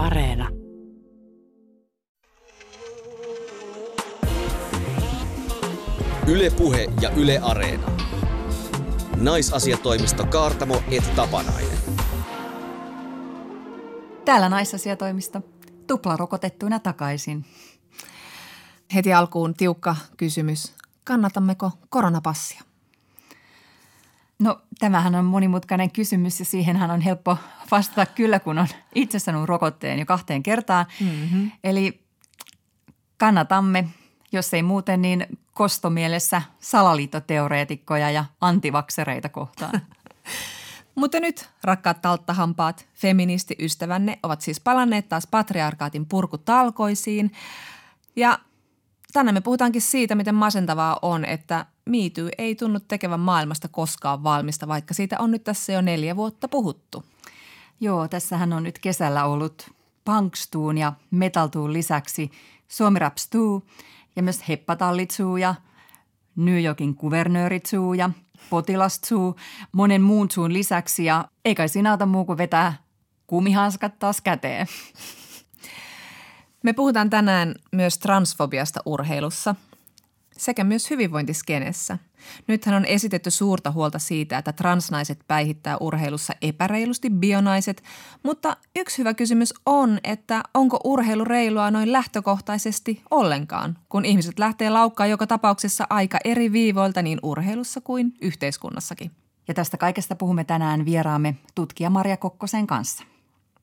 Areena. 0.00 0.48
Ylepuhe 6.26 6.92
ja 7.00 7.10
Yle 7.10 7.38
Areena. 7.42 7.86
Naisasiatoimisto 9.16 10.26
Kaartamo 10.26 10.82
et 10.90 11.14
Tapanainen. 11.16 11.78
Täällä 14.24 14.48
naisasiatoimisto. 14.48 15.40
Tuplarokotettuina 15.86 16.78
takaisin. 16.78 17.44
Heti 18.94 19.12
alkuun 19.12 19.54
tiukka 19.54 19.96
kysymys. 20.16 20.74
Kannatammeko 21.04 21.70
koronapassia? 21.88 22.69
No 24.40 24.60
tämähän 24.78 25.14
on 25.14 25.24
monimutkainen 25.24 25.90
kysymys 25.90 26.38
ja 26.38 26.44
siihenhän 26.44 26.90
on 26.90 27.00
helppo 27.00 27.36
vastata 27.70 28.06
kyllä, 28.06 28.40
kun 28.40 28.58
on 28.58 28.66
itse 28.94 29.18
sanonut 29.18 29.48
rokotteen 29.48 29.98
jo 29.98 30.06
kahteen 30.06 30.42
kertaan. 30.42 30.86
Mm-hmm. 31.00 31.50
Eli 31.64 32.00
kannatamme, 33.18 33.88
jos 34.32 34.54
ei 34.54 34.62
muuten, 34.62 35.02
niin 35.02 35.26
kostomielessä 35.54 36.42
salaliittoteoreetikkoja 36.60 38.10
ja 38.10 38.24
antivaksereita 38.40 39.28
kohtaan. 39.28 39.80
Mutta 40.94 41.20
nyt, 41.20 41.48
rakkaat 41.64 42.02
talttahampaat, 42.02 42.88
feministiystävänne 42.94 44.18
ovat 44.22 44.40
siis 44.40 44.60
palanneet 44.60 45.08
taas 45.08 45.26
patriarkaatin 45.26 46.06
purkutalkoisiin. 46.06 47.32
Ja 48.16 48.38
tänään 49.12 49.34
me 49.34 49.40
puhutaankin 49.40 49.82
siitä, 49.82 50.14
miten 50.14 50.34
masentavaa 50.34 50.98
on, 51.02 51.24
että 51.24 51.66
miity 51.84 52.28
ei 52.38 52.54
tunnu 52.54 52.80
tekevän 52.80 53.20
maailmasta 53.20 53.68
koskaan 53.68 54.22
valmista, 54.22 54.68
vaikka 54.68 54.94
siitä 54.94 55.16
on 55.18 55.30
nyt 55.30 55.44
tässä 55.44 55.72
jo 55.72 55.80
neljä 55.80 56.16
vuotta 56.16 56.48
puhuttu. 56.48 57.04
Joo, 57.80 58.08
tässähän 58.08 58.52
on 58.52 58.62
nyt 58.62 58.78
kesällä 58.78 59.24
ollut 59.24 59.70
Punkstuun 60.04 60.78
ja 60.78 60.92
Metaltuun 61.10 61.72
lisäksi 61.72 62.30
Suomi 62.68 62.98
Rapstuu 62.98 63.66
ja 64.16 64.22
myös 64.22 64.48
Heppatallitsuu 64.48 65.36
ja 65.36 65.54
New 66.36 66.64
Yorkin 66.64 66.94
kuvernööritsuu 66.94 67.94
ja 67.94 68.10
potilastsuu 68.50 69.36
monen 69.72 70.02
muun 70.02 70.30
suun 70.30 70.52
lisäksi 70.52 71.04
ja 71.04 71.24
ei 71.44 71.54
kai 71.54 71.68
siinä 71.68 71.90
auta 71.90 72.06
muu 72.06 72.24
kuin 72.24 72.38
vetää 72.38 72.74
kumihanskat 73.26 73.98
taas 73.98 74.20
käteen. 74.20 74.66
Me 76.62 76.72
puhutaan 76.72 77.10
tänään 77.10 77.54
myös 77.72 77.98
transfobiasta 77.98 78.80
urheilussa 78.86 79.54
sekä 80.40 80.64
myös 80.64 80.90
hyvinvointiskenessä. 80.90 81.98
Nythän 82.46 82.74
on 82.74 82.84
esitetty 82.84 83.30
suurta 83.30 83.70
huolta 83.70 83.98
siitä, 83.98 84.38
että 84.38 84.52
transnaiset 84.52 85.18
päihittää 85.28 85.76
urheilussa 85.76 86.34
epäreilusti 86.42 87.10
bionaiset, 87.10 87.82
mutta 88.22 88.56
yksi 88.76 88.98
hyvä 88.98 89.14
kysymys 89.14 89.54
on, 89.66 89.98
että 90.04 90.42
onko 90.54 90.80
urheilu 90.84 91.24
reilua 91.24 91.70
noin 91.70 91.92
lähtökohtaisesti 91.92 93.02
ollenkaan, 93.10 93.78
kun 93.88 94.04
ihmiset 94.04 94.38
lähtee 94.38 94.70
laukkaa 94.70 95.06
joka 95.06 95.26
tapauksessa 95.26 95.86
aika 95.90 96.18
eri 96.24 96.52
viivoilta 96.52 97.02
niin 97.02 97.18
urheilussa 97.22 97.80
kuin 97.80 98.14
yhteiskunnassakin. 98.20 99.10
Ja 99.48 99.54
tästä 99.54 99.76
kaikesta 99.76 100.16
puhumme 100.16 100.44
tänään 100.44 100.84
vieraamme 100.84 101.36
tutkija 101.54 101.90
Maria 101.90 102.16
Kokkosen 102.16 102.66
kanssa. 102.66 103.04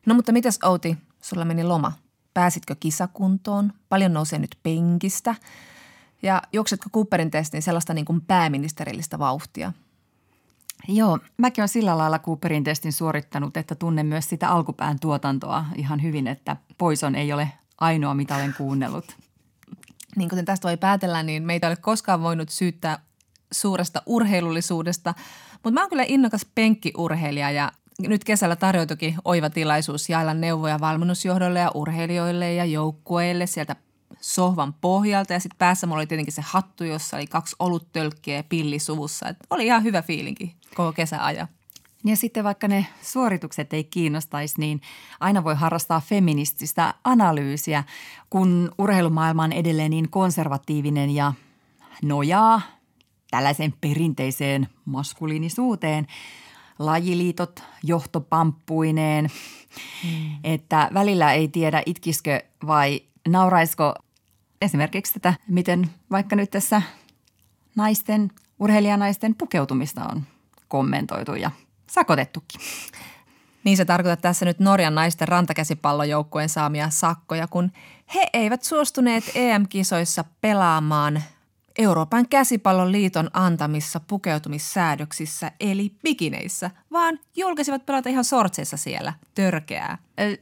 No 0.06 0.16
mutta 0.16 0.32
mitäs 0.32 0.60
Outi, 0.64 0.98
sulla 1.22 1.46
meni 1.46 1.64
loma? 1.64 1.92
Pääsitkö 2.34 2.76
kisakuntoon? 2.80 3.74
Paljon 3.90 4.14
nousee 4.14 4.40
nyt 4.40 4.58
penkistä. 4.64 5.36
Ja 6.22 6.42
juoksetko 6.54 6.90
Cooperin 6.94 7.32
testiin 7.32 7.64
sellaista 7.64 7.94
niin 7.94 8.06
kuin 8.06 8.22
pääministerillistä 8.22 9.20
vauhtia? 9.20 9.74
Joo, 10.88 11.20
mäkin 11.38 11.62
olen 11.62 11.70
sillä 11.70 11.98
lailla 11.98 12.20
Cooperin 12.20 12.64
testin 12.64 12.94
suorittanut, 12.94 13.58
että 13.58 13.76
tunnen 13.76 14.06
myös 14.06 14.30
sitä 14.30 14.50
alkupään 14.50 15.00
tuotantoa 15.00 15.66
ihan 15.76 16.02
hyvin, 16.04 16.28
että 16.28 16.58
Poison 16.78 17.16
ei 17.16 17.34
ole 17.34 17.52
ainoa, 17.78 18.14
mitä 18.14 18.36
olen 18.36 18.54
kuunnellut. 18.58 19.18
Niin 20.16 20.30
kuten 20.30 20.46
tästä 20.46 20.68
voi 20.68 20.78
päätellä, 20.78 21.24
niin 21.24 21.44
meitä 21.44 21.68
ei 21.68 21.72
ole 21.72 21.78
koskaan 21.82 22.22
voinut 22.22 22.50
syyttää 22.50 23.00
suuresta 23.52 24.02
urheilullisuudesta, 24.06 25.14
mutta 25.54 25.72
mä 25.72 25.82
oon 25.82 25.90
kyllä 25.90 26.04
innokas 26.08 26.46
penkkiurheilija 26.56 27.52
ja 27.52 27.72
nyt 28.00 28.24
kesällä 28.24 28.56
tarjoitukin 28.56 29.16
oiva 29.26 29.50
tilaisuus 29.50 30.10
jaella 30.10 30.34
neuvoja 30.34 30.80
valmennusjohdolle 30.80 31.60
ja 31.60 31.72
urheilijoille 31.74 32.54
ja 32.54 32.66
joukkueille 32.66 33.48
sieltä 33.48 33.76
sohvan 34.22 34.74
pohjalta 34.74 35.34
ja 35.34 35.40
sitten 35.40 35.58
päässä 35.58 35.88
mulla 35.88 36.00
oli 36.00 36.08
tietenkin 36.08 36.34
se 36.34 36.42
hattu, 36.46 36.84
jossa 36.84 37.18
oli 37.18 37.28
kaksi 37.28 37.56
oluttölkkiä 37.60 38.36
ja 38.36 38.44
pilli 38.44 38.80
suvussa. 38.80 39.30
Et 39.30 39.38
oli 39.50 39.66
ihan 39.66 39.84
hyvä 39.84 40.02
fiilinki 40.02 40.56
koko 40.76 40.94
kesäaja. 40.94 41.48
Ja 42.06 42.16
sitten 42.16 42.44
vaikka 42.44 42.68
ne 42.68 42.86
suoritukset 43.02 43.74
ei 43.74 43.84
kiinnostaisi, 43.84 44.56
niin 44.60 44.82
aina 45.20 45.44
voi 45.44 45.56
harrastaa 45.56 46.02
feminististä 46.02 46.94
analyysiä, 47.04 47.84
kun 48.30 48.72
urheilumaailma 48.78 49.44
on 49.44 49.54
edelleen 49.54 49.92
niin 49.92 50.10
konservatiivinen 50.10 51.10
ja 51.10 51.34
nojaa 52.04 52.62
tällaiseen 53.32 53.74
perinteiseen 53.82 54.68
maskuliinisuuteen– 54.86 56.08
lajiliitot 56.80 57.64
johtopamppuineen, 57.84 59.30
mm. 60.04 60.36
että 60.44 60.90
välillä 60.94 61.34
ei 61.34 61.48
tiedä 61.48 61.84
itkiskö 61.86 62.42
vai 62.68 63.02
nauraisko 63.28 63.94
esimerkiksi 64.62 65.14
tätä, 65.14 65.34
miten 65.48 65.90
vaikka 66.12 66.36
nyt 66.36 66.52
tässä 66.52 66.82
naisten, 67.76 68.32
urheilijanaisten 68.60 69.36
pukeutumista 69.36 70.02
on 70.12 70.24
kommentoitu 70.68 71.36
ja 71.36 71.52
sakotettukin. 71.92 72.62
Niin 73.64 73.78
se 73.78 73.86
tarkoittaa 73.86 74.30
tässä 74.30 74.46
nyt 74.46 74.60
Norjan 74.60 74.96
naisten 74.96 75.28
rantakäsipallojoukkueen 75.28 76.50
saamia 76.50 76.90
sakkoja, 76.90 77.48
kun 77.48 77.72
he 78.16 78.28
eivät 78.34 78.64
suostuneet 78.64 79.24
EM-kisoissa 79.36 80.26
pelaamaan 80.42 81.24
Euroopan 81.78 82.28
käsipallon 82.30 82.92
liiton 82.92 83.30
antamissa 83.34 84.00
pukeutumissäädöksissä 84.00 85.52
eli 85.60 85.96
bikineissä, 86.04 86.72
vaan 86.92 87.20
julkisivat 87.36 87.86
pelata 87.86 88.10
ihan 88.10 88.24
sortseissa 88.24 88.78
siellä. 88.78 89.14
Törkeää. 89.36 89.98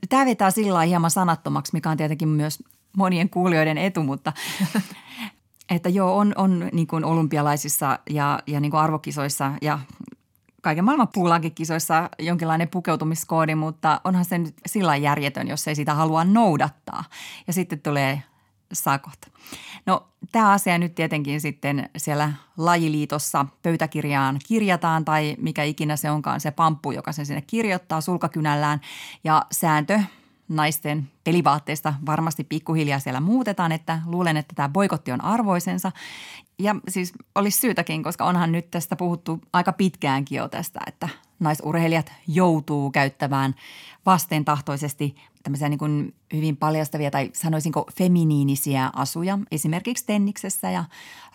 Tämä 0.10 0.26
vetää 0.26 0.52
sillä 0.52 0.82
hieman 0.82 1.12
sanattomaksi, 1.12 1.74
mikä 1.74 1.90
on 1.90 1.98
tietenkin 1.98 2.30
myös 2.30 2.64
monien 2.98 3.30
kuulijoiden 3.30 3.78
etu, 3.78 4.04
mutta 4.04 4.34
että 5.70 5.90
joo, 5.90 6.18
on, 6.18 6.34
on 6.36 6.70
niin 6.74 6.88
kuin 6.88 7.06
olympialaisissa 7.06 8.00
ja, 8.10 8.40
ja 8.48 8.60
niin 8.60 8.72
kuin 8.72 8.82
arvokisoissa 8.82 9.52
ja 9.62 9.80
kaiken 10.62 10.86
maailman 10.86 11.08
puulakikisoissa 11.14 12.10
jonkinlainen 12.20 12.68
pukeutumiskoodi, 12.68 13.56
mutta 13.56 14.02
onhan 14.04 14.26
se 14.26 14.38
nyt 14.38 14.56
sillä 14.66 14.96
järjetön, 14.96 15.48
jos 15.48 15.68
ei 15.68 15.76
sitä 15.76 15.94
halua 15.94 16.24
noudattaa. 16.24 17.04
Ja 17.48 17.54
sitten 17.54 17.82
tulee 17.82 18.24
sakot. 18.74 19.20
No 19.86 20.08
tämä 20.32 20.52
asia 20.52 20.78
nyt 20.78 20.96
tietenkin 20.96 21.42
sitten 21.42 21.90
siellä 21.98 22.34
lajiliitossa 22.58 23.46
pöytäkirjaan 23.64 24.40
kirjataan 24.48 25.06
tai 25.06 25.36
mikä 25.40 25.64
ikinä 25.64 25.96
se 25.96 26.12
onkaan 26.12 26.42
se 26.42 26.52
pamppu, 26.52 26.92
joka 26.92 27.12
sen 27.12 27.26
sinne 27.26 27.42
kirjoittaa 27.42 28.02
sulkakynällään 28.02 28.82
ja 29.24 29.46
sääntö 29.52 30.00
naisten 30.48 31.10
pelivaatteista 31.24 31.94
varmasti 32.06 32.44
pikkuhiljaa 32.44 33.00
siellä 33.00 33.20
muutetaan, 33.20 33.72
että 33.72 34.02
luulen, 34.06 34.38
että 34.38 34.56
tämä 34.56 34.70
boikotti 34.70 35.12
on 35.12 35.24
arvoisensa. 35.24 35.92
Ja 36.60 36.76
siis 36.90 37.14
olisi 37.36 37.60
syytäkin, 37.60 38.04
koska 38.04 38.26
onhan 38.26 38.52
nyt 38.52 38.72
tästä 38.72 38.96
puhuttu 38.96 39.42
aika 39.54 39.74
pitkäänkin 39.74 40.36
jo 40.36 40.48
tästä, 40.48 40.80
että 40.88 41.10
naisurheilijat 41.40 42.12
joutuu 42.28 42.92
käyttämään 42.92 43.56
vastentahtoisesti 44.06 45.16
tämmöisiä 45.44 45.70
niin 45.70 45.78
kuin 45.78 46.16
hyvin 46.34 46.58
paljastavia 46.58 47.12
tai 47.12 47.30
sanoisinko 47.34 47.86
feminiinisiä 47.98 48.90
asuja 48.94 49.40
esimerkiksi 49.52 50.06
tenniksessä 50.06 50.72
ja 50.72 50.86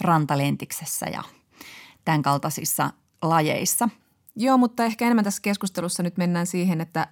rantalentiksessä 0.01 1.07
ja 1.07 1.23
tämän 2.05 2.23
kaltaisissa 2.23 2.91
lajeissa. 3.23 3.89
Joo, 4.37 4.59
mutta 4.59 4.85
ehkä 4.85 5.05
enemmän 5.05 5.25
tässä 5.25 5.43
keskustelussa 5.43 6.03
nyt 6.03 6.17
mennään 6.17 6.47
siihen, 6.47 6.81
että 6.81 7.07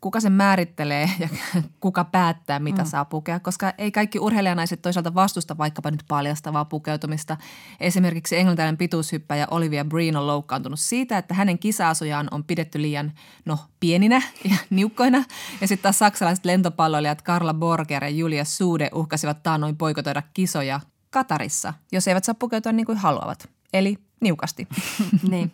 kuka 0.00 0.20
sen 0.20 0.32
määrittelee 0.32 1.10
ja 1.18 1.28
kuka 1.80 2.04
päättää, 2.04 2.58
mitä 2.58 2.82
mm. 2.82 2.88
saa 2.88 3.04
pukea, 3.04 3.40
koska 3.40 3.72
ei 3.78 3.92
kaikki 3.92 4.18
urheilijanaiset 4.18 4.82
toisaalta 4.82 5.14
vastusta 5.14 5.58
vaikkapa 5.58 5.90
nyt 5.90 6.04
paljastavaa 6.08 6.64
pukeutumista. 6.64 7.36
Esimerkiksi 7.80 8.36
englantilainen 8.36 8.76
pituushyppäjä 8.76 9.46
Olivia 9.50 9.84
Breen 9.84 10.16
on 10.16 10.26
loukkaantunut 10.26 10.80
siitä, 10.80 11.18
että 11.18 11.34
hänen 11.34 11.58
kisaasujaan 11.58 12.28
on 12.30 12.44
pidetty 12.44 12.82
liian 12.82 13.12
no, 13.44 13.58
pieninä 13.80 14.22
ja 14.44 14.56
niukkoina. 14.70 15.24
Ja 15.60 15.68
sitten 15.68 15.82
taas 15.82 15.98
saksalaiset 15.98 16.44
lentopalloilijat 16.44 17.22
Karla 17.22 17.54
Borger 17.54 18.04
ja 18.04 18.10
Julia 18.10 18.44
Suude 18.44 18.90
uhkasivat 18.94 19.42
taannoin 19.42 19.76
poikotoida 19.76 20.22
kisoja 20.34 20.80
Katarissa, 21.10 21.74
jos 21.92 22.08
eivät 22.08 22.24
saa 22.24 22.34
pukeutua 22.34 22.72
niin 22.72 22.86
kuin 22.86 22.98
haluavat. 22.98 23.48
Eli 23.72 23.98
niukasti. 24.20 24.68
niin. 25.30 25.52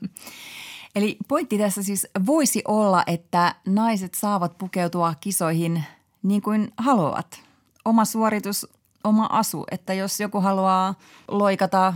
Eli 0.96 1.16
pointti 1.28 1.58
tässä 1.58 1.82
siis 1.82 2.06
voisi 2.26 2.62
olla, 2.68 3.02
että 3.06 3.54
naiset 3.66 4.14
saavat 4.14 4.58
pukeutua 4.58 5.14
kisoihin 5.20 5.84
niin 6.22 6.42
kuin 6.42 6.72
haluavat. 6.76 7.40
Oma 7.84 8.04
suoritus, 8.04 8.66
oma 9.04 9.28
asu. 9.32 9.64
Että 9.70 9.94
jos 9.94 10.20
joku 10.20 10.40
haluaa 10.40 10.94
loikata 11.28 11.94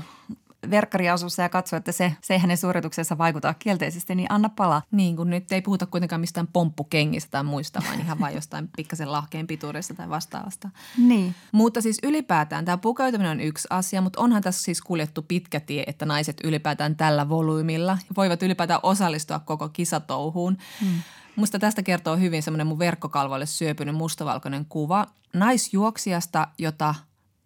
verkkariasussa 0.70 1.42
ja 1.42 1.48
katsoo, 1.48 1.76
että 1.76 1.92
se, 1.92 2.12
se 2.22 2.34
ei 2.34 2.40
hänen 2.40 2.56
suorituksensa 2.56 3.18
vaikuta 3.18 3.54
kielteisesti, 3.54 4.14
niin 4.14 4.32
anna 4.32 4.48
pala. 4.48 4.82
Niin, 4.90 5.16
kun 5.16 5.30
nyt 5.30 5.52
ei 5.52 5.62
puhuta 5.62 5.86
kuitenkaan 5.86 6.20
mistään 6.20 6.46
pomppukengistä 6.46 7.30
tai 7.30 7.44
muista, 7.44 7.82
vaan 7.86 8.00
ihan 8.00 8.20
vain 8.20 8.34
jostain 8.34 8.68
pikkasen 8.76 9.12
lahkeen 9.12 9.46
pituudesta 9.46 9.94
tai 9.94 10.08
vastaavasta. 10.08 10.70
Niin. 10.98 11.34
Mutta 11.52 11.80
siis 11.80 11.98
ylipäätään 12.02 12.64
tämä 12.64 12.78
pukeutuminen 12.78 13.32
on 13.32 13.40
yksi 13.40 13.68
asia, 13.70 14.00
mutta 14.00 14.20
onhan 14.20 14.42
tässä 14.42 14.62
siis 14.62 14.80
kuljettu 14.80 15.22
pitkä 15.22 15.60
tie, 15.60 15.84
että 15.86 16.06
naiset 16.06 16.36
ylipäätään 16.44 16.96
tällä 16.96 17.28
volyymilla 17.28 17.98
voivat 18.16 18.42
ylipäätään 18.42 18.80
osallistua 18.82 19.38
koko 19.38 19.68
kisatouhuun. 19.68 20.58
Hmm. 20.80 21.02
Musta 21.36 21.58
tästä 21.58 21.82
kertoo 21.82 22.16
hyvin 22.16 22.42
semmoinen 22.42 22.66
mun 22.66 22.78
verkkokalvoille 22.78 23.46
syöpynyt 23.46 23.94
mustavalkoinen 23.94 24.66
kuva 24.68 25.06
naisjuoksijasta, 25.32 26.48
jota 26.58 26.94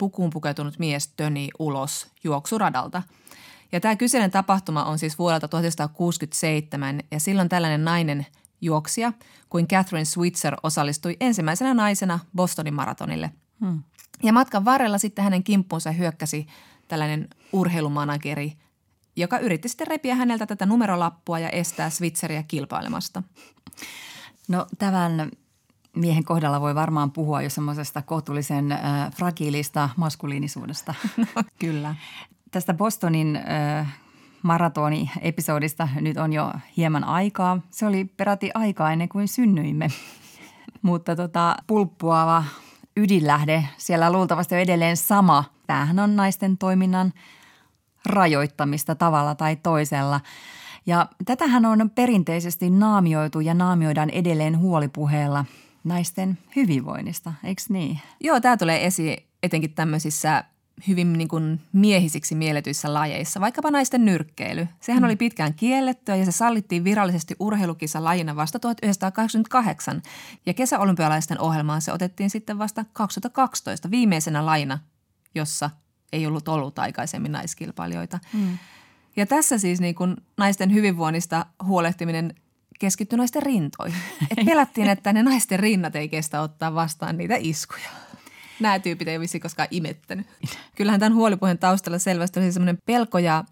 pukuun 0.04 0.30
pukeutunut 0.30 0.78
mies 0.78 1.08
töni 1.08 1.48
ulos 1.58 2.06
juoksuradalta. 2.24 3.02
Ja 3.72 3.80
tämä 3.80 3.96
kyseinen 3.96 4.30
tapahtuma 4.30 4.84
on 4.84 4.98
siis 4.98 5.18
vuodelta 5.18 5.48
1967 5.48 7.00
ja 7.10 7.20
silloin 7.20 7.48
tällainen 7.48 7.84
nainen 7.84 8.26
juoksija 8.60 9.12
kuin 9.50 9.68
Catherine 9.68 10.04
Switzer 10.04 10.56
osallistui 10.62 11.16
ensimmäisenä 11.20 11.74
naisena 11.74 12.18
Bostonin 12.36 12.74
maratonille. 12.74 13.30
Hmm. 13.60 13.82
Ja 14.22 14.32
matkan 14.32 14.64
varrella 14.64 14.98
sitten 14.98 15.24
hänen 15.24 15.44
kimppuunsa 15.44 15.92
hyökkäsi 15.92 16.46
tällainen 16.88 17.28
urheilumanageri, 17.52 18.52
joka 19.16 19.38
yritti 19.38 19.68
sitten 19.68 19.86
repiä 19.86 20.14
häneltä 20.14 20.46
tätä 20.46 20.66
numerolappua 20.66 21.38
ja 21.38 21.48
estää 21.48 21.90
Switzeriä 21.90 22.42
kilpailemasta. 22.48 23.22
No 24.48 24.66
tämän 24.78 25.30
miehen 25.94 26.24
kohdalla 26.24 26.60
voi 26.60 26.74
varmaan 26.74 27.10
puhua 27.10 27.42
jo 27.42 27.50
semmoisesta 27.50 28.02
kohtuullisen 28.02 28.72
äh, 28.72 28.80
fragiilista 29.16 29.88
maskuliinisuudesta. 29.96 30.94
Kyllä. 31.58 31.94
Tästä 32.50 32.74
Bostonin 32.74 33.36
äh, 33.36 33.96
maratoni-episodista 34.42 35.88
nyt 36.00 36.16
on 36.16 36.32
jo 36.32 36.52
hieman 36.76 37.04
aikaa. 37.04 37.60
Se 37.70 37.86
oli 37.86 38.04
peräti 38.04 38.50
aikaa 38.54 38.92
ennen 38.92 39.08
kuin 39.08 39.28
synnyimme. 39.28 39.88
Mutta 40.82 41.16
tota, 41.16 41.56
pulppuava 41.66 42.44
ydinlähde 42.96 43.64
siellä 43.76 44.12
luultavasti 44.12 44.54
on 44.54 44.60
edelleen 44.60 44.96
sama. 44.96 45.44
Tämähän 45.66 45.98
on 45.98 46.16
naisten 46.16 46.58
toiminnan 46.58 47.12
rajoittamista 48.06 48.94
tavalla 48.94 49.34
tai 49.34 49.56
toisella. 49.56 50.20
Ja 50.86 51.06
tätähän 51.24 51.64
on 51.64 51.90
perinteisesti 51.94 52.70
naamioitu 52.70 53.40
ja 53.40 53.54
naamioidaan 53.54 54.10
edelleen 54.10 54.58
huolipuheella 54.58 55.44
naisten 55.84 56.38
hyvinvoinnista, 56.56 57.32
eikö 57.44 57.62
niin? 57.68 58.00
Joo, 58.20 58.40
tämä 58.40 58.56
tulee 58.56 58.86
esiin 58.86 59.16
etenkin 59.42 59.74
tämmöisissä 59.74 60.44
hyvin 60.88 61.12
niin 61.12 61.28
kuin 61.28 61.60
miehisiksi 61.72 62.34
mielletyissä 62.34 62.94
lajeissa, 62.94 63.40
vaikkapa 63.40 63.70
naisten 63.70 64.04
nyrkkeily. 64.04 64.68
Sehän 64.80 65.02
mm. 65.02 65.04
oli 65.04 65.16
pitkään 65.16 65.54
kiellettyä 65.54 66.16
ja 66.16 66.24
se 66.24 66.32
sallittiin 66.32 66.84
virallisesti 66.84 67.36
urheilukisa 67.38 68.04
lajina 68.04 68.36
vasta 68.36 68.58
1988 68.58 70.02
ja 70.46 70.54
kesäolympialaisten 70.54 71.40
ohjelmaan 71.40 71.82
se 71.82 71.92
otettiin 71.92 72.30
sitten 72.30 72.58
vasta 72.58 72.84
2012 72.92 73.90
viimeisenä 73.90 74.46
lajina, 74.46 74.78
jossa 75.34 75.70
ei 76.12 76.26
ollut 76.26 76.48
ollut 76.48 76.78
aikaisemmin 76.78 77.32
naiskilpailijoita. 77.32 78.18
Mm. 78.32 78.58
Ja 79.16 79.26
tässä 79.26 79.58
siis 79.58 79.80
niin 79.80 79.94
kuin 79.94 80.16
naisten 80.36 80.72
hyvinvoinnista 80.72 81.46
huolehtiminen 81.64 82.34
keskittyi 82.78 83.16
naisten 83.16 83.42
rintoihin. 83.42 83.98
Et 84.36 84.46
pelättiin, 84.46 84.88
että 84.88 85.12
ne 85.12 85.22
naisten 85.22 85.58
rinnat 85.58 85.96
ei 85.96 86.08
kestä 86.08 86.40
ottaa 86.40 86.74
vastaan 86.74 87.16
niitä 87.16 87.36
iskuja. 87.38 87.88
Nämä 88.60 88.78
tyypit 88.78 89.08
ei 89.08 89.20
vissi 89.20 89.40
koskaan 89.40 89.68
imettänyt. 89.70 90.26
Kyllähän 90.76 91.00
tämän 91.00 91.14
huolipuheen 91.14 91.58
taustalla 91.58 91.98
selvästi 91.98 92.40
oli 92.40 92.52
semmoinen 92.52 92.78
pelko 92.86 93.18
ja 93.18 93.44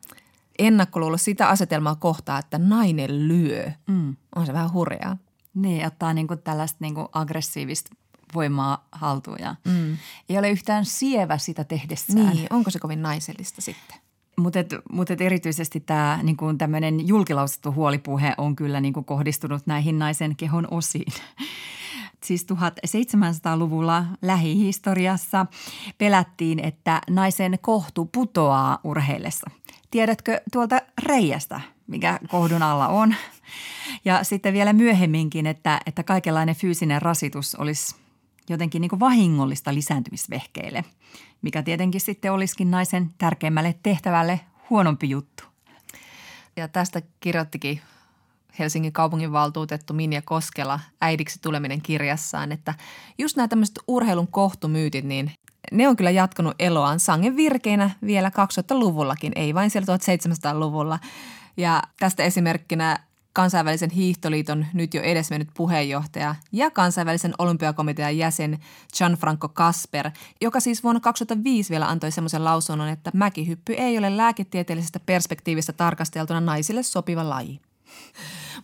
ennakkoluulo 0.59 1.17
sitä 1.17 1.49
asetelmaa 1.49 1.95
kohtaa, 1.95 2.39
että 2.39 2.59
nainen 2.59 3.29
lyö. 3.29 3.71
Mm. 3.87 4.17
On 4.37 4.47
se 4.47 4.53
vähän 4.53 4.73
hurjaa. 4.73 5.17
Niin, 5.55 5.87
ottaa 5.87 6.15
niinku 6.15 6.37
tällaista 6.37 6.77
niinku 6.81 7.09
aggressiivista 7.13 7.91
voimaa 8.35 8.89
haltuun 8.93 9.39
ja 9.41 9.55
mm. 9.65 9.97
ei 10.29 10.39
ole 10.39 10.51
yhtään 10.51 10.85
sievä 10.85 11.39
sitä 11.39 11.65
tehdessään. 11.65 12.37
Niin, 12.37 12.47
onko 12.51 12.71
se 12.71 12.79
kovin 12.79 13.03
naisellista 13.03 13.61
sitten? 13.61 13.97
Mutta 14.37 14.59
mut 14.93 15.11
erityisesti 15.11 15.81
tämä 15.81 16.19
niin 16.23 16.59
tämmöinen 16.59 17.09
julkilausuttu 17.09 17.73
huolipuhe 17.73 18.35
on 18.39 18.57
kyllä 18.57 18.81
niin 18.81 18.95
kuin 18.95 19.05
kohdistunut 19.05 19.67
näihin 19.67 19.99
naisen 19.99 20.37
kehon 20.37 20.69
osiin. 20.71 21.13
Siis 22.25 22.47
1700-luvulla 22.53 24.05
lähihistoriassa 24.23 25.47
pelättiin, 25.99 26.59
että 26.59 27.01
naisen 27.11 27.59
kohtu 27.61 28.05
putoaa 28.05 28.79
urheillessa. 28.85 29.51
Tiedätkö 29.91 30.41
tuolta 30.53 30.81
reiästä, 31.03 31.61
mikä 31.87 32.19
kohdun 32.29 32.63
alla 32.63 32.89
on? 32.89 33.15
Ja 34.05 34.25
sitten 34.25 34.53
vielä 34.55 34.73
myöhemminkin, 34.73 35.47
että, 35.47 35.81
että 35.87 36.03
kaikenlainen 36.03 36.55
fyysinen 36.55 37.03
rasitus 37.03 37.55
olisi 37.55 37.97
jotenkin 38.49 38.81
niin 38.81 38.91
kuin 38.91 39.01
vahingollista 39.01 39.75
lisääntymisvehkeille, 39.75 40.85
mikä 41.43 41.63
tietenkin 41.63 42.01
sitten 42.01 42.33
olisikin 42.33 42.71
naisen 42.71 43.11
tärkeimmälle 43.19 43.75
tehtävälle 43.83 44.41
huonompi 44.71 45.11
juttu. 45.11 45.45
Ja 46.57 46.69
tästä 46.69 47.03
kirjoittikin 47.21 47.81
Helsingin 48.59 48.93
kaupunginvaltuutettu 48.93 49.95
Minja 49.95 50.23
Koskela 50.23 50.81
äidiksi 51.01 51.39
tuleminen 51.43 51.83
kirjassaan, 51.83 52.53
että 52.53 52.75
just 53.19 53.37
nämä 53.37 53.49
tämmöiset 53.49 53.79
urheilun 53.89 54.29
kohtumyytit, 54.29 55.05
niin 55.05 55.33
ne 55.73 55.89
on 55.89 55.97
kyllä 55.97 56.11
jatkanut 56.11 56.55
eloaan 56.59 57.01
sangen 57.01 57.37
virkeinä 57.37 57.91
vielä 58.07 58.29
2000-luvullakin, 58.29 59.33
ei 59.37 59.55
vain 59.55 59.71
siellä 59.71 59.97
1700-luvulla. 59.97 60.99
Ja 61.57 61.83
tästä 61.99 62.23
esimerkkinä 62.23 62.99
kansainvälisen 63.33 63.91
hiihtoliiton 63.91 64.67
nyt 64.75 64.95
jo 64.95 65.03
edesmennyt 65.03 65.49
puheenjohtaja 65.55 66.35
ja 66.53 66.71
kansainvälisen 66.71 67.35
olympiakomitean 67.39 68.19
jäsen 68.19 68.59
Gianfranco 68.99 69.49
Kasper, 69.49 70.11
joka 70.41 70.61
siis 70.61 70.83
vuonna 70.83 71.01
2005 71.01 71.71
vielä 71.71 71.89
antoi 71.89 72.11
semmoisen 72.11 72.45
lausunnon, 72.45 72.89
että 72.89 73.11
mäkihyppy 73.15 73.73
ei 73.73 73.99
ole 73.99 74.17
lääketieteellisestä 74.17 75.01
perspektiivistä 75.01 75.73
tarkasteltuna 75.73 76.41
naisille 76.41 76.83
sopiva 76.83 77.29
laji. 77.29 77.61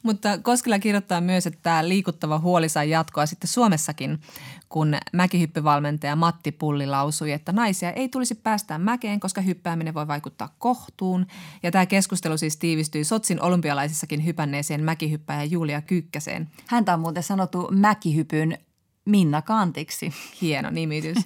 Mutta 0.02 0.38
Koskela 0.38 0.78
kirjoittaa 0.78 1.20
myös, 1.20 1.46
että 1.46 1.58
tämä 1.62 1.88
liikuttava 1.88 2.38
huoli 2.38 2.68
sai 2.68 2.90
jatkoa 2.90 3.26
sitten 3.26 3.48
Suomessakin, 3.48 4.20
kun 4.68 4.96
mäkihyppyvalmentaja 5.12 6.16
Matti 6.16 6.52
Pulli 6.52 6.86
lausui, 6.86 7.32
että 7.32 7.52
naisia 7.52 7.92
ei 7.92 8.08
tulisi 8.08 8.34
päästää 8.34 8.78
mäkeen, 8.78 9.20
koska 9.20 9.40
hyppääminen 9.40 9.94
voi 9.94 10.08
vaikuttaa 10.08 10.54
kohtuun. 10.58 11.26
Ja 11.62 11.70
tämä 11.70 11.86
keskustelu 11.86 12.38
siis 12.38 12.56
tiivistyi 12.56 13.04
Sotsin 13.04 13.42
olympialaisissakin 13.42 14.26
hypänneeseen 14.26 14.84
mäkihyppäjä 14.84 15.44
Julia 15.44 15.82
Kyykkäseen. 15.82 16.50
Häntä 16.66 16.94
on 16.94 17.00
muuten 17.00 17.22
sanottu 17.22 17.68
mäkihypyn 17.70 18.58
Minna 19.08 19.42
Kantiksi. 19.42 20.12
Hieno 20.40 20.70
nimitys. 20.70 21.18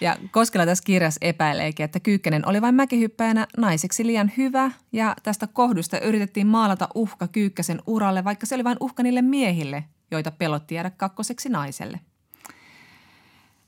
Ja 0.00 0.16
Koskela 0.30 0.66
tässä 0.66 0.84
kirjassa 0.84 1.18
epäileekin, 1.22 1.84
että 1.84 2.00
Kyykkänen 2.00 2.48
oli 2.48 2.62
vain 2.62 2.74
mäkihyppäjänä 2.74 3.46
naiseksi 3.56 4.06
liian 4.06 4.32
hyvä 4.36 4.70
ja 4.92 5.16
tästä 5.22 5.46
kohdusta 5.46 6.00
yritettiin 6.00 6.46
maalata 6.46 6.88
uhka 6.94 7.28
Kyykkäsen 7.28 7.82
uralle, 7.86 8.24
vaikka 8.24 8.46
se 8.46 8.54
oli 8.54 8.64
vain 8.64 8.76
uhka 8.80 9.02
niille 9.02 9.22
miehille, 9.22 9.84
joita 10.10 10.30
pelotti 10.30 10.74
jäädä 10.74 10.90
kakkoseksi 10.90 11.48
naiselle. 11.48 12.00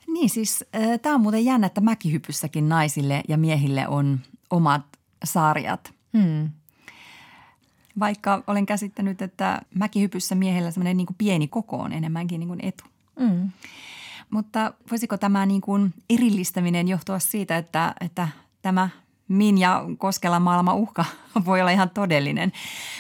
Niin 0.07 0.31
siis 0.31 0.65
tämä 1.03 1.15
on 1.15 1.21
muuten 1.21 1.45
jännä, 1.45 1.67
että 1.67 1.81
mäkihypyssäkin 1.81 2.69
naisille 2.69 3.23
ja 3.29 3.39
miehille 3.39 3.89
on 3.89 4.21
omat 4.51 4.83
sarjat. 5.25 5.93
Hmm. 6.19 6.51
Vaikka 7.99 8.43
olen 8.47 8.67
käsittänyt, 8.67 9.23
että 9.23 9.63
mäkihypyssä 9.75 10.35
miehellä 10.35 10.71
semmoinen 10.71 10.97
niin 10.97 11.07
pieni 11.19 11.49
koko 11.49 11.77
on 11.77 11.93
enemmänkin 11.93 12.41
niin 12.41 12.49
kuin 12.49 12.65
etu. 12.65 12.85
Hmm. 13.21 13.51
Mutta 14.31 14.75
voisiko 14.91 15.17
tämä 15.17 15.47
niin 15.47 15.61
kuin 15.61 15.95
erillistäminen 16.11 16.89
johtua 16.89 17.19
siitä, 17.19 17.57
että, 17.57 17.95
että 18.01 18.29
tämä 18.63 18.89
Min 19.29 19.59
ja 19.59 19.85
Koskelan 19.99 20.43
maalama 20.43 20.75
uhka 20.75 21.05
voi 21.47 21.61
olla 21.61 21.71
ihan 21.71 21.91
todellinen, 21.91 22.53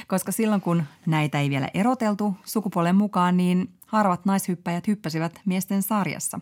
koska 0.06 0.32
silloin 0.32 0.60
kun 0.60 0.82
näitä 1.06 1.40
ei 1.40 1.50
vielä 1.50 1.68
eroteltu 1.74 2.36
sukupuolen 2.44 2.96
mukaan, 2.96 3.36
niin 3.36 3.70
harvat 3.86 4.24
naishyppäjät 4.24 4.86
hyppäsivät 4.86 5.40
miesten 5.44 5.82
sarjassa. 5.82 6.40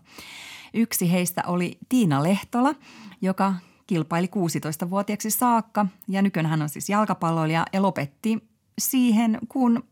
Yksi 0.74 1.12
heistä 1.12 1.42
oli 1.46 1.78
Tiina 1.88 2.22
Lehtola, 2.22 2.74
joka 3.22 3.54
kilpaili 3.86 4.26
16-vuotiaaksi 4.26 5.30
saakka 5.30 5.86
ja 6.08 6.22
nykyään 6.22 6.46
hän 6.46 6.62
on 6.62 6.68
siis 6.68 6.88
jalkapalloilija 6.88 7.66
ja 7.72 7.82
lopetti 7.82 8.48
siihen, 8.78 9.38
kun 9.48 9.84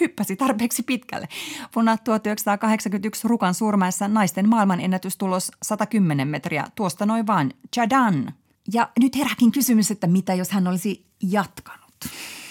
hyppäsi 0.00 0.36
tarpeeksi 0.36 0.82
pitkälle. 0.82 1.28
Vuonna 1.74 1.96
1981 1.96 3.28
Rukan 3.28 3.54
surmaessa 3.54 4.08
naisten 4.08 4.48
maailman 4.48 4.80
ennätystulos 4.80 5.50
110 5.62 6.28
metriä, 6.28 6.64
tuosta 6.74 7.06
noin 7.06 7.26
vain 7.26 7.54
Chadan. 7.74 8.34
Ja 8.72 8.90
nyt 9.00 9.16
herääkin 9.16 9.52
kysymys, 9.52 9.90
että 9.90 10.06
mitä 10.06 10.34
jos 10.34 10.50
hän 10.50 10.68
olisi 10.68 11.06
jatkanut? 11.22 11.94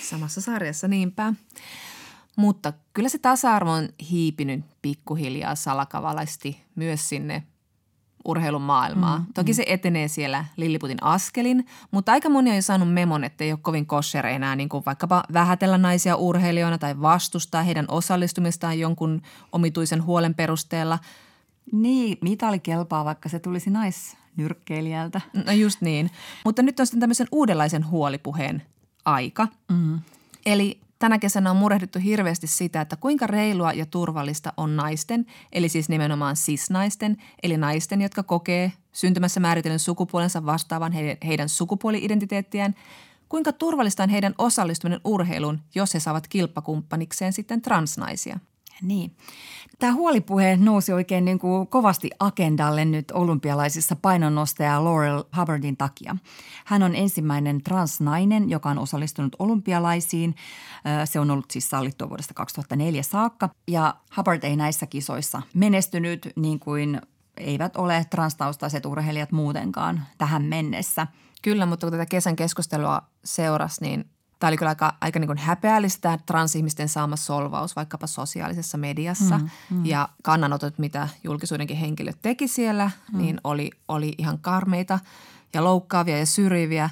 Samassa 0.01 0.41
sarjassa 0.41 0.87
niinpä. 0.87 1.33
Mutta 2.35 2.73
kyllä 2.93 3.09
se 3.09 3.17
tasa-arvo 3.17 3.71
on 3.71 3.89
hiipinyt 4.11 4.65
pikkuhiljaa 4.81 5.55
salakavalaisesti 5.55 6.61
myös 6.75 7.09
sinne 7.09 7.43
urheilun 8.25 8.61
maailmaa. 8.61 9.19
Mm, 9.19 9.25
Toki 9.33 9.51
mm. 9.51 9.55
se 9.55 9.63
etenee 9.67 10.07
siellä 10.07 10.45
Lilliputin 10.57 11.03
askelin, 11.03 11.65
mutta 11.91 12.11
aika 12.11 12.29
moni 12.29 12.49
on 12.49 12.55
jo 12.55 12.61
saanut 12.61 12.93
memon, 12.93 13.23
että 13.23 13.43
ei 13.43 13.51
ole 13.51 13.59
kovin 13.61 13.85
kosher 13.85 14.25
enää 14.25 14.55
niin 14.55 14.69
kuin 14.69 14.85
vaikkapa 14.85 15.23
vähätellä 15.33 15.77
naisia 15.77 16.15
urheilijoina 16.15 16.77
tai 16.77 17.01
vastustaa 17.01 17.63
heidän 17.63 17.85
osallistumistaan 17.87 18.79
jonkun 18.79 19.21
omituisen 19.51 20.03
huolen 20.03 20.33
perusteella. 20.35 20.99
Niin, 21.71 22.17
mitali 22.21 22.59
kelpaa, 22.59 23.05
vaikka 23.05 23.29
se 23.29 23.39
tulisi 23.39 23.69
naisnyrkkeilijältä. 23.69 25.21
No 25.45 25.51
just 25.51 25.81
niin. 25.81 26.11
Mutta 26.45 26.61
nyt 26.61 26.79
on 26.79 26.85
sitten 26.85 26.99
tämmöisen 26.99 27.27
uudenlaisen 27.31 27.89
huolipuheen 27.89 28.63
aika. 29.05 29.47
Mm. 29.71 29.99
Eli 30.45 30.82
Tänä 31.03 31.19
kesänä 31.19 31.51
on 31.51 31.57
murehdittu 31.57 31.99
hirveästi 31.99 32.47
sitä, 32.47 32.81
että 32.81 32.95
kuinka 32.95 33.27
reilua 33.27 33.73
ja 33.73 33.85
turvallista 33.85 34.53
on 34.57 34.75
naisten, 34.75 35.25
eli 35.51 35.69
siis 35.69 35.89
nimenomaan 35.89 36.35
cis-naisten, 36.35 37.17
eli 37.43 37.57
naisten, 37.57 38.01
jotka 38.01 38.23
kokee 38.23 38.71
syntymässä 38.91 39.39
määritellen 39.39 39.79
sukupuolensa 39.79 40.45
vastaavan 40.45 40.91
heidän, 40.91 41.17
heidän 41.27 41.49
sukupuoli-identiteettiään, 41.49 42.75
kuinka 43.29 43.51
turvallista 43.51 44.03
on 44.03 44.09
heidän 44.09 44.35
osallistuminen 44.37 45.01
urheiluun, 45.03 45.59
jos 45.75 45.93
he 45.93 45.99
saavat 45.99 46.27
kilppakumppanikseen 46.27 47.33
sitten 47.33 47.61
transnaisia. 47.61 48.39
Niin. 48.81 49.15
Tämä 49.79 49.93
huolipuhe 49.93 50.57
nousi 50.57 50.93
oikein 50.93 51.25
niin 51.25 51.39
kuin 51.39 51.67
kovasti 51.67 52.09
agendalle 52.19 52.85
nyt 52.85 53.11
olympialaisissa 53.11 53.95
painonnostaja 53.95 54.83
Laurel 54.83 55.23
Hubbardin 55.37 55.77
takia. 55.77 56.15
Hän 56.65 56.83
on 56.83 56.95
ensimmäinen 56.95 57.63
transnainen, 57.63 58.49
joka 58.49 58.69
on 58.69 58.79
osallistunut 58.79 59.35
olympialaisiin. 59.39 60.35
Se 61.05 61.19
on 61.19 61.31
ollut 61.31 61.51
siis 61.51 61.69
sallittua 61.69 62.09
vuodesta 62.09 62.33
2004 62.33 63.03
saakka 63.03 63.49
ja 63.67 63.95
Hubbard 64.17 64.43
ei 64.43 64.55
näissä 64.55 64.85
kisoissa 64.85 65.41
menestynyt 65.53 66.29
niin 66.35 66.59
kuin 66.59 67.01
eivät 67.37 67.77
ole 67.77 68.05
transtaustaiset 68.09 68.85
urheilijat 68.85 69.31
muutenkaan 69.31 70.05
tähän 70.17 70.43
mennessä. 70.43 71.07
Kyllä, 71.41 71.65
mutta 71.65 71.85
kun 71.85 71.91
tätä 71.91 72.05
kesän 72.05 72.35
keskustelua 72.35 73.01
seurasi, 73.25 73.81
niin 73.81 74.05
Tämä 74.39 74.49
oli 74.49 74.57
kyllä 74.57 74.69
aika, 74.69 74.93
aika 75.01 75.19
niin 75.19 75.27
kuin 75.27 75.37
häpeällistä 75.37 76.19
transihmisten 76.25 76.89
saama 76.89 77.15
solvaus 77.15 77.75
vaikkapa 77.75 78.07
sosiaalisessa 78.07 78.77
mediassa 78.77 79.37
mm, 79.37 79.49
mm. 79.69 79.85
ja 79.85 80.09
kannanotot, 80.23 80.79
mitä 80.79 81.07
julkisuudenkin 81.23 81.77
henkilöt 81.77 82.17
teki 82.21 82.47
siellä, 82.47 82.91
mm. 83.11 83.17
niin 83.17 83.41
oli, 83.43 83.71
oli 83.87 84.15
ihan 84.17 84.39
karmeita 84.39 84.99
ja 85.53 85.63
loukkaavia 85.63 86.17
ja 86.17 86.25
syrjiviä. 86.25 86.89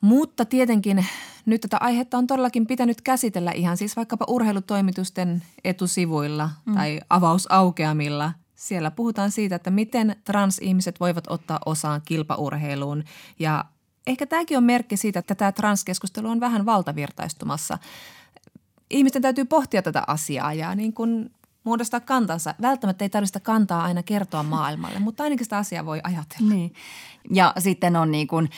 Mutta 0.00 0.44
tietenkin 0.44 1.06
nyt 1.46 1.60
tätä 1.60 1.76
aihetta 1.80 2.18
on 2.18 2.26
todellakin 2.26 2.66
pitänyt 2.66 3.00
käsitellä 3.00 3.52
ihan 3.52 3.76
siis 3.76 3.96
vaikkapa 3.96 4.24
urheilutoimitusten 4.28 5.42
etusivuilla 5.64 6.50
mm. 6.66 6.74
tai 6.74 7.00
avausaukeamilla. 7.10 8.32
Siellä 8.54 8.90
puhutaan 8.90 9.30
siitä, 9.30 9.56
että 9.56 9.70
miten 9.70 10.16
transihmiset 10.24 11.00
voivat 11.00 11.24
ottaa 11.28 11.58
osaan 11.66 12.02
kilpaurheiluun 12.04 13.04
ja 13.38 13.64
ehkä 14.08 14.26
tämäkin 14.26 14.58
on 14.58 14.64
merkki 14.64 14.96
siitä, 14.96 15.18
että 15.18 15.34
tämä 15.34 15.52
transkeskustelu 15.52 16.28
on 16.28 16.40
vähän 16.40 16.66
valtavirtaistumassa. 16.66 17.78
Ihmisten 18.90 19.22
täytyy 19.22 19.44
pohtia 19.44 19.82
tätä 19.82 20.04
asiaa 20.06 20.52
ja 20.52 20.74
niin 20.74 20.92
kuin 20.92 21.30
muodostaa 21.64 22.00
kantansa. 22.00 22.54
Välttämättä 22.60 23.04
ei 23.04 23.08
tarvitse 23.08 23.40
kantaa 23.40 23.82
aina 23.82 24.02
kertoa 24.02 24.42
maailmalle, 24.42 24.98
mutta 24.98 25.22
ainakin 25.22 25.44
sitä 25.44 25.58
asiaa 25.58 25.86
voi 25.86 26.00
ajatella. 26.04 26.54
Niin. 26.54 26.72
Ja 27.30 27.52
sitten 27.58 27.96
on 27.96 28.10
niin 28.10 28.28
kuin 28.28 28.50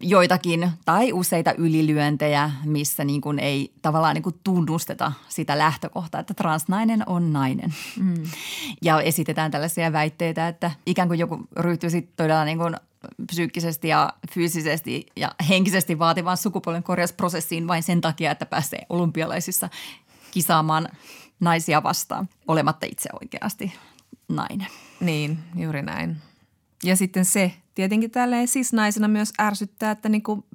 joitakin 0.00 0.70
tai 0.84 1.12
useita 1.12 1.54
ylilyöntejä, 1.58 2.50
missä 2.64 3.04
niin 3.04 3.20
kuin 3.20 3.38
ei 3.38 3.72
tavallaan 3.82 4.14
niin 4.14 4.22
kuin 4.22 4.40
tunnusteta 4.44 5.12
sitä 5.28 5.58
lähtökohtaa, 5.58 6.20
että 6.20 6.34
transnainen 6.34 7.02
on 7.06 7.32
nainen. 7.32 7.74
Mm. 8.00 8.24
Ja 8.82 9.00
esitetään 9.00 9.50
tällaisia 9.50 9.92
väitteitä, 9.92 10.48
että 10.48 10.70
ikään 10.86 11.08
kuin 11.08 11.20
joku 11.20 11.48
ryhtyy 11.56 11.90
sitten 11.90 12.16
todella 12.16 12.44
niin 12.44 12.58
kuin 12.58 12.76
psyykkisesti 13.26 13.88
ja 13.88 14.12
fyysisesti 14.32 15.06
ja 15.16 15.34
henkisesti 15.48 15.98
vaativaan 15.98 16.36
sukupuolen 16.36 16.82
korjausprosessiin 16.82 17.68
vain 17.68 17.82
sen 17.82 18.00
takia, 18.00 18.30
että 18.30 18.46
pääsee 18.46 18.86
olympialaisissa 18.88 19.68
kisaamaan 20.30 20.88
naisia 21.40 21.82
vastaan, 21.82 22.28
olematta 22.48 22.86
itse 22.86 23.08
oikeasti 23.22 23.72
nainen. 24.28 24.68
Niin, 25.00 25.38
juuri 25.54 25.82
näin. 25.82 26.16
Ja 26.84 26.96
sitten 26.96 27.24
se 27.24 27.52
tietenkin 27.74 28.10
tälleen 28.10 28.48
siis 28.48 28.72
naisena 28.72 29.08
myös 29.08 29.32
ärsyttää, 29.40 29.90
että 29.90 30.08
niinku, 30.08 30.46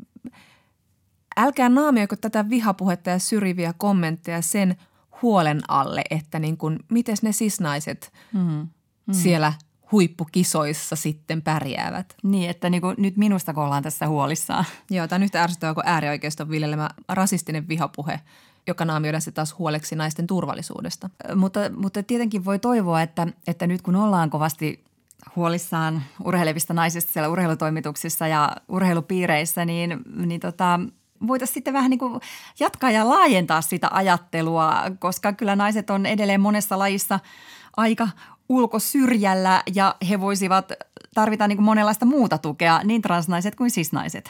älkää 1.38 1.70
naamioiko 1.70 2.16
tätä 2.16 2.50
vihapuhetta 2.50 3.10
ja 3.10 3.20
syrjiviä 3.20 3.74
kommentteja 3.78 4.42
sen 4.42 4.76
huolen 5.22 5.62
alle, 5.68 6.02
että 6.10 6.40
niinku, 6.40 6.72
miten 6.90 7.18
ne 7.22 7.32
sisnaiset 7.32 8.14
mm. 8.34 8.68
Mm. 9.08 9.14
siellä– 9.14 9.54
huippukisoissa 9.92 10.96
sitten 10.96 11.42
pärjäävät. 11.42 12.16
Niin, 12.24 12.50
että 12.50 12.70
niin 12.70 12.82
kuin 12.82 12.96
nyt 12.98 13.18
minusta 13.18 13.54
kun 13.54 13.64
ollaan 13.64 13.84
tässä 13.84 14.08
huolissaan. 14.08 14.66
Joo, 14.90 15.08
tämä 15.08 15.18
on 15.18 15.24
yhtä 15.24 15.44
ärsyttävää 15.44 15.74
kuin 15.74 15.88
äärioikeiston 15.88 16.50
viljelemä 16.50 16.90
rasistinen 17.10 17.68
vihapuhe, 17.68 18.20
joka 18.68 18.86
naamioidaan 18.86 19.22
se 19.22 19.32
taas 19.32 19.58
huoleksi 19.58 19.96
naisten 19.96 20.28
turvallisuudesta. 20.28 21.10
Mutta, 21.36 21.60
mutta 21.76 22.04
tietenkin 22.04 22.46
voi 22.46 22.60
toivoa, 22.60 23.02
että, 23.02 23.28
että 23.48 23.68
nyt 23.68 23.82
kun 23.82 23.96
ollaan 23.96 24.30
kovasti 24.30 24.84
huolissaan 25.36 26.04
urheilevista 26.24 26.74
naisista 26.74 27.12
siellä 27.12 27.30
urheilutoimituksissa 27.30 28.28
ja 28.28 28.56
urheilupiireissä, 28.68 29.66
niin, 29.66 30.02
niin 30.16 30.42
tota, 30.42 30.80
voitaisiin 31.28 31.54
sitten 31.54 31.74
vähän 31.74 31.90
niin 31.90 32.00
kuin 32.00 32.22
jatkaa 32.60 32.92
ja 32.92 33.10
laajentaa 33.10 33.62
sitä 33.62 33.90
ajattelua, 33.92 34.84
koska 35.00 35.34
kyllä 35.34 35.56
naiset 35.56 35.90
on 35.90 36.06
edelleen 36.06 36.42
monessa 36.42 36.80
lajissa 36.80 37.20
aika 37.78 38.08
ulkosyrjällä 38.52 39.64
ja 39.76 39.96
he 40.10 40.20
voisivat 40.20 40.72
tarvita 41.14 41.48
niin 41.48 41.58
kuin 41.58 41.66
monenlaista 41.66 42.06
muuta 42.06 42.38
tukea, 42.38 42.82
niin 42.84 43.02
transnaiset 43.02 43.56
kuin 43.56 43.72
sisnaiset. 43.72 44.30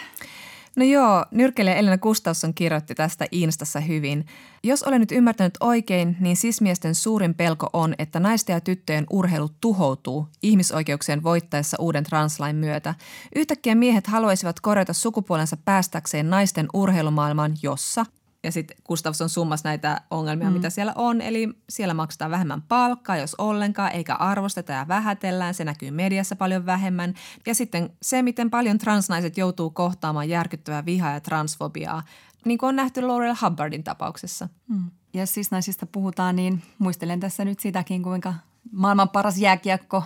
No 0.76 0.86
joo, 0.86 1.26
nyrkkeilijä 1.32 1.76
Elina 1.76 1.98
Gustafsson 1.98 2.54
kirjoitti 2.54 2.96
tästä 2.96 3.26
Instassa 3.32 3.80
hyvin. 3.80 4.26
Jos 4.64 4.84
olen 4.84 5.00
nyt 5.00 5.12
ymmärtänyt 5.12 5.54
oikein, 5.60 6.18
niin 6.20 6.38
sismiesten 6.38 6.96
suurin 6.96 7.34
pelko 7.34 7.70
on, 7.74 7.94
että 8.00 8.20
naisten 8.20 8.54
ja 8.54 8.62
tyttöjen 8.62 9.06
urheilu 9.10 9.50
tuhoutuu 9.62 10.28
ihmisoikeuksien 10.44 11.24
voittaessa 11.24 11.78
uuden 11.80 12.04
translain 12.04 12.56
myötä. 12.56 12.96
Yhtäkkiä 13.36 13.76
miehet 13.76 14.08
haluaisivat 14.08 14.60
korjata 14.60 14.94
sukupuolensa 14.94 15.58
päästäkseen 15.66 16.30
naisten 16.30 16.68
urheilumaailmaan, 16.74 17.54
jossa– 17.64 18.06
ja 18.44 18.52
sitten 18.52 18.78
Gustafsson 18.86 19.30
summas 19.30 19.64
näitä 19.64 20.02
ongelmia, 20.10 20.48
mm. 20.48 20.54
mitä 20.54 20.70
siellä 20.70 20.94
on. 20.96 21.22
Eli 21.22 21.50
siellä 21.70 21.94
maksetaan 21.94 22.32
vähemmän 22.32 22.62
palkkaa, 22.62 23.18
jos 23.18 23.36
ollenkaan, 23.36 23.92
eikä 23.92 24.16
arvosteta 24.16 24.72
ja 24.72 24.88
vähätellään. 24.88 25.54
Se 25.54 25.66
näkyy 25.66 25.92
mediassa 25.92 26.36
paljon 26.36 26.66
vähemmän. 26.66 27.14
Ja 27.46 27.56
sitten 27.56 27.90
se, 28.02 28.22
miten 28.22 28.50
paljon 28.50 28.78
transnaiset 28.78 29.38
joutuu 29.38 29.70
kohtaamaan 29.70 30.30
järkyttävää 30.30 30.86
vihaa 30.86 31.14
ja 31.14 31.20
transfobiaa, 31.20 32.04
niin 32.46 32.58
kuin 32.58 32.68
on 32.68 32.76
nähty 32.76 33.02
Laurel 33.02 33.36
Hubbardin 33.42 33.84
tapauksessa. 33.84 34.50
Mm. 34.68 34.92
Ja 35.14 35.26
siis 35.26 35.52
naisista 35.52 35.86
puhutaan, 35.86 36.36
niin 36.36 36.64
muistelen 36.80 37.20
tässä 37.20 37.46
nyt 37.46 37.60
sitäkin, 37.60 38.04
kuinka 38.04 38.34
maailman 38.72 39.10
paras 39.10 39.38
jääkiekko 39.38 40.04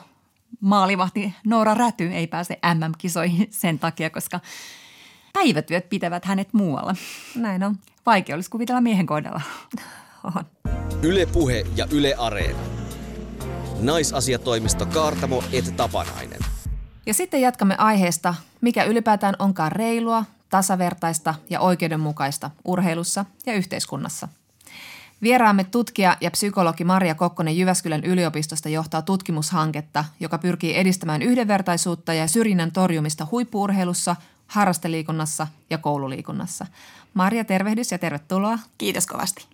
maalivahti 0.59 1.33
Noora 1.45 1.73
Räty 1.73 2.07
ei 2.07 2.27
pääse 2.27 2.59
MM-kisoihin 2.73 3.47
sen 3.51 3.79
takia, 3.79 4.09
koska 4.09 4.39
päivätyöt 5.33 5.89
pitävät 5.89 6.25
hänet 6.25 6.53
muualla. 6.53 6.95
Näin 7.35 7.63
on. 7.63 7.75
Vaikea 8.05 8.35
olisi 8.35 8.49
kuvitella 8.49 8.81
miehen 8.81 9.05
kohdalla. 9.05 9.41
on. 10.35 10.45
Yle 11.01 11.25
Puhe 11.25 11.63
ja 11.75 11.87
Yle 11.91 12.15
Areena. 12.17 12.59
Naisasiatoimisto 13.81 14.85
Kaartamo 14.85 15.43
et 15.51 15.73
Tapanainen. 15.77 16.39
Ja 17.05 17.13
sitten 17.13 17.41
jatkamme 17.41 17.75
aiheesta, 17.77 18.35
mikä 18.61 18.83
ylipäätään 18.83 19.35
onkaan 19.39 19.71
reilua, 19.71 20.25
tasavertaista 20.49 21.35
ja 21.49 21.59
oikeudenmukaista 21.59 22.51
urheilussa 22.65 23.25
ja 23.45 23.53
yhteiskunnassa. 23.53 24.27
Vieraamme 25.21 25.63
tutkija 25.63 26.17
ja 26.21 26.31
psykologi 26.31 26.83
Maria 26.83 27.15
Kokkonen 27.15 27.57
Jyväskylän 27.57 28.03
yliopistosta 28.03 28.69
johtaa 28.69 29.01
tutkimushanketta, 29.01 30.05
joka 30.19 30.37
pyrkii 30.37 30.77
edistämään 30.77 31.21
yhdenvertaisuutta 31.21 32.13
ja 32.13 32.27
syrjinnän 32.27 32.71
torjumista 32.71 33.27
huippuurheilussa, 33.31 34.15
harrasteliikunnassa 34.47 35.47
ja 35.69 35.77
koululiikunnassa. 35.77 36.65
Marja, 37.15 37.45
tervehdys 37.45 37.91
ja 37.91 37.97
tervetuloa. 37.97 38.59
Kiitos 38.77 39.07
kovasti. 39.07 39.45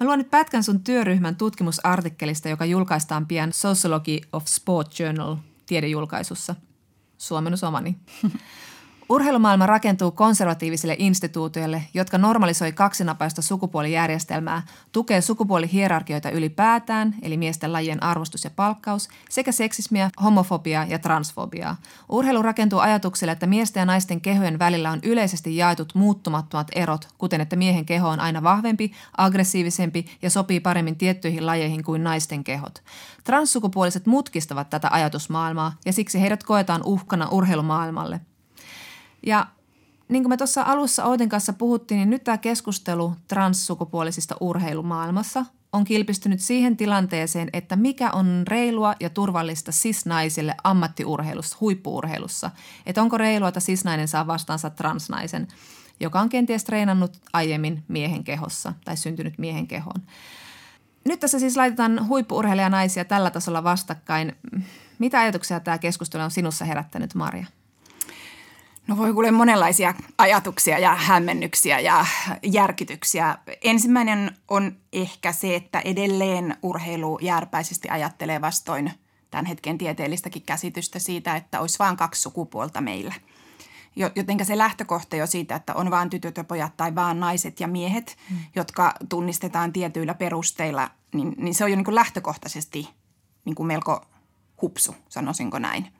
Mä 0.00 0.06
luon 0.06 0.18
nyt 0.18 0.30
pätkän 0.30 0.64
sun 0.64 0.80
työryhmän 0.80 1.36
tutkimusartikkelista, 1.36 2.48
joka 2.48 2.64
julkaistaan 2.64 3.26
pian 3.26 3.52
Sociology 3.52 4.18
of 4.32 4.46
Sport 4.46 4.98
Journal 4.98 5.36
tiedejulkaisussa. 5.66 6.54
Suomennus 7.18 7.64
omani. 7.64 7.96
Urheilumaailma 9.08 9.66
rakentuu 9.66 10.10
konservatiivisille 10.10 10.96
instituutioille, 10.98 11.82
jotka 11.94 12.18
normalisoi 12.18 12.72
kaksinapaista 12.72 13.42
sukupuolijärjestelmää, 13.42 14.62
tukee 14.92 15.20
sukupuolihierarkioita 15.20 16.30
ylipäätään, 16.30 17.14
eli 17.22 17.36
miesten 17.36 17.72
lajien 17.72 18.02
arvostus 18.02 18.44
ja 18.44 18.50
palkkaus, 18.56 19.08
sekä 19.30 19.52
seksismiä, 19.52 20.10
homofobiaa 20.22 20.84
ja 20.84 20.98
transfobiaa. 20.98 21.76
Urheilu 22.08 22.42
rakentuu 22.42 22.78
ajatukselle, 22.78 23.32
että 23.32 23.46
miesten 23.46 23.80
ja 23.80 23.84
naisten 23.84 24.20
kehojen 24.20 24.58
välillä 24.58 24.90
on 24.90 25.00
yleisesti 25.02 25.56
jaetut 25.56 25.94
muuttumattomat 25.94 26.68
erot, 26.74 27.08
kuten 27.18 27.40
että 27.40 27.56
miehen 27.56 27.86
keho 27.86 28.08
on 28.08 28.20
aina 28.20 28.42
vahvempi, 28.42 28.92
aggressiivisempi 29.16 30.06
ja 30.22 30.30
sopii 30.30 30.60
paremmin 30.60 30.96
tiettyihin 30.96 31.46
lajeihin 31.46 31.84
kuin 31.84 32.04
naisten 32.04 32.44
kehot. 32.44 32.82
Transsukupuoliset 33.24 34.06
mutkistavat 34.06 34.70
tätä 34.70 34.88
ajatusmaailmaa 34.90 35.72
ja 35.84 35.92
siksi 35.92 36.20
heidät 36.20 36.44
koetaan 36.44 36.82
uhkana 36.84 37.28
urheilumaailmalle– 37.28 38.20
ja 39.26 39.46
niin 40.08 40.22
kuin 40.22 40.30
me 40.30 40.36
tuossa 40.36 40.62
alussa 40.62 41.04
Outin 41.04 41.28
kanssa 41.28 41.52
puhuttiin, 41.52 41.98
niin 41.98 42.10
nyt 42.10 42.24
tämä 42.24 42.38
keskustelu 42.38 43.12
transsukupuolisista 43.28 44.36
urheilumaailmassa 44.40 45.44
on 45.72 45.84
kilpistynyt 45.84 46.40
siihen 46.40 46.76
tilanteeseen, 46.76 47.48
että 47.52 47.76
mikä 47.76 48.10
on 48.10 48.44
reilua 48.46 48.94
ja 49.00 49.10
turvallista 49.10 49.72
cis-naisille 49.72 50.54
ammattiurheilussa, 50.64 51.56
huippuurheilussa. 51.60 52.50
Että 52.86 53.02
onko 53.02 53.18
reilua, 53.18 53.48
että 53.48 53.60
cis-nainen 53.60 54.08
saa 54.08 54.26
vastaansa 54.26 54.70
transnaisen, 54.70 55.48
joka 56.00 56.20
on 56.20 56.28
kenties 56.28 56.64
treenannut 56.64 57.20
aiemmin 57.32 57.84
miehen 57.88 58.24
kehossa 58.24 58.72
tai 58.84 58.96
syntynyt 58.96 59.38
miehen 59.38 59.66
kehoon. 59.66 60.02
Nyt 61.04 61.20
tässä 61.20 61.38
siis 61.38 61.56
laitetaan 61.56 62.08
huippuurheilijanaisia 62.08 63.04
tällä 63.04 63.30
tasolla 63.30 63.64
vastakkain. 63.64 64.36
Mitä 64.98 65.20
ajatuksia 65.20 65.60
tämä 65.60 65.78
keskustelu 65.78 66.22
on 66.22 66.30
sinussa 66.30 66.64
herättänyt, 66.64 67.14
Maria? 67.14 67.46
No 68.86 68.96
voi 68.96 69.12
kuule 69.12 69.30
monenlaisia 69.30 69.94
ajatuksia 70.18 70.78
ja 70.78 70.94
hämmennyksiä 70.94 71.80
ja 71.80 72.06
järkytyksiä. 72.42 73.38
Ensimmäinen 73.62 74.36
on 74.48 74.76
ehkä 74.92 75.32
se, 75.32 75.54
että 75.54 75.80
edelleen 75.80 76.56
urheilu 76.62 77.18
järpäisesti 77.22 77.88
ajattelee 77.88 78.40
vastoin 78.40 78.92
tämän 79.30 79.46
hetken 79.46 79.78
tieteellistäkin 79.78 80.42
käsitystä 80.42 80.98
siitä, 80.98 81.36
että 81.36 81.60
olisi 81.60 81.78
vain 81.78 81.96
kaksi 81.96 82.22
sukupuolta 82.22 82.80
meillä. 82.80 83.14
Jotenka 84.16 84.44
se 84.44 84.58
lähtökohta 84.58 85.16
jo 85.16 85.26
siitä, 85.26 85.56
että 85.56 85.74
on 85.74 85.90
vain 85.90 86.10
tytöt 86.10 86.36
ja 86.36 86.44
pojat 86.44 86.76
tai 86.76 86.94
vain 86.94 87.20
naiset 87.20 87.60
ja 87.60 87.68
miehet, 87.68 88.16
mm. 88.30 88.36
jotka 88.56 88.94
tunnistetaan 89.08 89.72
tietyillä 89.72 90.14
perusteilla, 90.14 90.90
niin, 91.14 91.34
niin 91.36 91.54
se 91.54 91.64
on 91.64 91.70
jo 91.70 91.76
niin 91.76 91.84
kuin 91.84 91.94
lähtökohtaisesti 91.94 92.88
niin 93.44 93.54
kuin 93.54 93.66
melko 93.66 94.06
hupsu, 94.62 94.94
sanoisinko 95.08 95.58
näin. 95.58 95.95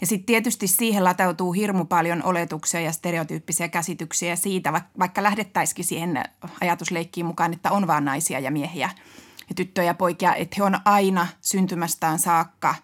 Ja 0.00 0.06
sitten 0.06 0.26
tietysti 0.26 0.66
siihen 0.66 1.04
latautuu 1.04 1.52
hirmu 1.52 1.84
paljon 1.84 2.22
oletuksia 2.24 2.80
ja 2.80 2.92
stereotyyppisiä 2.92 3.68
käsityksiä 3.68 4.36
siitä, 4.36 4.72
vaikka 4.98 5.22
lähdettäisikin 5.22 5.84
siihen 5.84 6.24
ajatusleikkiin 6.60 7.26
mukaan, 7.26 7.52
että 7.52 7.70
on 7.70 7.86
vain 7.86 8.04
naisia 8.04 8.40
ja 8.40 8.50
miehiä 8.50 8.90
ja 9.48 9.54
tyttöjä 9.54 9.86
ja 9.86 9.94
poikia, 9.94 10.34
että 10.34 10.56
he 10.58 10.62
on 10.62 10.78
aina 10.84 11.26
syntymästään 11.40 12.18
saakka 12.18 12.74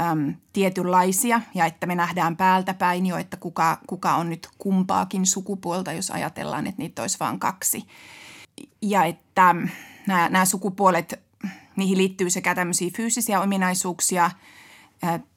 äm, 0.00 0.34
tietynlaisia 0.52 1.40
ja 1.54 1.66
että 1.66 1.86
me 1.86 1.94
nähdään 1.94 2.36
päältä 2.36 2.74
päin 2.74 3.06
jo, 3.06 3.16
että 3.16 3.36
kuka, 3.36 3.78
kuka 3.86 4.14
on 4.14 4.30
nyt 4.30 4.48
kumpaakin 4.58 5.26
sukupuolta, 5.26 5.92
jos 5.92 6.10
ajatellaan, 6.10 6.66
että 6.66 6.82
niitä 6.82 7.02
olisi 7.02 7.18
vain 7.20 7.38
kaksi. 7.38 7.86
Ja 8.82 9.04
että 9.04 9.54
nämä, 10.06 10.28
nämä 10.28 10.44
sukupuolet, 10.44 11.20
niihin 11.76 11.98
liittyy 11.98 12.30
sekä 12.30 12.54
tämmöisiä 12.54 12.90
fyysisiä 12.96 13.40
ominaisuuksia, 13.40 14.30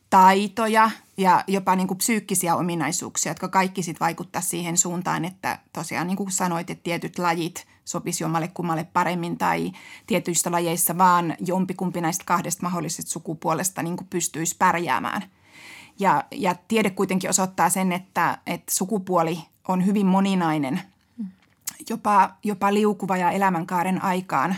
taitoja 0.10 0.92
ja 1.18 1.44
jopa 1.48 1.76
niin 1.76 1.88
kuin 1.88 1.98
psyykkisiä 1.98 2.56
ominaisuuksia, 2.56 3.30
jotka 3.30 3.48
kaikki 3.48 3.84
sitten 3.84 4.06
vaikuttaa 4.06 4.42
siihen 4.42 4.78
suuntaan, 4.78 5.26
että 5.26 5.60
tosiaan 5.74 6.08
niin 6.08 6.18
kuin 6.18 6.32
sanoit, 6.32 6.70
että 6.70 6.84
tietyt 6.84 7.20
lajit 7.20 7.68
sopisi 7.86 8.24
jommalle 8.24 8.48
kummalle 8.48 8.84
paremmin 8.94 9.38
tai 9.38 9.72
tietyissä 10.08 10.52
lajeissa 10.52 10.98
vaan 10.98 11.36
jompikumpi 11.40 12.02
näistä 12.02 12.24
kahdesta 12.26 12.64
mahdollisesta 12.64 13.12
sukupuolesta 13.12 13.84
niin 13.84 13.98
kuin 13.98 14.08
pystyisi 14.08 14.56
pärjäämään. 14.60 15.24
Ja, 16.00 16.24
ja 16.32 16.56
tiede 16.68 16.90
kuitenkin 16.90 17.30
osoittaa 17.30 17.70
sen, 17.70 17.92
että, 17.92 18.38
että 18.48 18.76
sukupuoli 18.76 19.40
on 19.68 19.86
hyvin 19.86 20.06
moninainen, 20.06 20.82
jopa, 21.90 22.36
jopa 22.44 22.74
liukuva 22.74 23.18
ja 23.18 23.32
elämänkaaren 23.32 24.04
aikaan. 24.04 24.56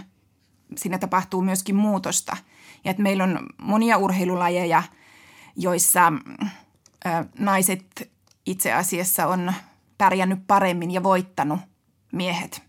Siinä 0.77 0.97
tapahtuu 0.97 1.41
myöskin 1.41 1.75
muutosta. 1.75 2.37
Ja 2.83 2.91
että 2.91 3.03
meillä 3.03 3.23
on 3.23 3.39
monia 3.61 3.97
urheilulajeja– 3.97 4.83
joissa 5.59 6.13
naiset 7.39 8.11
itse 8.45 8.73
asiassa 8.73 9.27
on 9.27 9.53
pärjännyt 9.97 10.39
paremmin 10.47 10.91
ja 10.91 11.03
voittanut 11.03 11.59
miehet. 12.11 12.61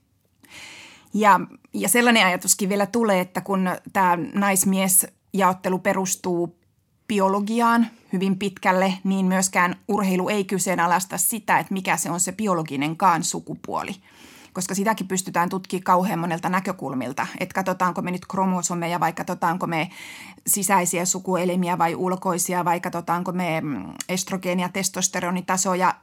Ja, 1.15 1.41
ja 1.75 1.89
sellainen 1.89 2.27
ajatuskin 2.27 2.69
vielä 2.69 2.87
tulee, 2.87 3.21
että 3.21 3.41
kun 3.41 3.71
tämä 3.93 4.19
naismiesjaottelu 4.35 5.79
perustuu 5.79 6.59
biologiaan 7.09 7.87
hyvin 8.13 8.39
pitkälle, 8.39 8.95
niin 9.05 9.27
myöskään 9.27 9.77
urheilu 9.89 10.29
ei 10.29 10.45
kyseenalaista 10.45 11.19
sitä, 11.19 11.59
että 11.59 11.73
mikä 11.73 11.97
se 11.97 12.11
on 12.11 12.21
se 12.21 12.33
biologinenkaan 12.33 13.25
sukupuoli– 13.25 13.95
koska 14.53 14.75
sitäkin 14.75 15.09
pystytään 15.09 15.49
tutkimaan 15.49 15.85
kauhean 15.85 16.19
monelta 16.19 16.49
näkökulmilta. 16.49 17.27
Että 17.41 17.55
katsotaanko 17.55 18.03
me 18.03 18.11
nyt 18.11 18.27
kromosomeja 18.27 19.01
vai 19.01 19.13
katsotaanko 19.13 19.67
me 19.67 19.91
sisäisiä 20.47 21.05
sukuelimiä 21.05 21.79
vai 21.79 21.95
ulkoisia 21.95 22.65
vai 22.65 22.81
katsotaanko 22.81 23.33
me 23.33 23.61
mm, 23.61 23.85
estrogeeni- 24.09 24.63
ja 24.63 24.69
testosteronitasoja. 24.69 25.95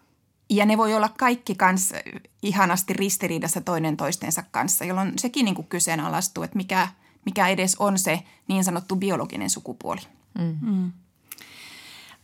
Ja 0.49 0.65
ne 0.65 0.77
voi 0.77 0.93
olla 0.93 1.09
kaikki 1.09 1.55
kans 1.55 1.93
ihanasti 2.41 2.93
ristiriidassa 2.93 3.61
toinen 3.61 3.97
toistensa 3.97 4.43
kanssa, 4.51 4.85
jolloin 4.85 5.13
sekin 5.19 5.45
niin 5.45 5.55
kuin 5.55 5.67
kyseenalaistuu, 5.67 6.43
että 6.43 6.57
mikä, 6.57 6.87
mikä 7.25 7.47
edes 7.47 7.75
on 7.79 7.99
se 7.99 8.23
niin 8.47 8.63
sanottu 8.63 8.95
biologinen 8.95 9.49
sukupuoli. 9.49 10.01
Mm-hmm. 10.39 10.91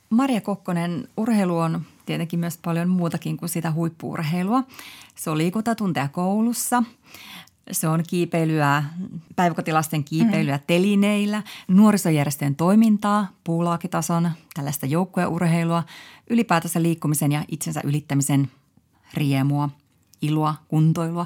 Maria 0.09 0.41
Kokkonen, 0.41 1.07
urheilu 1.17 1.57
on 1.57 1.85
tietenkin 2.05 2.39
myös 2.39 2.57
paljon 2.57 2.89
muutakin 2.89 3.37
kuin 3.37 3.49
sitä 3.49 3.71
huippuurheilua. 3.71 4.63
Se 5.15 5.29
on 5.29 5.37
liikuntatunteja 5.37 6.07
koulussa. 6.07 6.83
Se 7.71 7.87
on 7.87 8.03
kiipeilyä, 8.07 8.83
päiväkotilasten 9.35 10.03
kiipeilyä 10.03 10.57
mm. 10.57 10.63
telineillä, 10.67 11.43
nuorisojärjestöjen 11.67 12.55
toimintaa, 12.55 13.27
puulaakitason, 13.43 14.31
tällaista 14.53 14.85
joukkueurheilua, 14.85 15.83
ylipäätänsä 16.29 16.81
liikkumisen 16.81 17.31
ja 17.31 17.43
itsensä 17.47 17.81
ylittämisen 17.83 18.51
riemua, 19.13 19.69
iloa, 20.21 20.55
kuntoilua. 20.67 21.25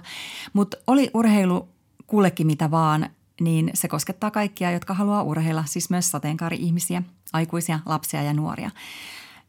Mutta 0.54 0.78
oli 0.88 1.10
urheilu 1.14 1.70
kullekin 2.08 2.48
mitä 2.48 2.72
vaan, 2.72 3.10
niin 3.42 3.72
se 3.74 3.88
koskettaa 3.88 4.32
kaikkia, 4.32 4.72
jotka 4.72 4.94
haluaa 4.94 5.24
urheilla, 5.24 5.64
siis 5.68 5.90
myös 5.90 6.12
sateenkaari-ihmisiä, 6.12 7.04
aikuisia, 7.34 7.80
lapsia 7.86 8.24
ja 8.24 8.34
nuoria. 8.34 8.72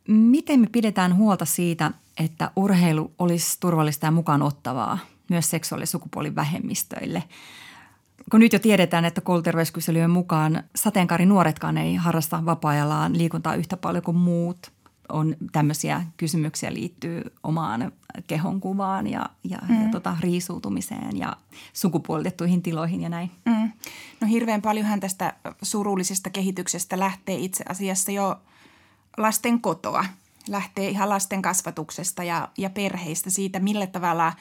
Miten 0.08 0.60
me 0.60 0.66
pidetään 0.72 1.16
huolta 1.16 1.44
siitä, 1.44 1.90
että 2.18 2.50
urheilu 2.56 3.12
olisi 3.18 3.60
turvallista 3.60 4.06
ja 4.06 4.10
mukaan 4.10 4.42
ottavaa 4.42 4.98
myös 5.30 5.50
seksuaali- 5.50 5.82
ja 5.82 5.86
sukupuolivähemmistöille? 5.86 7.22
Kun 8.30 8.40
nyt 8.40 8.52
jo 8.52 8.58
tiedetään, 8.58 9.04
että 9.04 9.20
kouluterveyskyselyjen 9.20 10.10
mukaan 10.10 10.62
sateenkaarinuoretkaan 10.76 11.78
ei 11.78 11.94
harrasta 11.94 12.44
vapaa-ajallaan 12.44 13.18
liikuntaa 13.18 13.54
yhtä 13.54 13.76
paljon 13.76 14.04
kuin 14.04 14.16
muut. 14.16 14.72
On 15.08 15.36
tämmöisiä 15.52 16.04
kysymyksiä 16.16 16.74
liittyy 16.74 17.22
omaan 17.42 17.92
kehonkuvaan 18.26 19.06
ja, 19.06 19.26
ja, 19.44 19.58
mm. 19.68 19.84
ja 19.84 19.90
tota, 19.90 20.16
riisuutumiseen 20.20 21.18
ja 21.18 21.36
sukupuolitettuihin 21.72 22.62
tiloihin 22.62 23.00
ja 23.00 23.08
näin. 23.08 23.30
Mm. 23.44 23.72
No 24.20 24.26
hirveän 24.28 24.62
paljonhan 24.62 25.00
tästä 25.00 25.34
surullisesta 25.62 26.30
kehityksestä 26.30 26.98
lähtee 26.98 27.36
itse 27.36 27.64
asiassa 27.68 28.12
jo– 28.12 28.36
lasten 29.18 29.60
kotoa. 29.60 30.04
Lähtee 30.48 30.88
ihan 30.88 31.08
lasten 31.08 31.42
kasvatuksesta 31.42 32.24
ja, 32.24 32.48
ja 32.58 32.70
perheistä 32.70 33.30
siitä, 33.30 33.60
millä 33.60 33.86
tavalla 33.86 34.32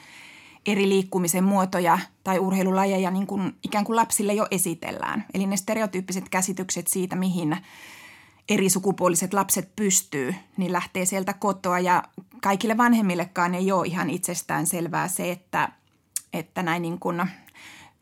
eri 0.66 0.88
liikkumisen 0.88 1.44
muotoja 1.44 1.98
tai 2.24 2.38
urheilulajeja 2.38 3.10
niin 3.10 3.26
kuin 3.26 3.56
ikään 3.62 3.84
kuin 3.84 3.96
lapsille 3.96 4.34
jo 4.34 4.46
esitellään. 4.50 5.24
Eli 5.34 5.46
ne 5.46 5.56
stereotyyppiset 5.56 6.28
käsitykset 6.28 6.86
siitä, 6.86 7.16
mihin 7.16 7.56
eri 8.48 8.70
sukupuoliset 8.70 9.34
lapset 9.34 9.76
pystyy, 9.76 10.34
niin 10.56 10.72
lähtee 10.72 11.04
sieltä 11.04 11.32
kotoa. 11.32 11.78
Ja 11.78 12.02
kaikille 12.42 12.76
vanhemmillekaan 12.76 13.54
ei 13.54 13.72
ole 13.72 13.86
ihan 13.86 14.10
itsestään 14.10 14.66
selvää 14.66 15.08
se, 15.08 15.30
että, 15.30 15.68
että 16.32 16.62
näin 16.62 16.82
niin 16.82 16.98
kuin 16.98 17.22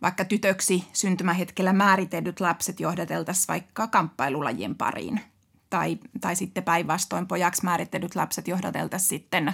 vaikka 0.02 0.24
tytöksi 0.24 0.84
syntymähetkellä 0.92 1.72
määritetyt 1.72 2.40
lapset 2.40 2.80
johdateltaisiin 2.80 3.48
vaikka 3.48 3.86
kamppailulajien 3.86 4.74
pariin– 4.74 5.20
tai, 5.70 5.98
tai 6.20 6.36
sitten 6.36 6.64
päinvastoin 6.64 7.26
pojaksi 7.26 7.64
määrittelyt 7.64 8.14
lapset 8.14 8.48
johdateltaisiin 8.48 9.08
sitten 9.08 9.52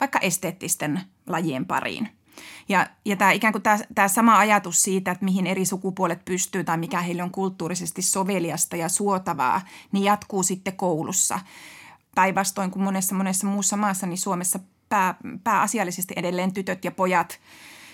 vaikka 0.00 0.18
esteettisten 0.18 1.00
lajien 1.26 1.66
pariin. 1.66 2.08
Ja, 2.68 2.86
ja 3.04 3.16
tämä 3.16 3.30
ikään 3.30 3.52
kuin 3.52 3.62
tämä, 3.62 3.78
tämä 3.94 4.08
sama 4.08 4.38
ajatus 4.38 4.82
siitä, 4.82 5.10
että 5.10 5.24
mihin 5.24 5.46
eri 5.46 5.64
sukupuolet 5.64 6.24
pystyy 6.24 6.64
tai 6.64 6.78
mikä 6.78 7.00
heille 7.00 7.22
on 7.22 7.30
kulttuurisesti 7.30 8.02
soveliasta 8.02 8.76
ja 8.76 8.88
suotavaa, 8.88 9.60
niin 9.92 10.04
jatkuu 10.04 10.42
sitten 10.42 10.76
koulussa. 10.76 11.40
Päinvastoin 12.14 12.70
kuin 12.70 12.82
monessa 12.82 13.14
monessa 13.14 13.46
muussa 13.46 13.76
maassa, 13.76 14.06
niin 14.06 14.18
Suomessa 14.18 14.58
pää, 14.88 15.14
pääasiallisesti 15.44 16.14
edelleen 16.16 16.54
tytöt 16.54 16.84
ja 16.84 16.90
pojat 16.90 17.40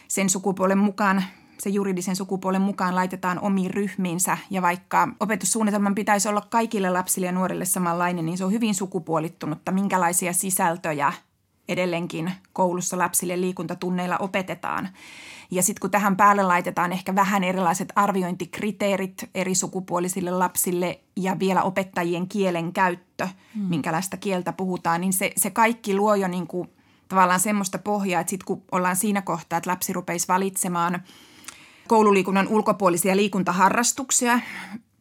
sen 0.09 0.31
sukupuolen 0.31 0.79
mukaan 0.79 1.25
se 1.59 1.71
juridisen 1.71 2.17
sukupuolen 2.17 2.63
mukaan 2.63 2.95
laitetaan 2.95 3.41
omiin 3.41 3.71
ryhmiinsä 3.71 4.39
ja 4.51 4.63
vaikka 4.63 5.09
opetussuunnitelman 5.21 5.95
pitäisi 5.95 6.29
olla 6.29 6.47
kaikille 6.51 6.91
lapsille 6.91 7.27
ja 7.27 7.33
nuorille 7.33 7.65
samanlainen, 7.65 8.27
niin 8.27 8.39
se 8.39 8.45
on 8.45 8.53
hyvin 8.53 8.75
sukupuolittunutta, 8.75 9.73
minkälaisia 9.73 10.33
sisältöjä 10.33 11.13
edelleenkin 11.69 12.33
koulussa 12.53 12.99
lapsille 12.99 13.41
liikuntatunneilla 13.41 14.17
opetetaan. 14.19 14.89
Ja 15.51 15.63
sitten 15.63 15.81
kun 15.81 15.91
tähän 15.91 16.17
päälle 16.17 16.43
laitetaan 16.43 16.93
ehkä 16.93 17.15
vähän 17.15 17.45
erilaiset 17.45 17.93
arviointikriteerit 17.97 19.31
eri 19.35 19.55
sukupuolisille 19.55 20.31
lapsille 20.31 21.01
ja 21.17 21.39
vielä 21.39 21.63
opettajien 21.63 22.29
kielen 22.29 22.73
käyttö, 22.73 23.29
hmm. 23.55 23.63
minkälaista 23.65 24.17
kieltä 24.17 24.53
puhutaan, 24.53 25.01
niin 25.01 25.13
se, 25.13 25.33
se 25.37 25.51
kaikki 25.51 25.97
luo 25.97 26.15
jo 26.15 26.29
niin 26.29 26.47
kuin 26.47 26.69
tavallaan 27.09 27.41
semmoista 27.41 27.79
pohjaa, 27.79 28.21
että 28.21 28.31
sitten 28.31 28.47
kun 28.47 28.63
ollaan 28.73 28.97
siinä 28.97 29.23
kohtaa, 29.23 29.57
että 29.57 29.71
lapsi 29.71 29.93
rupeisi 29.93 30.29
valitsemaan 30.29 31.03
koululiikunnan 31.87 32.49
ulkopuolisia 32.49 33.17
liikuntaharrastuksia, 33.17 34.41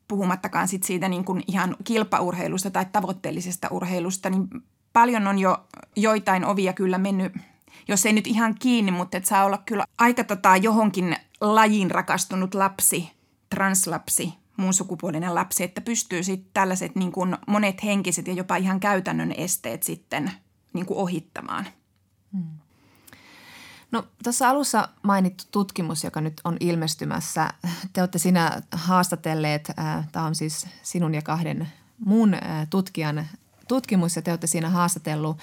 puhumattakaan 0.07 0.67
sit 0.67 0.83
siitä 0.83 1.09
niin 1.09 1.25
kuin 1.25 1.43
ihan 1.47 1.75
kilpaurheilusta 1.83 2.71
tai 2.71 2.85
tavoitteellisesta 2.91 3.67
urheilusta, 3.71 4.29
niin 4.29 4.47
paljon 4.93 5.27
on 5.27 5.39
jo 5.39 5.67
joitain 5.95 6.45
ovia 6.45 6.73
kyllä 6.73 6.97
mennyt, 6.97 7.33
jos 7.87 8.05
ei 8.05 8.13
nyt 8.13 8.27
ihan 8.27 8.55
kiinni, 8.59 8.91
mutta 8.91 9.17
että 9.17 9.29
saa 9.29 9.45
olla 9.45 9.57
kyllä 9.57 9.85
aika 9.97 10.23
tota 10.23 10.57
johonkin 10.57 11.15
lajiin 11.41 11.91
rakastunut 11.91 12.55
lapsi, 12.55 13.11
translapsi, 13.49 14.33
muun 14.57 14.73
sukupuolinen 14.73 15.35
lapsi, 15.35 15.63
että 15.63 15.81
pystyy 15.81 16.23
sitten 16.23 16.49
tällaiset 16.53 16.95
niin 16.95 17.11
kuin 17.11 17.37
monet 17.47 17.83
henkiset 17.83 18.27
ja 18.27 18.33
jopa 18.33 18.55
ihan 18.55 18.79
käytännön 18.79 19.31
esteet 19.31 19.83
sitten 19.83 20.31
niin 20.73 20.85
kuin 20.85 20.99
ohittamaan. 20.99 21.65
Hmm. 22.33 22.64
No 23.91 24.03
tuossa 24.23 24.49
alussa 24.49 24.89
mainittu 25.01 25.43
tutkimus, 25.51 26.03
joka 26.03 26.21
nyt 26.21 26.41
on 26.43 26.57
ilmestymässä, 26.59 27.49
te 27.93 28.01
olette 28.01 28.19
siinä 28.19 28.61
haastatelleet, 28.71 29.71
äh, 29.79 30.07
tämä 30.11 30.25
on 30.25 30.35
siis 30.35 30.67
sinun 30.83 31.15
ja 31.15 31.21
kahden 31.21 31.67
muun 31.99 32.33
äh, 32.33 32.41
tutkijan 32.69 33.27
tutkimus 33.67 34.15
ja 34.15 34.21
te 34.21 34.31
olette 34.31 34.47
siinä 34.47 34.69
haastatellut 34.69 35.37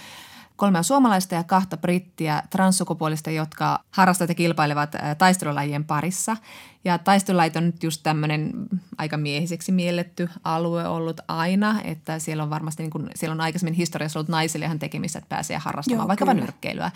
kolmea 0.57 0.83
suomalaista 0.83 1.35
ja 1.35 1.45
kahta 1.45 1.77
brittiä 1.77 2.43
transsukupuolista, 2.51 3.31
jotka 3.31 3.81
harrastavat 3.91 4.29
ja 4.29 4.35
kilpailevat 4.35 4.93
taistelulajien 5.19 5.85
parissa. 5.85 6.37
Ja 6.85 6.99
taistelulajit 6.99 7.57
on 7.57 7.67
nyt 7.67 7.83
just 7.83 8.01
tämmöinen 8.03 8.53
aika 8.99 9.17
miehiseksi 9.17 9.73
mielletty 9.73 10.29
alue 10.45 10.87
ollut 10.87 11.21
aina, 11.29 11.81
että 11.85 12.19
siellä 12.19 12.43
on 12.43 12.51
varmasti, 12.51 12.83
niin 12.83 12.91
kuin, 12.91 13.11
siellä 13.15 13.33
on 13.33 13.41
aikaisemmin 13.41 13.75
historiassa 13.75 14.19
ollut 14.19 14.29
naisille 14.29 14.65
ihan 14.65 14.79
tekemistä, 14.79 15.19
että 15.19 15.29
pääsee 15.29 15.59
harrastamaan 15.59 16.03
Joo, 16.03 16.09
vaikkapa 16.09 16.35
nyrkkeilyä. 16.35 16.91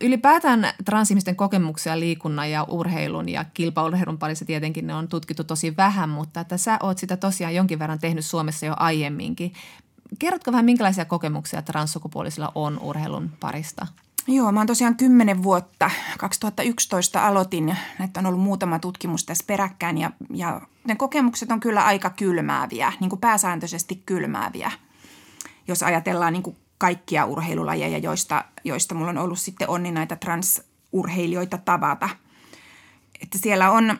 Ylipäätään 0.00 0.68
transihmisten 0.84 1.36
kokemuksia 1.36 2.00
liikunnan 2.00 2.50
ja 2.50 2.62
urheilun 2.62 3.28
ja 3.28 3.44
kilpaurheilun 3.54 4.18
parissa 4.18 4.44
tietenkin 4.44 4.86
ne 4.86 4.94
on 4.94 5.08
tutkittu 5.08 5.44
tosi 5.44 5.76
vähän, 5.76 6.08
mutta 6.08 6.40
että 6.40 6.56
sä 6.56 6.78
oot 6.82 6.98
sitä 6.98 7.16
tosiaan 7.16 7.54
jonkin 7.54 7.78
verran 7.78 7.98
tehnyt 7.98 8.24
Suomessa 8.24 8.66
jo 8.66 8.74
aiemminkin. 8.76 9.52
Kerrotko 10.18 10.52
vähän, 10.52 10.64
minkälaisia 10.64 11.04
kokemuksia 11.04 11.62
transsukupuolisilla 11.62 12.52
on 12.54 12.78
urheilun 12.78 13.30
parista? 13.40 13.86
Joo, 14.28 14.52
mä 14.52 14.60
oon 14.60 14.66
tosiaan 14.66 14.96
kymmenen 14.96 15.42
vuotta. 15.42 15.90
2011 16.18 17.26
aloitin, 17.26 17.76
että 18.04 18.20
on 18.20 18.26
ollut 18.26 18.40
muutama 18.40 18.78
tutkimus 18.78 19.24
tässä 19.24 19.44
peräkkäin 19.46 19.98
ja, 19.98 20.10
ja 20.34 20.60
ne 20.84 20.96
kokemukset 20.96 21.50
on 21.50 21.60
kyllä 21.60 21.84
aika 21.84 22.10
kylmääviä, 22.10 22.92
niin 23.00 23.10
kuin 23.10 23.20
pääsääntöisesti 23.20 24.02
kylmääviä. 24.06 24.72
Jos 25.68 25.82
ajatellaan 25.82 26.32
niin 26.32 26.42
kuin 26.42 26.56
kaikkia 26.78 27.24
urheilulajeja, 27.24 27.98
joista, 27.98 28.44
joista 28.64 28.94
mulla 28.94 29.10
on 29.10 29.18
ollut 29.18 29.38
sitten 29.38 29.68
onni 29.68 29.90
näitä 29.92 30.16
transurheilijoita 30.16 31.58
tavata. 31.58 32.08
Että 33.22 33.38
siellä 33.38 33.70
on, 33.70 33.98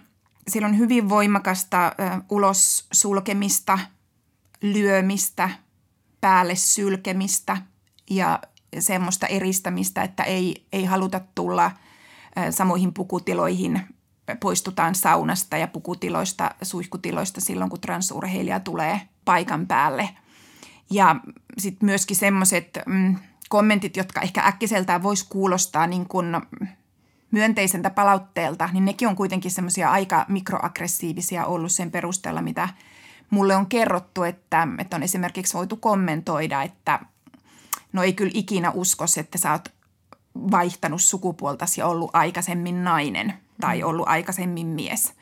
siellä 0.49 0.69
on 0.69 0.79
hyvin 0.79 1.09
voimakasta 1.09 1.93
ulos 2.31 2.87
sulkemista, 2.93 3.79
lyömistä, 4.63 5.51
päälle 6.21 6.55
sylkemistä 6.55 7.57
ja 8.11 8.41
semmoista 8.79 9.27
eristämistä, 9.27 10.03
että 10.03 10.23
ei, 10.23 10.67
ei 10.73 10.85
haluta 10.85 11.21
tulla 11.35 11.71
samoihin 12.51 12.95
pukutiloihin. 12.95 13.81
Poistutaan 14.41 14.95
saunasta 14.95 15.57
ja 15.57 15.69
pukutiloista, 15.69 16.51
suihkutiloista 16.63 17.41
silloin, 17.41 17.71
kun 17.71 17.81
transurheilija 17.81 18.61
tulee 18.61 19.01
paikan 19.25 19.67
päälle. 19.67 20.09
Ja 20.91 21.17
sitten 21.59 21.87
myöskin 21.87 22.17
semmoiset 22.17 22.79
mm, 22.87 23.17
kommentit, 23.49 23.97
jotka 23.97 24.21
ehkä 24.21 24.43
äkkiseltään 24.47 25.03
voisi 25.03 25.27
kuulostaa 25.29 25.87
niin 25.87 26.09
kuin 26.09 26.27
myönteiseltä 27.31 27.91
palautteelta, 27.91 28.69
niin 28.73 28.85
nekin 28.85 29.09
on 29.09 29.17
kuitenkin 29.17 29.51
semmoisia 29.51 29.91
aika 29.91 30.25
mikroaggressiivisia 30.29 31.47
ollut 31.47 31.73
sen 31.73 31.91
perusteella, 31.91 32.43
mitä– 32.43 32.69
mulle 33.31 33.57
on 33.57 33.67
kerrottu, 33.67 34.23
että, 34.23 34.69
että 34.79 34.97
on 34.97 35.03
esimerkiksi 35.03 35.55
voitu 35.55 35.77
kommentoida, 35.77 36.63
että 36.63 37.01
no 37.93 38.03
ei 38.03 38.13
kyllä 38.13 38.31
ikinä 38.35 38.71
uskos, 38.71 39.19
että 39.19 39.39
sä 39.39 39.53
oot 39.53 39.69
vaihtanut 40.51 41.03
sukupuoltasi 41.03 41.81
ja 41.81 41.87
ollut 41.87 42.11
aikaisemmin 42.13 42.85
nainen 42.85 43.35
tai 43.61 43.81
mm. 43.81 43.89
ollut 43.89 44.09
aikaisemmin 44.09 44.67
mies. 44.67 45.13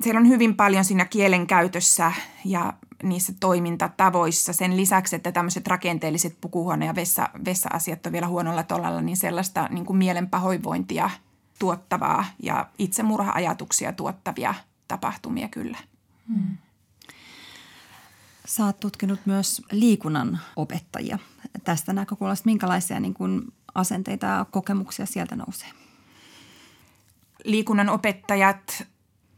Siellä 0.00 0.20
on 0.20 0.28
hyvin 0.28 0.56
paljon 0.56 0.84
siinä 0.84 1.04
kielen 1.04 1.46
käytössä 1.46 2.12
ja 2.44 2.72
niissä 3.02 3.32
toimintatavoissa. 3.40 4.52
Sen 4.52 4.76
lisäksi, 4.76 5.16
että 5.16 5.32
tämmöiset 5.32 5.66
rakenteelliset 5.66 6.36
pukuhuone- 6.40 6.86
ja 6.86 6.94
vessa, 6.94 7.28
vessa-asiat 7.44 8.06
on 8.06 8.12
vielä 8.12 8.26
huonolla 8.26 8.62
tolalla, 8.62 9.00
niin 9.00 9.16
sellaista 9.16 9.68
niin 9.70 9.86
kuin 9.86 9.96
mielenpahoinvointia 9.96 11.10
tuottavaa 11.58 12.24
ja 12.42 12.68
itsemurha-ajatuksia 12.78 13.92
tuottavia 13.92 14.54
tapahtumia 14.88 15.48
kyllä. 15.48 15.78
Hmm. 16.28 16.56
Sä 18.46 18.64
oot 18.64 18.80
tutkinut 18.80 19.20
myös 19.24 19.62
liikunnan 19.72 20.40
opettajia. 20.56 21.18
Tästä 21.64 21.92
näkökulmasta 21.92 22.46
minkälaisia 22.46 23.00
niin 23.00 23.14
kuin 23.14 23.52
asenteita 23.74 24.26
ja 24.26 24.46
kokemuksia 24.50 25.06
sieltä 25.06 25.36
nousee? 25.36 25.68
Liikunnan 27.44 27.88
opettajat 27.88 28.86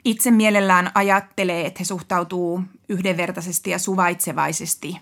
itse 0.05 0.31
mielellään 0.31 0.91
ajattelee, 0.95 1.67
että 1.67 1.79
he 1.79 1.85
suhtautuu 1.85 2.63
yhdenvertaisesti 2.93 3.71
ja 3.71 3.79
suvaitsevaisesti 3.79 4.97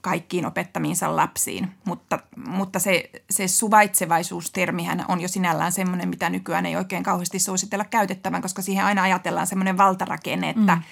kaikkiin 0.00 0.46
opettamiinsa 0.46 1.16
lapsiin. 1.16 1.68
Mutta, 1.84 2.18
mutta 2.36 2.78
se, 2.78 3.10
se 3.30 3.48
suvaitsevaisuustermihän 3.48 5.04
on 5.08 5.20
jo 5.20 5.28
sinällään 5.28 5.72
semmoinen, 5.72 6.08
mitä 6.08 6.30
nykyään 6.30 6.66
ei 6.66 6.76
oikein 6.76 7.02
kauheasti 7.02 7.38
suositella 7.38 7.84
käytettävän, 7.84 8.42
koska 8.42 8.62
siihen 8.62 8.84
aina 8.84 9.02
ajatellaan 9.02 9.46
semmoinen 9.46 9.76
valtarakenne, 9.76 10.48
että, 10.48 10.74
mm. 10.74 10.82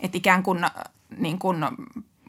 että 0.00 0.18
ikään 0.18 0.42
kuin, 0.42 0.66
niin 1.16 1.38
kuin 1.38 1.56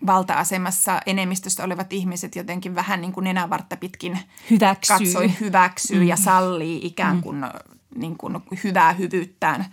valta-asemassa 0.06 1.02
enemmistössä 1.06 1.64
olevat 1.64 1.94
ihmiset 1.94 2.36
jotenkin 2.36 2.76
vähän 2.76 3.02
niin 3.02 3.12
kuin 3.12 3.24
nenävartta 3.24 3.78
pitkin 3.78 4.20
hyväksyy. 4.50 4.98
katsoi, 4.98 5.32
hyväksyy 5.40 6.00
mm. 6.00 6.08
ja 6.08 6.16
sallii 6.16 6.86
ikään 6.86 7.16
mm. 7.16 7.22
kuin, 7.22 7.38
mm. 7.38 7.50
niin 7.96 8.18
kuin 8.18 8.44
hyvää 8.64 8.94
hyvyyttään, 8.94 9.66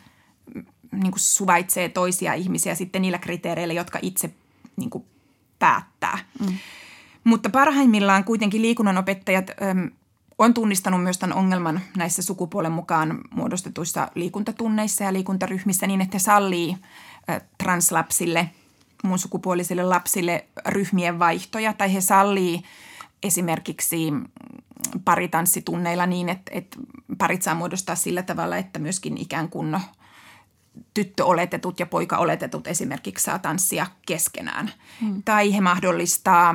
niin 1.03 1.13
kuin 1.13 1.21
suvaitsee 1.21 1.89
toisia 1.89 2.35
ihmisiä 2.35 2.75
sitten 2.75 3.03
niillä 3.03 3.19
kriteereillä, 3.19 3.75
jotka 3.75 3.99
itse 4.03 4.31
niin 4.77 4.91
kuin 4.91 5.05
päättää. 5.59 6.19
Mm. 6.41 6.55
Mutta 7.25 7.51
parhaimmillaan 7.51 8.25
kuitenkin 8.25 8.63
liikunnanopettajat 8.63 9.51
äm, 9.51 9.91
on 10.39 10.55
tunnistanut 10.55 11.03
myös 11.03 11.19
tämän 11.19 11.37
ongelman 11.37 11.81
näissä 11.97 12.23
sukupuolen 12.23 12.73
mukaan 12.73 13.19
muodostetuissa 13.31 14.09
liikuntatunneissa 14.15 15.05
ja 15.05 15.13
liikuntaryhmissä 15.13 15.87
niin, 15.87 16.01
että 16.01 16.15
he 16.15 16.19
sallii 16.19 16.77
äh, 17.31 17.41
translapsille– 17.59 18.51
mun 19.03 19.19
sukupuolisille 19.19 19.83
lapsille 19.83 20.47
ryhmien 20.67 21.19
vaihtoja 21.19 21.73
tai 21.73 21.95
he 21.95 22.01
sallii 22.01 22.63
esimerkiksi 23.23 24.13
paritanssitunneilla 25.05 26.07
niin, 26.07 26.29
että, 26.29 26.51
että 26.55 26.79
parit 27.19 27.43
saa 27.43 27.55
muodostaa 27.55 27.95
sillä 27.95 28.23
tavalla, 28.23 28.57
että 28.57 28.79
myöskin 28.79 29.19
ikään 29.19 29.49
kuin 29.49 29.81
tyttöoletetut 30.95 31.81
ja 31.81 31.87
poikaoletetut 31.87 32.67
esimerkiksi 32.67 33.25
saa 33.25 33.39
tanssia 33.39 33.87
keskenään. 34.07 34.73
Hmm. 35.01 35.23
Tai 35.23 35.55
he 35.55 35.61
mahdollistaa 35.61 36.55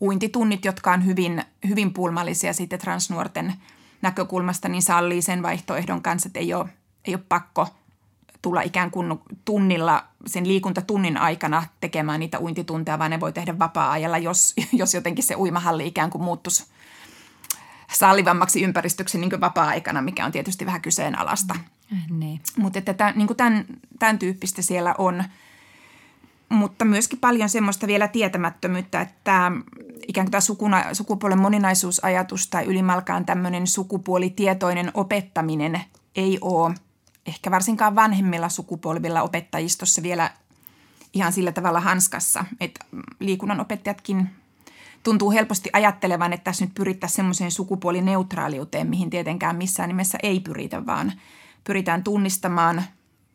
uintitunnit, 0.00 0.64
jotka 0.64 0.92
on 0.92 1.06
hyvin, 1.06 1.44
hyvin 1.68 1.92
pulmallisia 1.92 2.52
sitten 2.52 2.78
transnuorten 2.78 3.54
näkökulmasta, 4.02 4.68
niin 4.68 4.82
sallii 4.82 5.22
sen 5.22 5.42
vaihtoehdon 5.42 6.02
kanssa, 6.02 6.26
että 6.26 6.40
ei 6.40 6.54
ole, 6.54 6.68
ei 7.04 7.14
ole 7.14 7.22
pakko– 7.28 7.68
tulla 8.42 8.60
ikään 8.60 8.90
kuin 8.90 9.20
tunnilla, 9.44 10.04
sen 10.26 10.48
liikuntatunnin 10.48 11.16
aikana 11.16 11.62
tekemään 11.80 12.20
niitä 12.20 12.40
uintitunteja, 12.40 12.98
vaan 12.98 13.10
ne 13.10 13.20
voi 13.20 13.32
tehdä 13.32 13.58
vapaa-ajalla, 13.58 14.18
jos, 14.18 14.54
jos 14.72 14.94
jotenkin 14.94 15.24
se 15.24 15.34
uimahalli 15.36 15.86
ikään 15.86 16.10
kuin 16.10 16.22
muuttuisi 16.22 16.66
sallivammaksi 17.94 18.62
ympäristöksi 18.62 19.18
niin 19.18 19.40
vapaa-aikana, 19.40 20.02
mikä 20.02 20.26
on 20.26 20.32
tietysti 20.32 20.66
vähän 20.66 20.82
kyseenalaista. 20.82 21.54
Mm, 21.90 22.18
niin. 22.18 22.40
Mutta 22.56 22.78
että 22.78 22.94
tämän, 22.94 23.14
niin 23.16 23.36
tämän, 23.36 23.64
tämän 23.98 24.18
tyyppistä 24.18 24.62
siellä 24.62 24.94
on. 24.98 25.24
mutta 26.48 26.84
myöskin 26.84 27.18
paljon 27.18 27.48
semmoista 27.48 27.86
vielä 27.86 28.08
tietämättömyyttä, 28.08 29.00
että 29.00 29.52
ikään 30.08 30.24
kuin 30.24 30.30
tämä 30.30 30.40
sukuna, 30.40 30.94
sukupuolen 30.94 31.40
moninaisuusajatus 31.40 32.48
tai 32.48 32.64
ylimalkaan 32.64 33.26
tämmöinen 33.26 33.66
sukupuolitietoinen 33.66 34.90
opettaminen 34.94 35.80
ei 36.16 36.38
ole 36.40 36.74
ehkä 37.26 37.50
varsinkaan 37.50 37.94
vanhemmilla 37.94 38.48
sukupolvilla 38.48 39.22
opettajistossa 39.22 40.02
vielä 40.02 40.30
ihan 41.14 41.32
sillä 41.32 41.52
tavalla 41.52 41.80
hanskassa, 41.80 42.44
että 42.60 42.84
liikunnan 43.20 43.60
opettajatkin 43.60 44.30
tuntuu 45.02 45.30
helposti 45.30 45.70
ajattelevan, 45.72 46.32
että 46.32 46.44
tässä 46.44 46.64
nyt 46.64 46.74
pyrittäisiin 46.74 47.16
semmoiseen 47.16 47.50
sukupuolineutraaliuteen, 47.50 48.86
mihin 48.86 49.10
tietenkään 49.10 49.56
missään 49.56 49.88
nimessä 49.88 50.18
ei 50.22 50.40
pyritä, 50.40 50.86
vaan 50.86 51.12
pyritään 51.64 52.04
tunnistamaan 52.04 52.82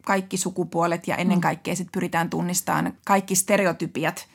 kaikki 0.06 0.38
sukupuolet 0.38 1.08
ja 1.08 1.16
ennen 1.16 1.38
mm. 1.38 1.42
kaikkea 1.42 1.76
sitten 1.76 1.92
pyritään 1.92 2.30
tunnistamaan 2.30 2.94
kaikki 3.06 3.36
stereotypiat 3.36 4.28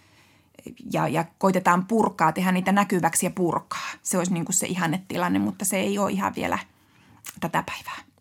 ja, 0.93 1.09
ja 1.09 1.25
koitetaan 1.39 1.87
purkaa, 1.87 2.33
tehdä 2.33 2.53
niitä 2.53 2.73
näkyväksi 2.73 3.27
ja 3.27 3.31
purkaa. 3.31 3.89
Se 4.03 4.19
olisi 4.19 4.33
niin 4.33 4.45
kuin 4.45 4.55
se 4.55 4.67
ihannetilanne, 4.67 5.39
mutta 5.39 5.65
se 5.65 5.77
ei 5.77 5.99
ole 5.99 6.11
ihan 6.11 6.35
vielä 6.37 6.59
tätä 7.41 7.65
päivää. 7.67 8.13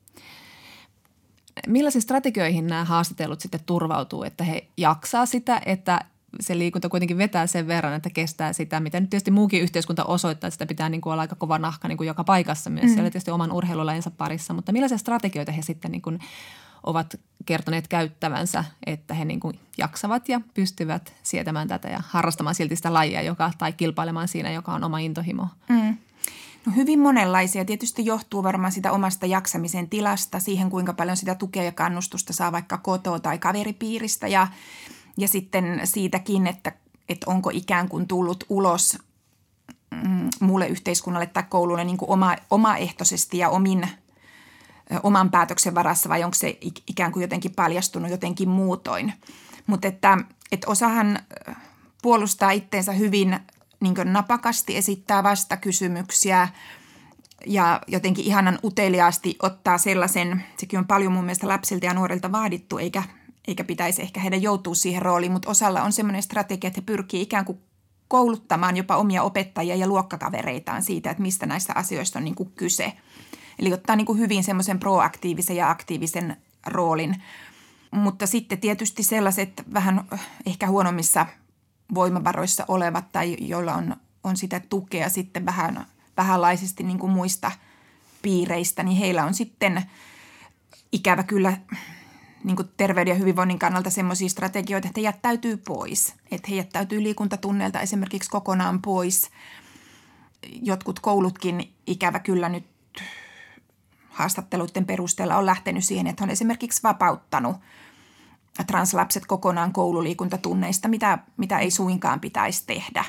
Millaisiin 1.67 2.01
strategioihin 2.01 2.67
nämä 2.67 2.85
haastatellut 2.85 3.41
sitten 3.41 3.59
turvautuu, 3.65 4.23
että 4.23 4.43
he 4.43 4.67
jaksaa 4.77 5.25
sitä, 5.25 5.61
että 5.65 6.05
se 6.39 6.57
liikunta 6.57 6.89
kuitenkin 6.89 7.17
vetää 7.17 7.47
sen 7.47 7.67
verran, 7.67 7.93
että 7.93 8.09
kestää 8.09 8.53
sitä, 8.53 8.79
mitä 8.79 8.99
nyt 8.99 9.09
tietysti 9.09 9.31
muukin 9.31 9.61
yhteiskunta 9.61 10.05
osoittaa, 10.05 10.47
että 10.47 10.55
sitä 10.55 10.65
pitää 10.65 10.89
niin 10.89 11.01
kuin 11.01 11.13
olla 11.13 11.21
aika 11.21 11.35
kova 11.35 11.59
nahka 11.59 11.87
niin 11.87 11.97
kuin 11.97 12.07
joka 12.07 12.23
paikassa 12.23 12.69
myös 12.69 12.85
mm. 12.85 12.93
siellä 12.93 13.09
tietysti 13.09 13.31
oman 13.31 13.51
urheilulajinsa 13.51 14.11
parissa, 14.11 14.53
mutta 14.53 14.71
millaisia 14.71 14.97
strategioita 14.97 15.51
he 15.51 15.61
sitten 15.61 15.91
niin 15.91 16.01
kuin 16.01 16.19
ovat 16.83 17.19
kertoneet 17.45 17.87
käyttävänsä, 17.87 18.63
että 18.85 19.13
he 19.13 19.25
niin 19.25 19.39
kuin 19.39 19.59
jaksavat 19.77 20.29
ja 20.29 20.41
pystyvät 20.53 21.13
sietämään 21.23 21.67
tätä 21.67 21.87
ja 21.87 22.01
harrastamaan 22.07 22.55
silti 22.55 22.75
sitä 22.75 22.93
lajia 22.93 23.21
joka, 23.21 23.51
tai 23.57 23.73
kilpailemaan 23.73 24.27
siinä, 24.27 24.51
joka 24.51 24.73
on 24.73 24.83
oma 24.83 24.99
intohimo? 24.99 25.47
Mm. 25.69 25.97
No 26.65 26.71
hyvin 26.75 26.99
monenlaisia. 26.99 27.65
Tietysti 27.65 28.05
johtuu 28.05 28.43
varmaan 28.43 28.71
sitä 28.71 28.91
omasta 28.91 29.25
jaksamisen 29.25 29.89
tilasta, 29.89 30.39
siihen 30.39 30.69
kuinka 30.69 30.93
paljon 30.93 31.17
sitä 31.17 31.35
tukea 31.35 31.63
ja 31.63 31.71
kannustusta 31.71 32.33
saa 32.33 32.51
vaikka 32.51 32.77
kotoa 32.77 33.19
tai 33.19 33.37
kaveripiiristä 33.37 34.27
ja, 34.27 34.47
ja 35.17 35.27
sitten 35.27 35.81
siitäkin, 35.83 36.47
että, 36.47 36.71
että 37.09 37.25
onko 37.29 37.49
ikään 37.53 37.89
kuin 37.89 38.07
tullut 38.07 38.43
ulos 38.49 38.97
mm, 39.91 40.29
muulle 40.39 40.67
yhteiskunnalle 40.67 41.27
tai 41.27 41.43
koululle 41.49 41.83
niin 41.83 41.97
kuin 41.97 42.09
oma, 42.09 42.35
omaehtoisesti 42.49 43.37
ja 43.37 43.49
omin, 43.49 43.87
oman 45.03 45.31
päätöksen 45.31 45.75
varassa 45.75 46.09
vai 46.09 46.23
onko 46.23 46.35
se 46.35 46.57
ikään 46.87 47.11
kuin 47.11 47.21
jotenkin 47.21 47.55
paljastunut 47.55 48.11
jotenkin 48.11 48.49
muutoin. 48.49 49.13
Mutta 49.67 49.87
että, 49.87 50.17
että 50.51 50.67
osahan 50.67 51.19
puolustaa 52.01 52.51
itteensä 52.51 52.91
hyvin 52.91 53.39
niin 53.79 53.95
napakasti 54.03 54.77
esittää 54.77 55.23
vastakysymyksiä 55.23 56.47
ja 57.45 57.81
jotenkin 57.87 58.25
ihanan 58.25 58.59
uteliaasti 58.63 59.35
ottaa 59.41 59.77
sellaisen, 59.77 60.43
sekin 60.57 60.79
on 60.79 60.87
paljon 60.87 61.11
mun 61.11 61.23
mielestä 61.23 61.47
lapsilta 61.47 61.85
ja 61.85 61.93
nuorilta 61.93 62.31
vaadittu, 62.31 62.77
eikä, 62.77 63.03
eikä 63.47 63.63
pitäisi 63.63 64.01
ehkä 64.01 64.19
heidän 64.19 64.41
joutua 64.41 64.75
siihen 64.75 65.01
rooliin, 65.01 65.31
mutta 65.31 65.49
osalla 65.49 65.83
on 65.83 65.91
semmoinen 65.91 66.23
strategia, 66.23 66.67
että 66.67 66.81
he 66.81 66.85
pyrkii 66.85 67.21
ikään 67.21 67.45
kuin 67.45 67.59
kouluttamaan 68.07 68.77
jopa 68.77 68.97
omia 68.97 69.23
opettajia 69.23 69.75
ja 69.75 69.87
luokkakavereitaan 69.87 70.83
siitä, 70.83 71.11
että 71.11 71.23
mistä 71.23 71.45
näistä 71.45 71.73
asioista 71.75 72.19
on 72.19 72.25
niin 72.25 72.35
kuin 72.35 72.51
kyse. 72.55 72.93
Eli 73.59 73.73
ottaa 73.73 73.95
niin 73.95 74.05
kuin 74.05 74.19
hyvin 74.19 74.43
semmoisen 74.43 74.79
proaktiivisen 74.79 75.55
ja 75.55 75.69
aktiivisen 75.69 76.37
roolin. 76.67 77.23
Mutta 77.91 78.27
sitten 78.27 78.59
tietysti 78.59 79.03
sellaiset 79.03 79.63
vähän 79.73 80.03
ehkä 80.45 80.67
huonommissa 80.67 81.25
voimavaroissa 81.93 82.65
olevat 82.67 83.11
tai 83.11 83.37
joilla 83.39 83.73
on, 83.73 83.95
on 84.23 84.37
sitä 84.37 84.59
tukea 84.59 85.09
sitten 85.09 85.45
vähän 85.45 85.85
vähänlaisesti 86.17 86.83
niin 86.83 86.99
kuin 86.99 87.11
muista 87.11 87.51
piireistä, 88.21 88.83
niin 88.83 88.97
heillä 88.97 89.25
on 89.25 89.33
sitten 89.33 89.83
ikävä 90.91 91.23
kyllä 91.23 91.57
niin 92.43 92.55
kuin 92.55 92.69
terveyden 92.77 93.11
ja 93.11 93.15
hyvinvoinnin 93.15 93.59
kannalta 93.59 93.89
semmoisia 93.89 94.29
strategioita, 94.29 94.87
että 94.87 94.99
he 94.99 95.03
jättäytyy 95.03 95.57
pois. 95.57 96.15
Että 96.31 96.47
he 96.49 96.55
jättäytyy 96.55 97.03
liikuntatunneilta 97.03 97.79
esimerkiksi 97.79 98.29
kokonaan 98.29 98.81
pois. 98.81 99.29
Jotkut 100.61 100.99
koulutkin 100.99 101.73
ikävä 101.87 102.19
kyllä 102.19 102.49
nyt 102.49 102.65
haastatteluiden 104.09 104.85
perusteella 104.85 105.37
on 105.37 105.45
lähtenyt 105.45 105.85
siihen, 105.85 106.07
että 106.07 106.23
on 106.23 106.29
esimerkiksi 106.29 106.83
vapauttanut– 106.83 107.55
translapset 108.67 109.25
kokonaan 109.25 109.73
koululiikuntatunneista, 109.73 110.87
mitä, 110.87 111.17
mitä 111.37 111.59
ei 111.59 111.71
suinkaan 111.71 112.19
pitäisi 112.19 112.63
tehdä. 112.67 113.05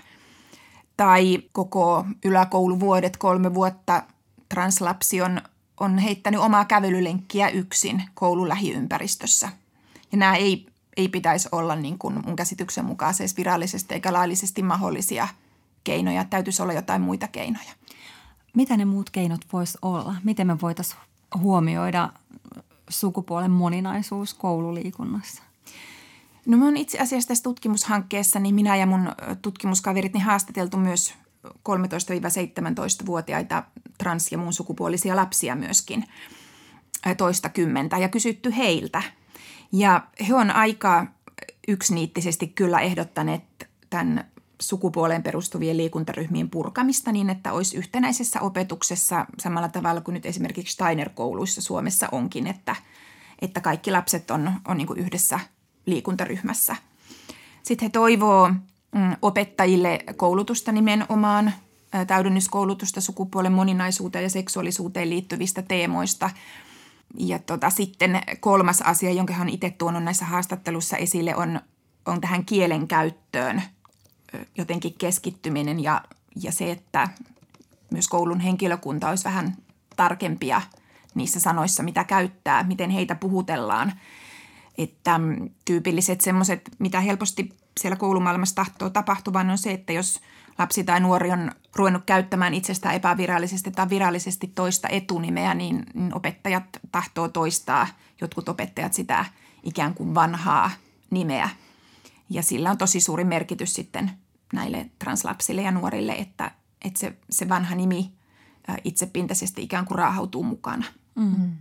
Tai 0.97 1.43
koko 1.53 2.05
yläkouluvuodet, 2.25 3.17
kolme 3.17 3.55
vuotta 3.55 4.03
translapsi 4.49 5.23
on, 5.23 5.43
on 5.83 5.99
heittänyt 5.99 6.41
omaa 6.41 6.65
kävelylenkkiä 6.65 7.49
yksin 7.49 8.03
koululähiympäristössä. 8.15 9.49
Ja 10.13 10.19
nämä 10.19 10.37
ei, 10.37 10.67
ei 10.97 11.09
pitäisi 11.09 11.49
olla 11.53 11.77
niin 11.77 11.99
kuin 11.99 12.27
mun 12.27 12.37
käsityksen 12.37 12.85
mukaan 12.85 13.15
siis 13.15 13.37
virallisesti 13.37 13.95
eikä 13.95 14.13
laillisesti 14.13 14.63
mahdollisia 14.63 15.29
keinoja. 15.85 16.25
Täytyisi 16.25 16.63
olla 16.63 16.73
jotain 16.73 17.03
muita 17.03 17.29
keinoja. 17.29 17.73
Mitä 18.55 18.77
ne 18.77 18.85
muut 18.85 19.11
keinot 19.11 19.41
voisi 19.53 19.79
olla? 19.83 20.15
Miten 20.25 20.47
me 20.47 20.61
voitaisiin 20.61 21.01
huomioida 21.39 22.13
sukupuolen 22.89 23.51
moninaisuus 23.51 24.35
koululiikunnassa? 24.35 25.43
No 26.47 26.57
me 26.57 26.65
on 26.65 26.77
itse 26.77 26.99
asiassa 26.99 27.29
tässä 27.29 27.45
tutkimushankkeessa, 27.45 28.39
niin 28.39 28.55
minä 28.55 28.77
ja 28.77 28.87
mun 28.87 29.13
tutkimuskaverit 29.43 30.13
niin 30.13 30.23
haastateltu 30.23 30.77
myös 30.77 31.15
13-17-vuotiaita 31.47 33.63
trans- 33.99 34.33
ja 34.33 34.39
muun 34.39 34.53
sukupuolisia 34.53 35.17
lapsia 35.17 35.57
myöskin 35.57 36.05
toista 37.17 37.49
kymmentä 37.49 37.99
ja 37.99 38.09
kysytty 38.09 38.57
heiltä. 38.57 39.03
Ja 39.73 40.07
he 40.29 40.35
on 40.35 40.51
aika 40.51 41.07
yksiniittisesti 41.69 42.47
kyllä 42.47 42.81
ehdottaneet 42.81 43.43
tämän 43.91 44.25
sukupuoleen 44.63 45.23
perustuvien 45.23 45.77
liikuntaryhmien 45.77 46.51
purkamista 46.51 47.13
niin, 47.13 47.31
että 47.31 47.53
olisi 47.53 47.77
yhtenäisessä 47.77 48.41
opetuksessa 48.41 49.27
samalla 49.39 49.69
tavalla 49.69 50.01
kuin 50.01 50.13
nyt 50.13 50.27
esimerkiksi 50.27 50.73
Steiner-kouluissa 50.75 51.63
Suomessa 51.63 52.09
onkin, 52.13 52.47
että, 52.47 52.77
että 53.43 53.61
kaikki 53.61 53.91
lapset 53.91 54.31
on, 54.31 54.53
on 54.69 54.77
niin 54.77 54.89
yhdessä 54.97 55.41
liikuntaryhmässä. 55.87 56.77
Sitten 57.63 57.87
he 57.87 57.91
toivoo 57.91 58.49
mm, 58.95 59.17
opettajille 59.23 59.99
koulutusta 60.17 60.73
nimenomaan, 60.73 61.53
täydennyskoulutusta 62.07 63.01
sukupuolen 63.01 63.53
moninaisuuteen 63.53 64.23
ja 64.23 64.31
seksuaalisuuteen 64.31 65.11
liittyvistä 65.11 65.63
teemoista. 65.63 66.31
Ja 67.19 67.39
tota, 67.39 67.71
sitten 67.71 68.21
kolmas 68.41 68.83
asia, 68.83 69.13
jonka 69.13 69.33
hän 69.33 69.49
itse 69.49 69.71
tuonut 69.71 70.05
näissä 70.05 70.25
haastattelussa 70.25 70.97
esille, 70.97 71.37
on, 71.37 71.61
on 72.07 72.21
tähän 72.21 72.45
kielen 72.45 72.89
käyttöön– 72.89 73.63
jotenkin 74.59 74.95
keskittyminen 74.99 75.81
ja, 75.81 76.03
ja 76.43 76.53
se, 76.53 76.71
että 76.71 77.09
myös 77.91 78.09
koulun 78.09 78.41
henkilökunta 78.41 79.09
olisi 79.09 79.25
vähän 79.25 79.57
tarkempia 79.97 80.63
niissä 81.15 81.41
sanoissa, 81.41 81.83
mitä 81.83 82.05
käyttää, 82.05 82.63
miten 82.63 82.91
heitä 82.91 83.15
puhutellaan. 83.15 83.93
Että 84.79 85.19
mm, 85.19 85.51
tyypilliset 85.65 86.21
semmoiset, 86.21 86.71
mitä 86.79 87.01
helposti 87.01 87.49
siellä 87.81 87.97
koulumaailmassa 87.97 88.55
tahtoo 88.55 88.91
tapahtuvan, 88.91 89.51
on 89.51 89.59
se, 89.59 89.73
että 89.73 89.93
jos 89.93 90.21
lapsi 90.59 90.85
tai 90.85 91.01
nuori 91.01 91.31
on 91.31 91.53
ruvennut 91.77 92.03
käyttämään 92.07 92.55
itsestään 92.55 92.95
epävirallisesti 92.95 93.71
tai 93.71 93.89
virallisesti 93.89 94.53
toista 94.55 94.89
etunimeä, 94.89 95.55
niin, 95.55 95.87
niin 95.95 96.15
opettajat 96.15 96.65
tahtoo 96.93 97.29
toistaa, 97.29 97.87
jotkut 98.21 98.49
opettajat 98.49 98.95
sitä 98.95 99.25
ikään 99.63 99.95
kuin 99.95 100.15
vanhaa 100.15 100.71
nimeä. 101.11 101.49
Ja 102.31 102.43
sillä 102.43 102.71
on 102.71 102.79
tosi 102.79 103.01
suuri 103.01 103.25
merkitys 103.25 103.75
sitten 103.75 104.11
näille 104.53 104.91
translapsille 104.99 105.63
ja 105.63 105.71
nuorille, 105.71 106.13
että, 106.13 106.51
että 106.85 107.01
se, 107.01 107.17
se 107.31 107.49
vanha 107.49 107.75
nimi 107.75 108.13
itsepintaisesti 108.85 109.63
ikään 109.63 109.85
kuin 109.85 109.99
raahautuu 109.99 110.43
mukana. 110.43 110.85
Mm. 111.15 111.53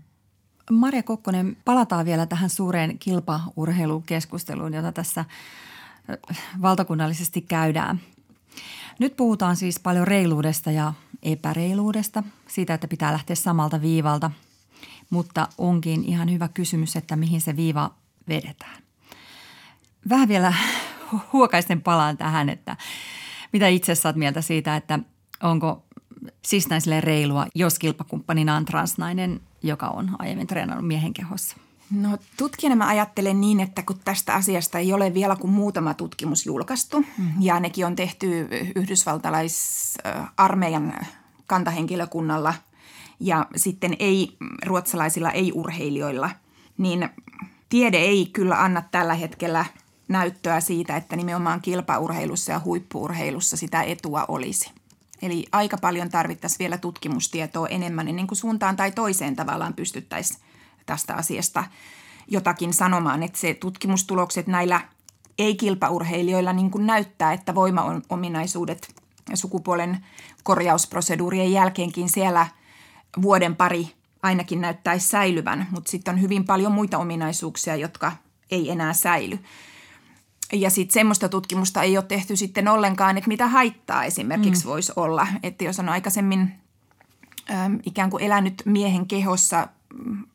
Maria 0.71 1.03
Kokkonen, 1.03 1.57
palataan 1.65 2.05
vielä 2.05 2.25
tähän 2.25 2.49
suureen 2.49 2.99
kilpaurheilukeskusteluun, 2.99 4.73
jota 4.73 4.91
tässä 4.91 5.25
valtakunnallisesti 6.61 7.41
käydään. 7.41 8.01
Nyt 9.01 9.15
puhutaan 9.17 9.55
siis 9.55 9.79
paljon 9.79 10.07
reiluudesta 10.07 10.71
ja 10.71 10.93
epäreiluudesta, 11.23 12.23
siitä, 12.47 12.73
että 12.73 12.87
pitää 12.87 13.13
lähteä 13.13 13.35
samalta 13.35 13.81
viivalta, 13.81 14.31
mutta 15.09 15.47
onkin 15.57 16.05
ihan 16.05 16.31
hyvä 16.31 16.47
kysymys, 16.47 16.95
että 16.95 17.15
mihin 17.15 17.41
se 17.41 17.55
viiva 17.55 17.91
vedetään. 18.27 18.83
Vähän 20.09 20.27
vielä 20.27 20.53
huokaisten 21.33 21.81
palaan 21.81 22.17
tähän, 22.17 22.49
että 22.49 22.77
mitä 23.53 23.67
itse 23.67 23.95
saat 23.95 24.15
mieltä 24.15 24.41
siitä, 24.41 24.75
että 24.75 24.99
onko 25.43 25.85
siis 26.45 26.67
reilua, 26.99 27.47
jos 27.55 27.79
kilpakumppanina 27.79 28.55
on 28.55 28.65
transnainen, 28.65 29.41
joka 29.63 29.87
on 29.87 30.15
aiemmin 30.19 30.47
treenannut 30.47 30.87
miehen 30.87 31.13
kehossa? 31.13 31.57
No 31.91 32.17
tutkijana 32.37 32.75
mä 32.75 32.87
ajattelen 32.87 33.41
niin, 33.41 33.59
että 33.59 33.83
kun 33.83 33.99
tästä 34.05 34.33
asiasta 34.33 34.79
ei 34.79 34.93
ole 34.93 35.13
vielä 35.13 35.35
kuin 35.35 35.51
muutama 35.51 35.93
tutkimus 35.93 36.45
julkaistu 36.45 36.99
mm. 36.99 37.05
ja 37.39 37.59
nekin 37.59 37.85
on 37.85 37.95
tehty 37.95 38.47
yhdysvaltalaisarmeijan 38.75 40.93
kantahenkilökunnalla 41.47 42.53
ja 43.19 43.45
sitten 43.55 43.95
ei 43.99 44.37
ruotsalaisilla 44.65 45.31
ei-urheilijoilla, 45.31 46.29
niin 46.77 47.09
tiede 47.69 47.97
ei 47.97 48.29
kyllä 48.33 48.63
anna 48.63 48.83
tällä 48.91 49.13
hetkellä 49.13 49.65
näyttöä 50.07 50.59
siitä, 50.59 50.97
että 50.97 51.15
nimenomaan 51.15 51.61
kilpaurheilussa 51.61 52.51
ja 52.51 52.61
huippuurheilussa 52.65 53.57
sitä 53.57 53.81
etua 53.81 54.25
olisi. 54.27 54.71
Eli 55.21 55.45
aika 55.51 55.77
paljon 55.77 56.09
tarvittaisiin 56.09 56.59
vielä 56.59 56.77
tutkimustietoa 56.77 57.67
enemmän 57.67 58.07
ennen 58.07 58.27
kuin 58.27 58.37
suuntaan 58.37 58.75
tai 58.75 58.91
toiseen 58.91 59.35
tavallaan 59.35 59.73
pystyttäisiin 59.73 60.39
tästä 60.85 61.15
asiasta 61.15 61.63
jotakin 62.27 62.73
sanomaan, 62.73 63.23
että 63.23 63.39
se 63.39 63.53
tutkimustulokset 63.53 64.47
näillä 64.47 64.81
ei-kilpaurheilijoilla 65.37 66.53
niin 66.53 66.71
kuin 66.71 66.85
näyttää, 66.85 67.33
että 67.33 67.55
voimaominaisuudet 67.55 68.95
sukupuolen 69.33 70.05
korjausproseduurien 70.43 71.51
jälkeenkin 71.51 72.09
siellä 72.09 72.47
vuoden 73.21 73.55
pari 73.55 73.91
ainakin 74.23 74.61
näyttäisi 74.61 75.07
säilyvän, 75.07 75.67
mutta 75.71 75.91
sitten 75.91 76.13
on 76.13 76.21
hyvin 76.21 76.45
paljon 76.45 76.71
muita 76.71 76.97
ominaisuuksia, 76.97 77.75
jotka 77.75 78.11
ei 78.51 78.71
enää 78.71 78.93
säily. 78.93 79.39
Ja 80.53 80.69
sitten 80.69 80.93
semmoista 80.93 81.29
tutkimusta 81.29 81.83
ei 81.83 81.97
ole 81.97 82.05
tehty 82.05 82.35
sitten 82.35 82.67
ollenkaan, 82.67 83.17
että 83.17 83.27
mitä 83.27 83.47
haittaa 83.47 84.05
esimerkiksi 84.05 84.63
mm. 84.63 84.69
voisi 84.69 84.93
olla. 84.95 85.27
Että 85.43 85.63
jos 85.63 85.79
on 85.79 85.89
aikaisemmin 85.89 86.53
äm, 87.51 87.79
ikään 87.85 88.09
kuin 88.09 88.23
elänyt 88.23 88.61
miehen 88.65 89.07
kehossa 89.07 89.67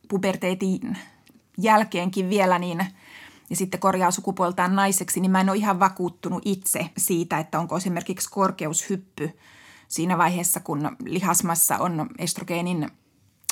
puberteetin 0.09 0.99
jälkeenkin 1.59 2.31
vielä, 2.31 2.59
niin 2.59 2.87
ja 3.51 3.57
sitten 3.57 3.81
korjaa 3.81 4.11
sukupuoltaan 4.11 4.77
naiseksi, 4.77 5.21
niin 5.21 5.31
mä 5.31 5.41
en 5.41 5.51
ole 5.51 5.59
ihan 5.59 5.81
vakuuttunut 5.81 6.43
itse 6.45 6.91
siitä, 6.97 7.39
että 7.39 7.59
onko 7.59 7.77
esimerkiksi 7.77 8.31
korkeushyppy 8.31 9.31
siinä 9.89 10.19
vaiheessa, 10.19 10.61
kun 10.61 10.97
lihasmassa 11.05 11.79
on 11.79 12.11
estrogeenin 12.19 12.91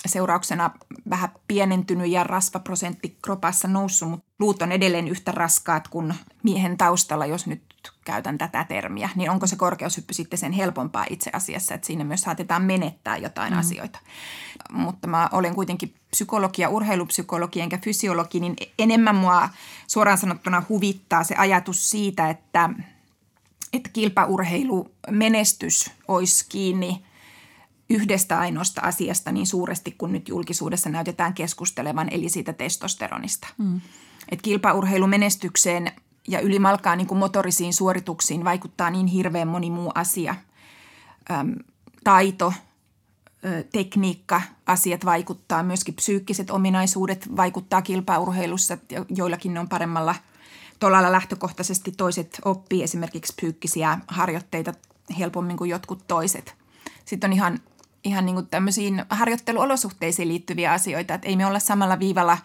seurauksena 0.07 0.71
vähän 1.11 1.29
pienentynyt 1.49 2.11
ja 2.11 2.25
rasvaprosentti 2.25 3.19
kropassa 3.23 3.69
noussut, 3.69 4.11
mutta 4.11 4.27
luut 4.39 4.63
on 4.63 4.73
edelleen 4.73 5.09
yhtä 5.09 5.33
raskaat 5.33 5.89
kuin 5.89 6.15
miehen 6.43 6.77
taustalla, 6.77 7.27
jos 7.27 7.47
nyt 7.47 7.63
käytän 8.05 8.39
tätä 8.39 8.65
termiä, 8.65 9.09
niin 9.15 9.31
onko 9.31 9.47
se 9.47 9.57
korkeushyppy 9.57 10.15
sitten 10.15 10.39
sen 10.39 10.53
helpompaa 10.53 11.07
itse 11.11 11.31
asiassa, 11.33 11.75
että 11.75 11.87
siinä 11.87 12.05
myös 12.05 12.21
saatetaan 12.21 12.63
menettää 12.63 13.17
jotain 13.17 13.53
mm. 13.53 13.59
asioita. 13.59 13.99
Mutta 14.73 15.09
mä 15.09 15.29
olen 15.33 15.55
kuitenkin 15.55 15.95
psykologi 16.11 16.63
ja 16.63 16.69
urheilupsykologi 16.69 17.61
enkä 17.61 17.79
fysiologi, 17.79 18.41
niin 18.41 18.57
enemmän 18.79 19.17
mua 19.17 19.49
suoraan 19.87 20.19
sanottuna 20.19 20.63
huvittaa 20.69 21.25
se 21.25 21.35
ajatus 21.35 21.91
siitä, 21.91 22.31
että, 22.31 22.71
että 23.73 23.91
kilpaurheilumenestys 23.93 25.91
olisi 26.09 26.47
kiinni– 26.49 27.03
yhdestä 27.95 28.39
ainoasta 28.39 28.81
asiasta 28.81 29.33
niin 29.33 29.47
suuresti 29.47 29.95
kuin 29.99 30.13
nyt 30.13 30.29
julkisuudessa 30.29 30.91
näytetään 30.91 31.35
keskustelevan, 31.35 32.09
eli 32.11 32.29
siitä 32.29 32.53
testosteronista. 32.53 33.49
Mm. 33.59 33.81
Et 34.29 34.43
kilpaurheilumenestykseen 34.43 35.93
ja 36.29 36.41
ylimalkaan 36.41 36.99
niin 36.99 37.07
kuin 37.07 37.19
motorisiin 37.19 37.75
suorituksiin 37.75 38.45
vaikuttaa 38.45 38.91
niin 38.91 39.07
hirveän 39.07 39.49
moni 39.49 39.71
muu 39.71 39.93
asia. 39.95 40.35
Öm, 41.31 41.55
taito, 42.05 42.53
ö, 43.45 43.65
tekniikka, 43.73 44.43
asiat 44.67 45.05
vaikuttaa, 45.05 45.63
myöskin 45.63 45.95
psyykkiset 45.95 46.51
ominaisuudet 46.51 47.37
vaikuttaa 47.37 47.83
kilpaurheilussa, 47.83 48.79
joillakin 49.17 49.55
ne 49.55 49.61
on 49.61 49.69
paremmalla 49.69 50.15
tolalla 50.79 51.13
lähtökohtaisesti. 51.13 51.93
Toiset 51.93 52.41
oppii 52.45 52.83
esimerkiksi 52.83 53.35
psyykkisiä 53.35 53.99
harjoitteita 54.09 54.73
helpommin 55.19 55.57
kuin 55.57 55.71
jotkut 55.71 56.07
toiset. 56.07 56.55
Sitten 57.05 57.29
on 57.29 57.33
ihan 57.33 57.61
ihan 58.05 58.27
niin 58.27 58.35
kuin 58.35 58.47
tämmöisiin 58.47 59.05
harjoitteluolosuhteisiin 59.09 60.29
liittyviä 60.29 60.73
asioita, 60.73 61.15
että 61.15 61.29
ei 61.29 61.37
me 61.37 61.47
olla 61.47 61.59
samalla 61.59 61.99
viivalla 61.99 62.39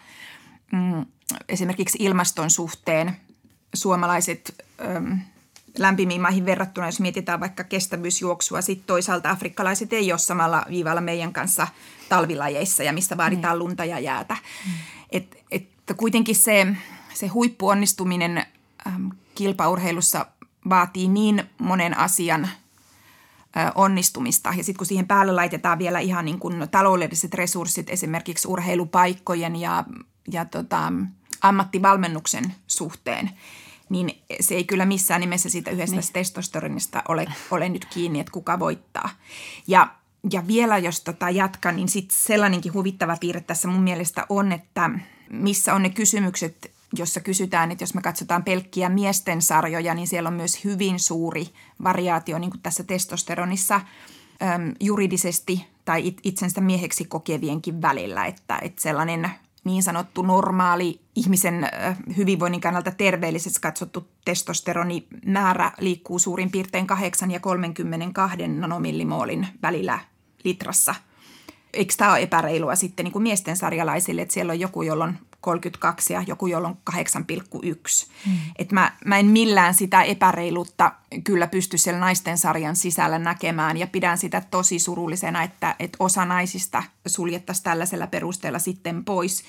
mm, 0.72 1.06
esimerkiksi 1.48 1.98
ilmaston 2.00 2.50
suhteen 2.50 3.16
suomalaiset 3.74 4.64
äm, 4.96 5.18
lämpimiin 5.78 6.20
maihin 6.20 6.46
verrattuna, 6.46 6.86
jos 6.86 7.00
mietitään 7.00 7.40
vaikka 7.40 7.64
kestävyysjuoksua, 7.64 8.60
sitten 8.60 8.86
toisaalta 8.86 9.30
afrikkalaiset 9.30 9.92
ei 9.92 10.12
ole 10.12 10.18
samalla 10.18 10.64
viivalla 10.70 11.00
meidän 11.00 11.32
kanssa 11.32 11.68
talvilajeissa 12.08 12.82
ja 12.82 12.92
missä 12.92 13.16
vaaditaan 13.16 13.56
mm. 13.56 13.58
lunta 13.58 13.84
ja 13.84 13.98
jäätä. 13.98 14.36
Mm. 14.66 14.72
Et, 15.12 15.38
että 15.50 15.94
kuitenkin 15.94 16.36
se, 16.36 16.66
se 17.14 17.26
huippuonnistuminen 17.26 18.38
äm, 18.86 19.10
kilpaurheilussa 19.34 20.26
vaatii 20.68 21.08
niin 21.08 21.44
monen 21.58 21.98
asian– 21.98 22.48
onnistumista. 23.74 24.48
Ja 24.56 24.64
sitten 24.64 24.78
kun 24.78 24.86
siihen 24.86 25.06
päälle 25.06 25.32
laitetaan 25.32 25.78
vielä 25.78 25.98
ihan 25.98 26.24
niin 26.24 26.38
kuin 26.38 26.68
taloudelliset 26.70 27.34
resurssit 27.34 27.90
esimerkiksi 27.90 28.48
urheilupaikkojen 28.48 29.56
ja, 29.56 29.84
ja 30.32 30.44
tota, 30.44 30.92
ammattivalmennuksen 31.42 32.54
suhteen, 32.66 33.30
niin 33.88 34.22
se 34.40 34.54
ei 34.54 34.64
kyllä 34.64 34.86
missään 34.86 35.20
nimessä 35.20 35.48
siitä 35.48 35.70
yhdestä 35.70 35.96
niin. 35.96 36.12
testosteronista 36.12 37.02
ole, 37.08 37.26
ole 37.50 37.68
nyt 37.68 37.84
kiinni, 37.84 38.20
että 38.20 38.32
kuka 38.32 38.58
voittaa. 38.58 39.10
Ja, 39.66 39.94
ja 40.32 40.46
vielä 40.46 40.78
jos 40.78 41.00
tota 41.00 41.30
jatkan, 41.30 41.76
niin 41.76 41.88
sitten 41.88 42.18
sellainenkin 42.18 42.74
huvittava 42.74 43.16
piirre 43.20 43.40
tässä 43.40 43.68
mun 43.68 43.82
mielestä 43.82 44.26
on, 44.28 44.52
että 44.52 44.90
missä 45.30 45.74
on 45.74 45.82
ne 45.82 45.90
kysymykset, 45.90 46.70
jossa 46.92 47.20
kysytään, 47.20 47.70
että 47.70 47.82
jos 47.82 47.94
me 47.94 48.02
katsotaan 48.02 48.44
pelkkiä 48.44 48.88
miesten 48.88 49.42
sarjoja, 49.42 49.94
niin 49.94 50.08
siellä 50.08 50.28
on 50.28 50.34
myös 50.34 50.64
hyvin 50.64 51.00
suuri 51.00 51.46
variaatio 51.84 52.38
niin 52.38 52.50
kuin 52.50 52.60
tässä 52.60 52.84
testosteronissa 52.84 53.74
äm, 53.74 54.74
juridisesti 54.80 55.66
tai 55.84 56.14
itsensä 56.22 56.60
mieheksi 56.60 57.04
kokevienkin 57.04 57.82
välillä, 57.82 58.26
että, 58.26 58.58
että 58.62 58.82
sellainen 58.82 59.30
niin 59.64 59.82
sanottu 59.82 60.22
normaali 60.22 61.00
ihmisen 61.16 61.68
hyvinvoinnin 62.16 62.60
kannalta 62.60 62.90
terveellisesti 62.90 63.60
katsottu 63.60 64.08
testosteronimäärä 64.24 65.72
liikkuu 65.80 66.18
suurin 66.18 66.50
piirtein 66.50 66.86
8 66.86 67.30
ja 67.30 67.40
32 67.40 68.48
nanomillimoolin 68.48 69.46
välillä 69.62 69.98
litrassa. 70.44 70.94
Eikö 71.72 71.94
tämä 71.96 72.10
ole 72.10 72.22
epäreilua 72.22 72.76
sitten 72.76 73.04
niin 73.04 73.12
kuin 73.12 73.22
miesten 73.22 73.56
sarjalaisille, 73.56 74.22
että 74.22 74.34
siellä 74.34 74.50
on 74.50 74.60
joku, 74.60 74.82
jolla 74.82 75.04
on 75.04 75.18
32 75.40 76.12
ja 76.12 76.24
joku, 76.26 76.46
jolla 76.46 76.68
on 76.68 76.76
8,1. 76.90 76.96
Mm. 78.26 78.32
Et 78.58 78.72
mä, 78.72 78.92
mä 79.04 79.18
en 79.18 79.26
millään 79.26 79.74
sitä 79.74 80.02
epäreiluutta 80.02 80.92
kyllä 81.24 81.46
pysty 81.46 81.78
siellä 81.78 82.00
naisten 82.00 82.38
sarjan 82.38 82.76
sisällä 82.76 83.18
näkemään 83.18 83.76
ja 83.76 83.86
pidän 83.86 84.18
sitä 84.18 84.42
tosi 84.50 84.78
surullisena, 84.78 85.42
että, 85.42 85.76
että 85.78 85.96
osa 86.00 86.24
naisista 86.24 86.82
suljettaisiin 87.06 87.64
tällaisella 87.64 88.06
perusteella 88.06 88.58
sitten 88.58 89.04
pois– 89.04 89.42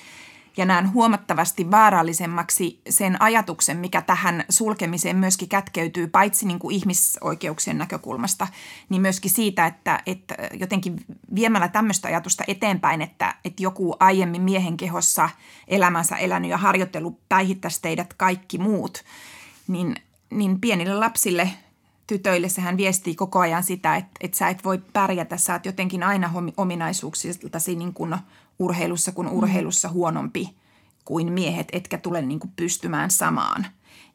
ja 0.56 0.64
näen 0.64 0.92
huomattavasti 0.92 1.70
vaarallisemmaksi 1.70 2.80
sen 2.88 3.22
ajatuksen, 3.22 3.76
mikä 3.76 4.02
tähän 4.02 4.44
sulkemiseen 4.48 5.16
myöskin 5.16 5.48
kätkeytyy, 5.48 6.06
paitsi 6.06 6.46
niin 6.46 6.58
kuin 6.58 6.76
ihmisoikeuksien 6.76 7.78
näkökulmasta, 7.78 8.46
niin 8.88 9.02
myöskin 9.02 9.30
siitä, 9.30 9.66
että, 9.66 10.00
että 10.06 10.34
jotenkin 10.52 11.04
viemällä 11.34 11.68
tämmöistä 11.68 12.08
ajatusta 12.08 12.44
eteenpäin, 12.46 13.02
että, 13.02 13.34
että 13.44 13.62
joku 13.62 13.96
aiemmin 14.00 14.42
miehen 14.42 14.76
kehossa 14.76 15.30
elämänsä 15.68 16.16
elänyt 16.16 16.50
ja 16.50 16.58
harjoittelu 16.58 17.20
päihittäisi 17.28 17.82
teidät 17.82 18.14
kaikki 18.14 18.58
muut, 18.58 19.04
niin, 19.68 19.96
niin 20.30 20.60
pienille 20.60 20.94
lapsille 20.94 21.50
tytöille 22.06 22.48
sehän 22.48 22.76
viestii 22.76 23.14
koko 23.14 23.38
ajan 23.40 23.62
sitä, 23.62 23.96
että, 23.96 24.10
että 24.20 24.38
sä 24.38 24.48
et 24.48 24.64
voi 24.64 24.78
pärjätä, 24.92 25.36
sä 25.36 25.52
oot 25.52 25.66
jotenkin 25.66 26.02
aina 26.02 26.30
ominaisuuksiltasi 26.56 27.76
niin 27.76 27.94
kuin 27.94 28.16
urheilussa 28.62 29.12
kuin 29.12 29.28
mm. 29.28 29.34
urheilussa 29.34 29.88
huonompi 29.88 30.56
kuin 31.04 31.32
miehet, 31.32 31.68
etkä 31.72 31.98
tule 31.98 32.22
niin 32.22 32.40
kuin 32.40 32.52
pystymään 32.56 33.10
samaan. 33.10 33.66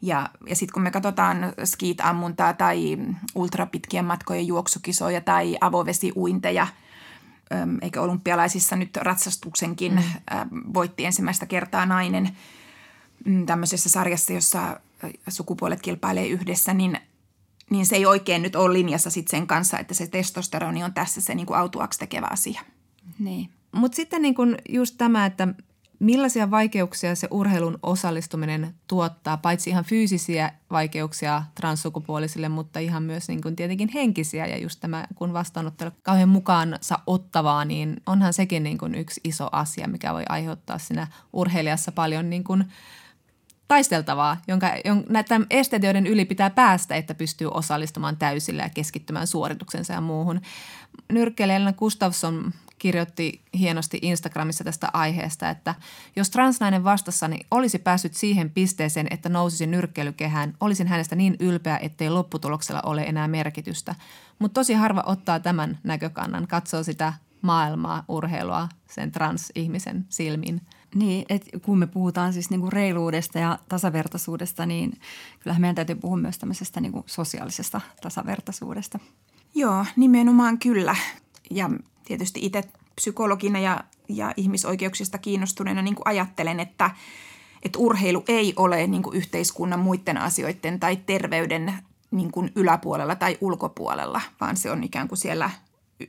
Ja, 0.01 0.29
ja 0.49 0.55
sitten 0.55 0.73
kun 0.73 0.83
me 0.83 0.91
katsotaan 0.91 1.53
skiit-ammuntaa 1.63 2.53
tai 2.53 2.97
ultrapitkien 3.35 4.05
matkojen 4.05 4.47
juoksukisoja 4.47 5.21
tai 5.21 5.57
avovesiuinteja, 5.61 6.67
eikä 7.81 8.01
olympialaisissa 8.01 8.75
nyt 8.75 8.97
ratsastuksenkin 8.97 9.93
mm. 9.93 10.73
voitti 10.73 11.05
ensimmäistä 11.05 11.45
kertaa 11.45 11.85
nainen 11.85 12.37
mm, 13.25 13.45
tämmöisessä 13.45 13.89
sarjassa, 13.89 14.33
jossa 14.33 14.79
sukupuolet 15.27 15.81
kilpailee 15.81 16.27
yhdessä, 16.27 16.73
niin, 16.73 16.99
niin 17.69 17.85
se 17.85 17.95
ei 17.95 18.05
oikein 18.05 18.41
nyt 18.41 18.55
ole 18.55 18.73
linjassa 18.73 19.09
sit 19.09 19.27
sen 19.27 19.47
kanssa, 19.47 19.79
että 19.79 19.93
se 19.93 20.07
testosteroni 20.07 20.83
on 20.83 20.93
tässä 20.93 21.21
se 21.21 21.35
niin 21.35 21.55
autuaksi 21.55 21.99
tekevä 21.99 22.27
asia. 22.31 22.61
Niin. 23.19 23.49
Mutta 23.71 23.95
sitten 23.95 24.21
niin 24.21 24.35
kun 24.35 24.55
just 24.69 24.95
tämä, 24.97 25.25
että 25.25 25.47
Millaisia 25.99 26.51
vaikeuksia 26.51 27.15
se 27.15 27.27
urheilun 27.31 27.79
osallistuminen 27.83 28.73
tuottaa, 28.87 29.37
paitsi 29.37 29.69
ihan 29.69 29.85
fyysisiä 29.85 30.51
vaikeuksia 30.71 31.43
transsukupuolisille, 31.55 32.49
mutta 32.49 32.79
ihan 32.79 33.03
myös 33.03 33.27
niin 33.27 33.41
kuin 33.41 33.55
tietenkin 33.55 33.89
henkisiä. 33.93 34.45
Ja 34.45 34.57
just 34.57 34.79
tämä, 34.79 35.07
kun 35.15 35.33
vastaanottelu 35.33 35.91
kauhean 36.03 36.29
mukaansa 36.29 36.99
ottavaa, 37.07 37.65
niin 37.65 38.01
onhan 38.05 38.33
sekin 38.33 38.63
niin 38.63 38.77
kuin 38.77 38.95
yksi 38.95 39.21
iso 39.23 39.49
asia, 39.51 39.87
mikä 39.87 40.13
voi 40.13 40.23
aiheuttaa 40.29 40.77
siinä 40.77 41.07
urheilijassa 41.33 41.91
paljon 41.91 42.29
niin 42.29 42.43
kuin 42.43 42.65
taisteltavaa, 43.67 44.37
jonka, 44.47 44.67
näitä 45.09 45.41
esteet, 45.49 45.83
yli 46.09 46.25
pitää 46.25 46.49
päästä, 46.49 46.95
että 46.95 47.13
pystyy 47.13 47.47
osallistumaan 47.53 48.17
täysillä 48.17 48.63
ja 48.63 48.69
keskittymään 48.69 49.27
suorituksensa 49.27 49.93
ja 49.93 50.01
muuhun. 50.01 50.41
Nyrkkeilijä 51.11 51.55
Elena 51.55 51.73
Gustafsson 51.73 52.53
kirjoitti 52.77 53.41
hienosti 53.53 53.99
Instagramissa 54.01 54.63
tästä 54.63 54.89
aiheesta, 54.93 55.49
että 55.49 55.75
jos 56.15 56.29
transnainen 56.29 56.83
vastassani 56.83 57.39
olisi 57.51 57.79
päässyt 57.79 58.13
siihen 58.13 58.49
pisteeseen, 58.49 59.07
että 59.09 59.29
nousisi 59.29 59.67
nyrkkeilykehään, 59.67 60.53
olisin 60.59 60.87
hänestä 60.87 61.15
niin 61.15 61.35
ylpeä, 61.39 61.79
ettei 61.81 62.09
lopputuloksella 62.09 62.81
ole 62.85 63.03
enää 63.03 63.27
merkitystä. 63.27 63.95
Mutta 64.39 64.53
tosi 64.53 64.73
harva 64.73 65.03
ottaa 65.05 65.39
tämän 65.39 65.79
näkökannan, 65.83 66.47
katsoo 66.47 66.83
sitä 66.83 67.13
maailmaa, 67.41 68.03
urheilua 68.07 68.69
sen 68.89 69.11
transihmisen 69.11 70.05
silmin. 70.09 70.61
Niin, 70.95 71.25
että 71.29 71.59
kun 71.59 71.77
me 71.77 71.87
puhutaan 71.87 72.33
siis 72.33 72.49
niinku 72.49 72.69
reiluudesta 72.69 73.39
ja 73.39 73.59
tasavertaisuudesta, 73.69 74.65
niin 74.65 74.99
kyllähän 75.39 75.61
meidän 75.61 75.75
täytyy 75.75 75.95
puhua 75.95 76.17
myös 76.17 76.37
tämmöisestä 76.37 76.81
niinku 76.81 77.03
sosiaalisesta 77.05 77.81
tasavertaisuudesta. 78.01 78.99
Joo, 79.55 79.85
nimenomaan 79.95 80.59
kyllä. 80.59 80.95
Ja 81.51 81.69
tietysti 82.07 82.45
itse 82.45 82.63
psykologina 82.95 83.59
ja, 83.59 83.83
ja 84.09 84.33
ihmisoikeuksista 84.37 85.17
kiinnostuneena 85.17 85.81
niin 85.81 85.95
kuin 85.95 86.07
ajattelen, 86.07 86.59
että, 86.59 86.91
että 87.63 87.79
urheilu 87.79 88.23
ei 88.27 88.53
ole 88.55 88.87
niin 88.87 89.03
kuin 89.03 89.17
yhteiskunnan 89.17 89.79
muiden 89.79 90.17
asioiden 90.17 90.79
tai 90.79 90.95
terveyden 90.95 91.73
niin 92.11 92.31
kuin 92.31 92.51
yläpuolella 92.55 93.15
tai 93.15 93.37
ulkopuolella, 93.41 94.21
vaan 94.41 94.57
se 94.57 94.71
on 94.71 94.83
ikään 94.83 95.07
kuin 95.07 95.17
siellä 95.17 95.49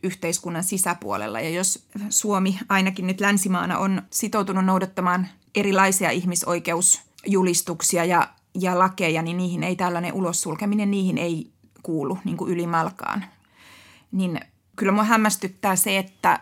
yhteiskunnan 0.02 0.64
sisäpuolella. 0.64 1.40
Ja 1.40 1.50
jos 1.50 1.86
Suomi 2.08 2.58
ainakin 2.68 3.06
nyt 3.06 3.20
länsimaana 3.20 3.78
on 3.78 4.02
sitoutunut 4.10 4.64
noudattamaan 4.64 5.28
erilaisia 5.54 6.10
ihmisoikeusjulistuksia 6.10 8.04
ja, 8.04 8.28
ja 8.60 8.78
lakeja, 8.78 9.22
niin 9.22 9.36
niihin 9.36 9.62
ei 9.62 9.76
tällainen 9.76 10.12
ulossulkeminen, 10.12 10.90
niihin 10.90 11.18
ei 11.18 11.50
kuulu 11.82 12.18
niin 12.24 12.36
kuin 12.36 12.50
ylimalkaan. 12.50 13.24
Niin 14.12 14.40
kyllä 14.78 14.92
mua 14.92 15.04
hämmästyttää 15.04 15.76
se, 15.76 15.98
että 15.98 16.40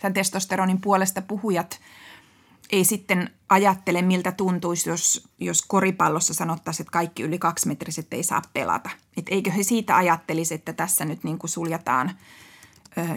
tämän 0.00 0.14
testosteronin 0.14 0.80
puolesta 0.80 1.22
puhujat 1.22 1.80
ei 2.72 2.84
sitten 2.84 3.30
ajattele, 3.48 4.02
miltä 4.02 4.32
tuntuisi, 4.32 4.90
jos, 4.90 5.28
jos 5.38 5.62
koripallossa 5.62 6.34
sanottaisiin, 6.34 6.84
että 6.84 6.92
kaikki 6.92 7.22
yli 7.22 7.38
kaksimetriset 7.38 8.06
ei 8.12 8.22
saa 8.22 8.42
pelata. 8.52 8.90
Et 9.16 9.26
eikö 9.28 9.50
he 9.50 9.62
siitä 9.62 9.96
ajattelisi, 9.96 10.54
että 10.54 10.72
tässä 10.72 11.04
nyt 11.04 11.24
niin 11.24 11.38
kuin 11.38 11.50
suljataan 11.50 12.10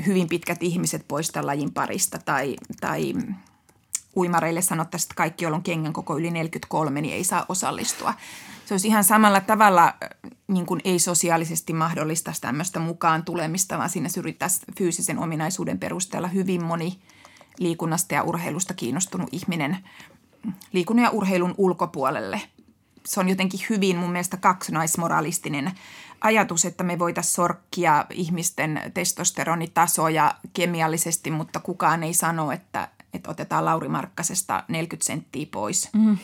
hyvin 0.05 0.29
pitkät 0.29 0.63
ihmiset 0.63 1.07
pois 1.07 1.29
tämän 1.29 1.47
lajin 1.47 1.73
parista 1.73 2.19
tai, 2.25 2.55
tai 2.81 3.13
uimareille 4.15 4.61
sanottaisiin, 4.61 5.05
että 5.07 5.15
kaikki, 5.15 5.45
joilla 5.45 5.55
on 5.55 5.63
kengän 5.63 5.93
koko 5.93 6.17
yli 6.17 6.31
43, 6.31 7.01
niin 7.01 7.13
ei 7.13 7.23
saa 7.23 7.45
osallistua. 7.49 8.13
Se 8.65 8.73
olisi 8.73 8.87
ihan 8.87 9.03
samalla 9.03 9.41
tavalla 9.41 9.93
niin 10.47 10.65
kuin 10.65 10.81
ei 10.83 10.99
sosiaalisesti 10.99 11.73
mahdollista 11.73 12.33
tämmöistä 12.41 12.79
mukaan 12.79 13.25
tulemista, 13.25 13.77
vaan 13.77 13.89
siinä 13.89 14.09
syrjittäisiin 14.09 14.75
fyysisen 14.77 15.19
ominaisuuden 15.19 15.79
perusteella 15.79 16.27
hyvin 16.27 16.65
moni 16.65 16.99
liikunnasta 17.59 18.13
ja 18.13 18.23
urheilusta 18.23 18.73
kiinnostunut 18.73 19.29
ihminen 19.31 19.77
liikunnan 20.71 21.03
ja 21.03 21.09
urheilun 21.09 21.55
ulkopuolelle. 21.57 22.41
Se 23.05 23.19
on 23.19 23.29
jotenkin 23.29 23.59
hyvin 23.69 23.97
mun 23.97 24.11
mielestä 24.11 24.37
kaksinaismoralistinen 24.37 25.71
ajatus, 26.21 26.65
että 26.65 26.83
me 26.83 26.99
voitaisiin 26.99 27.33
sorkkia 27.33 28.05
ihmisten 28.09 28.81
testosteronitasoja 28.93 30.35
kemiallisesti, 30.53 31.31
mutta 31.31 31.59
kukaan 31.59 32.03
ei 32.03 32.13
sano, 32.13 32.51
että, 32.51 32.89
että 33.13 33.31
otetaan 33.31 33.65
Lauri 33.65 33.89
Markkasesta 33.89 34.63
40 34.67 35.05
senttiä 35.05 35.45
pois. 35.51 35.89
Mm. 35.93 36.17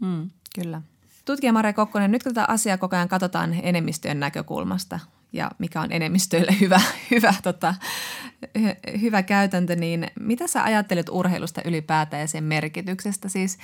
Mm, 0.00 0.30
kyllä. 0.54 0.82
Tutkija 1.24 1.52
Mare 1.52 1.72
Kokkonen, 1.72 2.10
nyt 2.10 2.22
kun 2.22 2.34
tätä 2.34 2.52
asiaa 2.52 2.78
koko 2.78 2.96
ajan 2.96 3.08
katsotaan 3.08 3.56
enemmistöjen 3.62 4.20
näkökulmasta 4.20 5.00
ja 5.32 5.50
mikä 5.58 5.80
on 5.80 5.92
enemmistöille 5.92 6.56
hyvä, 6.60 6.80
hyvä, 7.10 7.34
tota, 7.42 7.74
hyvä 9.00 9.22
käytäntö, 9.22 9.76
niin 9.76 10.10
mitä 10.20 10.46
sä 10.46 10.64
ajattelet 10.64 11.08
urheilusta 11.08 11.60
ylipäätään 11.64 12.20
ja 12.20 12.28
sen 12.28 12.44
merkityksestä? 12.44 13.28
Siis 13.28 13.58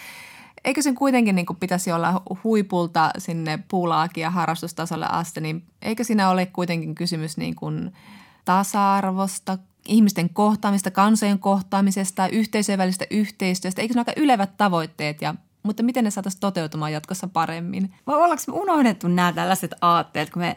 eikö 0.64 0.83
sen 0.83 0.95
kuitenkin 0.95 1.35
niin 1.35 1.47
kuin 1.47 1.57
pitäisi 1.57 1.93
olla 1.93 2.22
huipulta 2.45 3.11
sinne 3.18 3.59
puulaakin 3.68 4.22
ja 4.22 4.31
harrastustasolle 4.31 5.07
asti, 5.11 5.41
niin 5.41 5.62
eikö 5.83 6.05
siinä 6.05 6.31
ole 6.31 6.47
kuitenkin 6.47 6.95
kysymys 6.95 7.37
niin 7.37 7.55
kuin 7.55 7.93
tasa-arvosta, 8.45 9.59
ihmisten 9.89 10.30
kohtaamista, 10.30 10.91
kansojen 10.91 11.39
kohtaamisesta, 11.39 12.28
yhteisöjen 12.28 12.78
välistä 12.78 13.05
yhteistyöstä? 13.11 13.82
Eikö 13.82 13.95
ne 13.95 14.01
aika 14.01 14.12
ylevät 14.16 14.57
tavoitteet 14.57 15.22
ja 15.22 15.34
mutta 15.62 15.82
miten 15.82 16.05
ne 16.05 16.11
saataisiin 16.11 16.41
toteutumaan 16.41 16.93
jatkossa 16.93 17.28
paremmin? 17.28 17.95
Vai 18.07 18.16
ollaanko 18.16 18.43
me 18.47 18.53
unohdettu 18.53 19.09
nämä 19.09 19.32
tällaiset 19.32 19.74
aatteet, 19.80 20.30
kun 20.30 20.43
me 20.43 20.57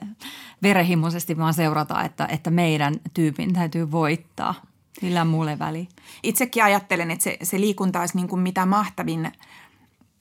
verehimoisesti 0.63 1.37
vaan 1.37 1.53
seurataan, 1.53 2.05
että, 2.05 2.25
että 2.25 2.51
meidän 2.51 2.95
tyypin 3.13 3.53
täytyy 3.53 3.91
voittaa? 3.91 4.55
Millään 5.01 5.27
muulle 5.27 5.59
väliin. 5.59 5.89
Itsekin 6.23 6.63
ajattelen, 6.63 7.11
että 7.11 7.23
se, 7.23 7.37
se 7.43 7.59
liikunta 7.59 7.99
olisi 7.99 8.15
niin 8.15 8.27
kuin 8.27 8.41
mitä 8.41 8.65
mahtavin 8.65 9.31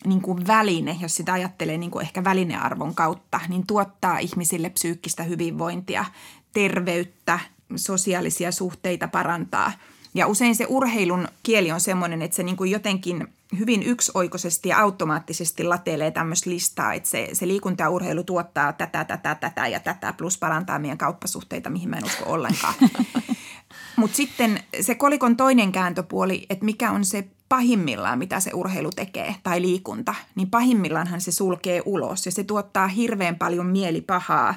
niin 0.07 0.23
kuin 0.23 0.47
väline, 0.47 0.97
jos 1.01 1.15
sitä 1.15 1.33
ajattelee 1.33 1.79
niin 1.79 1.91
kuin 1.91 2.03
ehkä 2.03 2.25
välinearvon 2.25 2.95
kautta, 2.95 3.41
niin 3.49 3.67
tuottaa 3.67 4.19
ihmisille 4.19 4.71
psyykkistä 4.71 5.23
hyvinvointia, 5.23 6.05
terveyttä, 6.53 7.39
sosiaalisia 7.77 8.53
suhteita 8.53 9.09
parantaa. 9.09 9.73
Ja 10.15 10.27
usein 10.27 10.57
se 10.57 10.67
urheilun 10.69 11.29
kieli 11.43 11.73
on 11.73 11.81
semmoinen, 11.81 12.23
että 12.23 12.37
se 12.37 12.43
niin 12.43 12.57
kuin 12.57 12.71
jotenkin– 12.71 13.27
hyvin 13.59 13.83
yksioikoisesti 13.83 14.69
ja 14.69 14.79
automaattisesti 14.79 15.65
latelee 15.65 16.11
tämmöistä 16.11 16.51
listaa, 16.51 16.93
että 16.93 17.09
se, 17.09 17.29
se 17.33 17.49
liikunta 17.49 17.83
ja 17.83 17.91
urheilu 17.91 18.25
tuottaa 18.25 18.73
tätä, 18.73 19.05
tätä, 19.05 19.35
tätä 19.35 19.69
ja 19.69 19.81
tätä, 19.81 20.13
plus 20.13 20.39
parantaa 20.39 20.79
meidän 20.79 20.99
kauppasuhteita, 20.99 21.71
mihin 21.71 21.89
mä 21.89 21.97
en 21.97 22.05
usko 22.05 22.25
ollenkaan. 22.27 22.75
Mutta 23.97 24.17
sitten 24.17 24.63
se 24.81 24.95
kolikon 24.95 25.37
toinen 25.37 25.73
kääntöpuoli, 25.73 26.47
että 26.51 26.65
mikä 26.65 26.91
on 26.91 27.05
se 27.05 27.29
pahimmillaan, 27.49 28.19
mitä 28.19 28.41
se 28.41 28.51
urheilu 28.55 28.91
tekee 28.91 29.35
tai 29.43 29.63
liikunta, 29.63 30.15
niin 30.35 30.51
pahimmillaanhan 30.51 31.21
se 31.21 31.33
sulkee 31.33 31.83
ulos 31.85 32.27
ja 32.27 32.33
se 32.33 32.45
tuottaa 32.45 32.89
hirveän 32.89 33.37
paljon 33.37 33.67
mielipahaa 33.67 34.55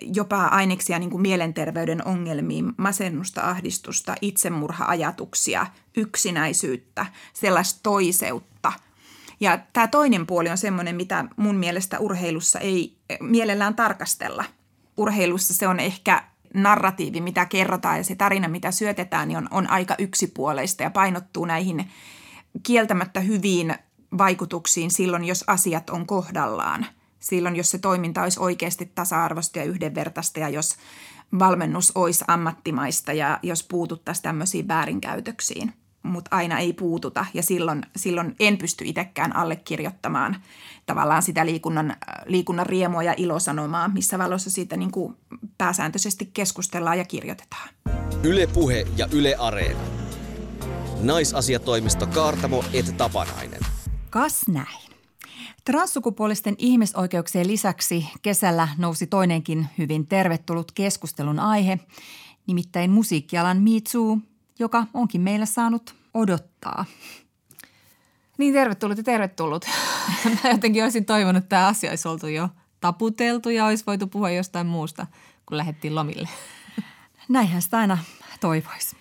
jopa 0.00 0.44
aineksia 0.44 0.98
niin 0.98 1.10
kuin 1.10 1.22
mielenterveyden 1.22 2.06
ongelmiin, 2.06 2.72
masennusta, 2.76 3.40
ahdistusta, 3.40 4.14
itsemurha-ajatuksia, 4.20 5.66
yksinäisyyttä, 5.96 7.06
sellaista 7.32 7.80
toiseutta. 7.82 8.72
Ja 9.40 9.58
tämä 9.72 9.88
toinen 9.88 10.26
puoli 10.26 10.50
on 10.50 10.58
semmoinen, 10.58 10.96
mitä 10.96 11.24
mun 11.36 11.56
mielestä 11.56 11.98
urheilussa 11.98 12.58
ei 12.60 12.96
mielellään 13.20 13.74
tarkastella. 13.74 14.44
Urheilussa 14.96 15.54
se 15.54 15.68
on 15.68 15.80
ehkä 15.80 16.24
narratiivi, 16.54 17.20
mitä 17.20 17.46
kerrotaan 17.46 17.96
ja 17.96 18.04
se 18.04 18.14
tarina, 18.14 18.48
mitä 18.48 18.70
syötetään, 18.70 19.28
niin 19.28 19.38
on, 19.38 19.48
on 19.50 19.70
aika 19.70 19.94
yksipuoleista 19.98 20.82
ja 20.82 20.90
painottuu 20.90 21.44
näihin 21.44 21.90
kieltämättä 22.62 23.20
hyviin 23.20 23.74
vaikutuksiin 24.18 24.90
silloin, 24.90 25.24
jos 25.24 25.44
asiat 25.46 25.90
on 25.90 26.06
kohdallaan– 26.06 26.86
silloin, 27.26 27.56
jos 27.56 27.70
se 27.70 27.78
toiminta 27.78 28.22
olisi 28.22 28.40
oikeasti 28.40 28.92
tasa-arvoista 28.94 29.58
ja 29.58 29.64
yhdenvertaista 29.64 30.40
ja 30.40 30.48
jos 30.48 30.76
valmennus 31.38 31.92
olisi 31.94 32.24
ammattimaista 32.28 33.12
ja 33.12 33.38
jos 33.42 33.62
puututtaisiin 33.62 34.22
tämmöisiin 34.22 34.68
väärinkäytöksiin. 34.68 35.72
Mutta 36.02 36.36
aina 36.36 36.58
ei 36.58 36.72
puututa 36.72 37.26
ja 37.34 37.42
silloin, 37.42 37.82
silloin 37.96 38.36
en 38.40 38.58
pysty 38.58 38.84
itsekään 38.84 39.36
allekirjoittamaan 39.36 40.36
tavallaan 40.86 41.22
sitä 41.22 41.46
liikunnan, 41.46 41.96
liikunnan 42.26 42.66
riemua 42.66 43.02
ja 43.02 43.14
ilosanomaa, 43.16 43.88
missä 43.88 44.18
valossa 44.18 44.50
siitä 44.50 44.76
niin 44.76 44.90
kuin 44.90 45.16
pääsääntöisesti 45.58 46.30
keskustellaan 46.34 46.98
ja 46.98 47.04
kirjoitetaan. 47.04 47.68
Ylepuhe 48.22 48.86
ja 48.96 49.08
Yle 49.12 49.36
Areena. 49.38 49.80
Naisasiatoimisto 51.02 52.06
Kaartamo 52.06 52.64
et 52.72 52.96
Tapanainen. 52.96 53.60
Kas 54.10 54.48
näin. 54.48 54.95
Transsukupuolisten 55.66 56.54
ihmisoikeuksien 56.58 57.48
lisäksi 57.48 58.06
kesällä 58.22 58.68
nousi 58.78 59.06
toinenkin 59.06 59.66
hyvin 59.78 60.06
tervetullut 60.06 60.72
keskustelun 60.72 61.38
aihe, 61.38 61.78
nimittäin 62.46 62.90
musiikkialan 62.90 63.58
Too, 63.92 64.18
joka 64.58 64.86
onkin 64.94 65.20
meillä 65.20 65.46
saanut 65.46 65.94
odottaa. 66.14 66.84
Niin 68.38 68.54
tervetullut 68.54 68.98
ja 68.98 69.04
tervetullut. 69.04 69.64
Mä 70.44 70.50
jotenkin 70.50 70.82
olisin 70.84 71.04
toivonut, 71.04 71.42
että 71.42 71.48
tämä 71.48 71.66
asia 71.66 71.90
olisi 71.90 72.08
oltu 72.08 72.26
jo 72.26 72.48
taputeltu 72.80 73.50
ja 73.50 73.66
olisi 73.66 73.86
voitu 73.86 74.06
puhua 74.06 74.30
jostain 74.30 74.66
muusta, 74.66 75.06
kun 75.46 75.56
lähdettiin 75.56 75.94
lomille. 75.94 76.28
Näinhän 77.28 77.62
sitä 77.62 77.78
aina 77.78 77.98
toivoisi. 78.40 78.96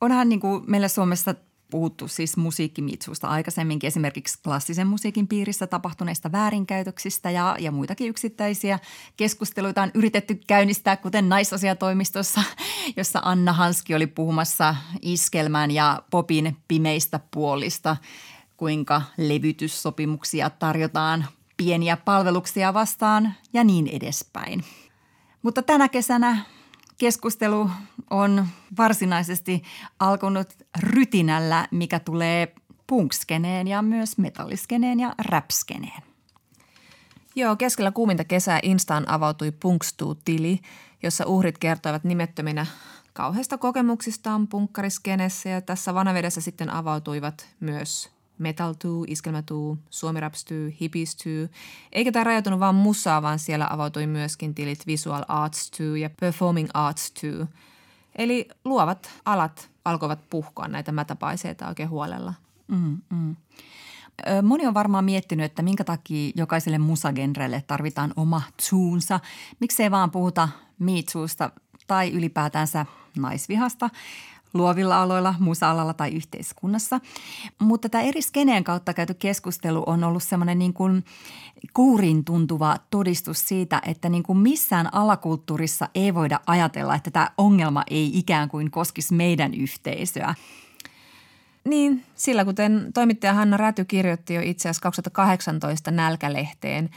Onhan 0.00 0.28
niin 0.28 0.40
kuin 0.40 0.64
meillä 0.66 0.88
Suomessa 0.88 1.34
puhuttu 1.74 2.08
siis 2.08 2.36
musiikkimitsuusta 2.36 3.28
aikaisemminkin, 3.28 3.88
esimerkiksi 3.88 4.38
klassisen 4.42 4.86
musiikin 4.86 5.28
piirissä 5.28 5.66
tapahtuneista 5.66 6.32
väärinkäytöksistä 6.32 7.30
ja, 7.30 7.56
ja 7.60 7.72
muitakin 7.72 8.08
yksittäisiä 8.08 8.78
keskusteluita 9.16 9.82
on 9.82 9.90
yritetty 9.94 10.40
käynnistää, 10.46 10.96
kuten 10.96 11.28
naisasiatoimistossa, 11.28 12.42
jossa 12.96 13.20
Anna 13.22 13.52
Hanski 13.52 13.94
oli 13.94 14.06
puhumassa 14.06 14.76
iskelmän 15.02 15.70
ja 15.70 16.02
popin 16.10 16.56
pimeistä 16.68 17.20
puolista, 17.30 17.96
kuinka 18.56 19.02
levytyssopimuksia 19.16 20.50
tarjotaan 20.50 21.26
pieniä 21.56 21.96
palveluksia 21.96 22.74
vastaan 22.74 23.34
ja 23.52 23.64
niin 23.64 23.86
edespäin. 23.86 24.64
Mutta 25.42 25.62
tänä 25.62 25.88
kesänä 25.88 26.44
keskustelu 26.98 27.70
on 28.10 28.46
varsinaisesti 28.78 29.62
alkanut 30.00 30.48
rytinällä, 30.78 31.68
mikä 31.70 32.00
tulee 32.00 32.54
punkskeneen 32.86 33.68
ja 33.68 33.82
myös 33.82 34.18
metalliskeneen 34.18 35.00
ja 35.00 35.14
räpskeneen. 35.18 36.02
Joo, 37.34 37.56
keskellä 37.56 37.90
kuuminta 37.90 38.24
kesää 38.24 38.60
Instaan 38.62 39.10
avautui 39.10 39.52
Punkstuu-tili, 39.52 40.60
jossa 41.02 41.26
uhrit 41.26 41.58
kertoivat 41.58 42.04
nimettöminä 42.04 42.66
kauheista 43.12 43.58
kokemuksistaan 43.58 44.48
punkkariskenessä 44.48 45.48
ja 45.48 45.60
tässä 45.60 45.94
vanavedessä 45.94 46.40
sitten 46.40 46.70
avautuivat 46.70 47.46
myös 47.60 48.13
Metal 48.38 48.74
2, 48.74 48.88
Iskelmä 49.06 49.42
2, 49.42 49.54
Suomi 49.90 50.20
Raps 50.20 50.44
2, 50.44 50.76
Hippies 50.80 51.14
2. 51.14 51.50
Eikä 51.92 52.12
tämä 52.12 52.24
rajoitunut 52.24 52.60
vain 52.60 52.74
musaa, 52.74 53.22
vaan 53.22 53.38
siellä 53.38 53.66
avautui 53.70 54.06
myöskin 54.06 54.54
tilit 54.54 54.86
Visual 54.86 55.24
Arts 55.28 55.70
2 55.70 56.00
ja 56.00 56.10
Performing 56.20 56.68
Arts 56.74 57.10
2. 57.10 57.28
Eli 58.16 58.48
luovat 58.64 59.10
alat 59.24 59.70
alkoivat 59.84 60.30
puhkoa 60.30 60.68
näitä 60.68 60.92
mätäpaiseita 60.92 61.68
oikein 61.68 61.90
huolella. 61.90 62.34
Mm, 62.68 62.98
mm. 63.10 63.36
Moni 64.42 64.66
on 64.66 64.74
varmaan 64.74 65.04
miettinyt, 65.04 65.44
että 65.46 65.62
minkä 65.62 65.84
takia 65.84 66.32
jokaiselle 66.36 66.78
musagenrelle 66.78 67.64
tarvitaan 67.66 68.12
oma 68.16 68.42
tuunsa. 68.70 69.20
Miksei 69.60 69.90
vaan 69.90 70.10
puhuta 70.10 70.48
miitsuusta 70.78 71.50
tai 71.86 72.12
ylipäätänsä 72.12 72.86
naisvihasta 73.16 73.90
luovilla 74.54 75.02
aloilla, 75.02 75.34
musa-alalla 75.38 75.94
tai 75.94 76.14
yhteiskunnassa. 76.14 77.00
Mutta 77.58 77.88
tämä 77.88 78.04
eri 78.04 78.22
skeneen 78.22 78.64
kautta 78.64 78.94
käyty 78.94 79.14
keskustelu 79.14 79.82
on 79.86 80.04
ollut 80.04 80.22
semmoinen 80.22 80.58
niin 80.58 80.74
kuin 80.74 81.04
kuurin 81.74 82.24
tuntuva 82.24 82.76
todistus 82.90 83.48
siitä, 83.48 83.82
että 83.86 84.08
niin 84.08 84.22
kuin 84.22 84.38
missään 84.38 84.94
alakulttuurissa 84.94 85.88
ei 85.94 86.14
voida 86.14 86.40
ajatella, 86.46 86.94
että 86.94 87.10
tämä 87.10 87.30
ongelma 87.38 87.82
ei 87.90 88.18
ikään 88.18 88.48
kuin 88.48 88.70
koskisi 88.70 89.14
meidän 89.14 89.54
yhteisöä. 89.54 90.34
Niin, 91.64 92.04
sillä 92.14 92.44
kuten 92.44 92.90
toimittaja 92.94 93.34
Hanna 93.34 93.56
Räty 93.56 93.84
kirjoitti 93.84 94.34
jo 94.34 94.40
itse 94.44 94.68
asiassa 94.68 94.82
2018 94.82 95.90
Nälkälehteen, 95.90 96.90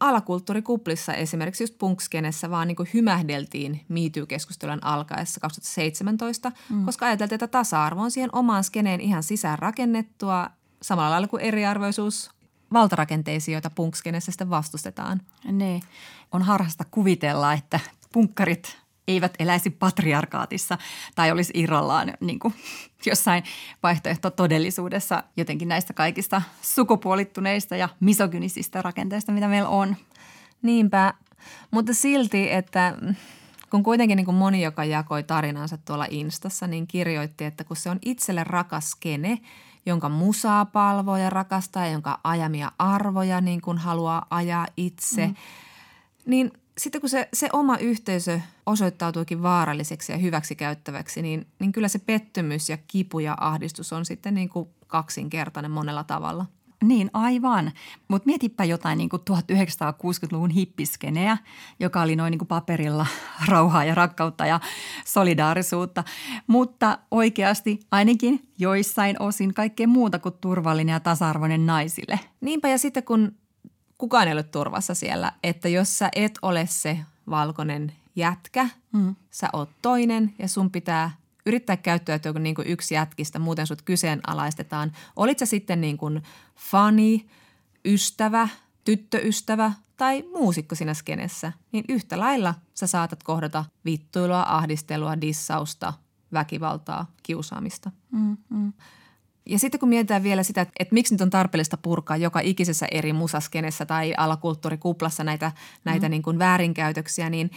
alakulttuurikuplissa 0.00 1.14
esimerkiksi 1.14 1.62
just 1.62 1.78
punkskenessä 1.78 2.50
vaan 2.50 2.68
niin 2.68 2.76
kuin 2.76 2.88
hymähdeltiin 2.94 3.80
MeToo-keskustelun 3.88 4.78
alkaessa 4.82 5.40
2017, 5.40 6.52
mm. 6.70 6.84
koska 6.84 7.06
ajateltiin, 7.06 7.36
että 7.36 7.46
tasa-arvo 7.46 8.02
on 8.02 8.10
siihen 8.10 8.30
omaan 8.32 8.64
skeneen 8.64 9.00
ihan 9.00 9.22
sisään 9.22 9.58
rakennettua 9.58 10.50
samalla 10.82 11.10
lailla 11.10 11.28
kuin 11.28 11.42
eriarvoisuus 11.42 12.30
valtarakenteisiin, 12.72 13.52
joita 13.52 13.70
punkskenessä 13.70 14.32
sitten 14.32 14.50
vastustetaan. 14.50 15.20
Ne. 15.52 15.80
On 16.32 16.42
harhasta 16.42 16.84
kuvitella, 16.90 17.52
että 17.52 17.80
punkkarit 18.12 18.79
eivät 19.10 19.34
eläisi 19.38 19.70
patriarkaatissa 19.70 20.78
tai 21.14 21.30
olisi 21.30 21.52
irrallaan 21.56 22.12
niin 22.20 22.38
kuin 22.38 22.54
jossain 23.06 23.44
vaihtoehto 23.82 24.30
todellisuudessa 24.30 25.24
jotenkin 25.36 25.68
näistä 25.68 25.92
kaikista 25.92 26.42
sukupuolittuneista 26.62 27.76
ja 27.76 27.88
misogynisistä 28.00 28.82
rakenteista, 28.82 29.32
mitä 29.32 29.48
meillä 29.48 29.68
on. 29.68 29.96
Niinpä, 30.62 31.14
mutta 31.70 31.94
silti, 31.94 32.52
että 32.52 32.94
kun 33.70 33.82
kuitenkin 33.82 34.16
niin 34.16 34.24
kuin 34.24 34.36
moni, 34.36 34.62
joka 34.62 34.84
jakoi 34.84 35.22
tarinansa 35.22 35.78
tuolla 35.78 36.06
Instassa, 36.10 36.66
niin 36.66 36.86
kirjoitti, 36.86 37.44
että 37.44 37.64
kun 37.64 37.76
se 37.76 37.90
on 37.90 37.98
itselle 38.04 38.44
rakas 38.44 38.94
kene, 38.94 39.38
jonka 39.86 40.08
musaa 40.08 40.64
palvoo 40.64 41.16
ja 41.16 41.30
rakastaa, 41.30 41.86
jonka 41.86 42.20
ajamia 42.24 42.72
arvoja 42.78 43.40
niin 43.40 43.60
kuin 43.60 43.78
haluaa 43.78 44.26
ajaa 44.30 44.66
itse, 44.76 45.26
mm. 45.26 45.34
niin 46.26 46.52
sitten 46.80 47.00
kun 47.00 47.10
se, 47.10 47.28
se 47.32 47.48
oma 47.52 47.76
yhteisö 47.76 48.40
osoittautuikin 48.66 49.42
vaaralliseksi 49.42 50.12
ja 50.12 50.18
hyväksikäyttäväksi, 50.18 51.22
niin, 51.22 51.46
niin 51.58 51.72
kyllä 51.72 51.88
se 51.88 51.98
pettymys 51.98 52.68
ja 52.68 52.78
kipu 52.86 53.18
ja 53.18 53.36
ahdistus 53.40 53.92
on 53.92 54.04
sitten 54.04 54.34
niin 54.34 54.48
kuin 54.48 54.68
kaksinkertainen 54.86 55.70
monella 55.70 56.04
tavalla. 56.04 56.46
Niin, 56.84 57.10
aivan. 57.12 57.72
Mutta 58.08 58.26
mietipä 58.26 58.64
jotain 58.64 58.98
niin 58.98 59.08
kuin 59.08 59.22
1960-luvun 59.30 60.50
hippiskeneä, 60.50 61.38
joka 61.80 62.02
oli 62.02 62.16
noin 62.16 62.30
niin 62.30 62.38
kuin 62.38 62.48
paperilla 62.48 63.06
rauhaa 63.48 63.84
ja 63.84 63.94
rakkautta 63.94 64.46
ja 64.46 64.60
solidaarisuutta. 65.06 66.04
Mutta 66.46 66.98
oikeasti 67.10 67.80
ainakin 67.90 68.48
joissain 68.58 69.22
osin 69.22 69.54
kaikkea 69.54 69.86
muuta 69.86 70.18
kuin 70.18 70.34
turvallinen 70.40 70.92
ja 70.92 71.00
tasa-arvoinen 71.00 71.66
naisille. 71.66 72.20
Niinpä 72.40 72.68
ja 72.68 72.78
sitten 72.78 73.04
kun 73.04 73.32
kukaan 74.00 74.28
ei 74.28 74.32
ole 74.32 74.42
turvassa 74.42 74.94
siellä, 74.94 75.32
että 75.42 75.68
jos 75.68 75.98
sä 75.98 76.08
et 76.16 76.38
ole 76.42 76.66
se 76.66 76.98
valkoinen 77.30 77.92
jätkä, 78.16 78.68
mm. 78.92 79.14
sä 79.30 79.48
oot 79.52 79.70
toinen 79.82 80.34
ja 80.38 80.48
sun 80.48 80.70
pitää 80.70 81.10
yrittää 81.46 81.76
käyttäytyä 81.76 82.32
niin 82.32 82.54
kuin 82.54 82.68
yksi 82.68 82.94
jätkistä, 82.94 83.38
muuten 83.38 83.66
sut 83.66 83.82
kyseenalaistetaan. 83.82 84.92
Olit 85.16 85.38
sä 85.38 85.46
sitten 85.46 85.80
niin 85.80 85.98
kuin 85.98 86.22
fani, 86.56 87.26
ystävä, 87.84 88.48
tyttöystävä 88.84 89.72
tai 89.96 90.24
muusikko 90.32 90.74
siinä 90.74 90.94
skenessä, 90.94 91.52
niin 91.72 91.84
yhtä 91.88 92.18
lailla 92.18 92.54
sä 92.74 92.86
saatat 92.86 93.22
kohdata 93.22 93.64
vittuilua, 93.84 94.44
ahdistelua, 94.48 95.20
dissausta, 95.20 95.92
väkivaltaa, 96.32 97.06
kiusaamista. 97.22 97.90
Mm, 98.12 98.36
mm. 98.48 98.72
Ja 99.50 99.58
sitten 99.58 99.80
kun 99.80 99.88
mietitään 99.88 100.22
vielä 100.22 100.42
sitä, 100.42 100.60
että, 100.60 100.74
että 100.80 100.94
miksi 100.94 101.14
nyt 101.14 101.20
on 101.20 101.30
tarpeellista 101.30 101.76
purkaa 101.76 102.16
joka 102.16 102.40
ikisessä 102.40 102.86
eri 102.90 103.12
musaskenessä 103.12 103.86
tai 103.86 104.14
alakulttuurikuplassa 104.16 105.24
näitä, 105.24 105.52
näitä 105.84 106.06
mm. 106.06 106.10
niin 106.10 106.22
kuin 106.22 106.38
väärinkäytöksiä, 106.38 107.30
niin 107.30 107.50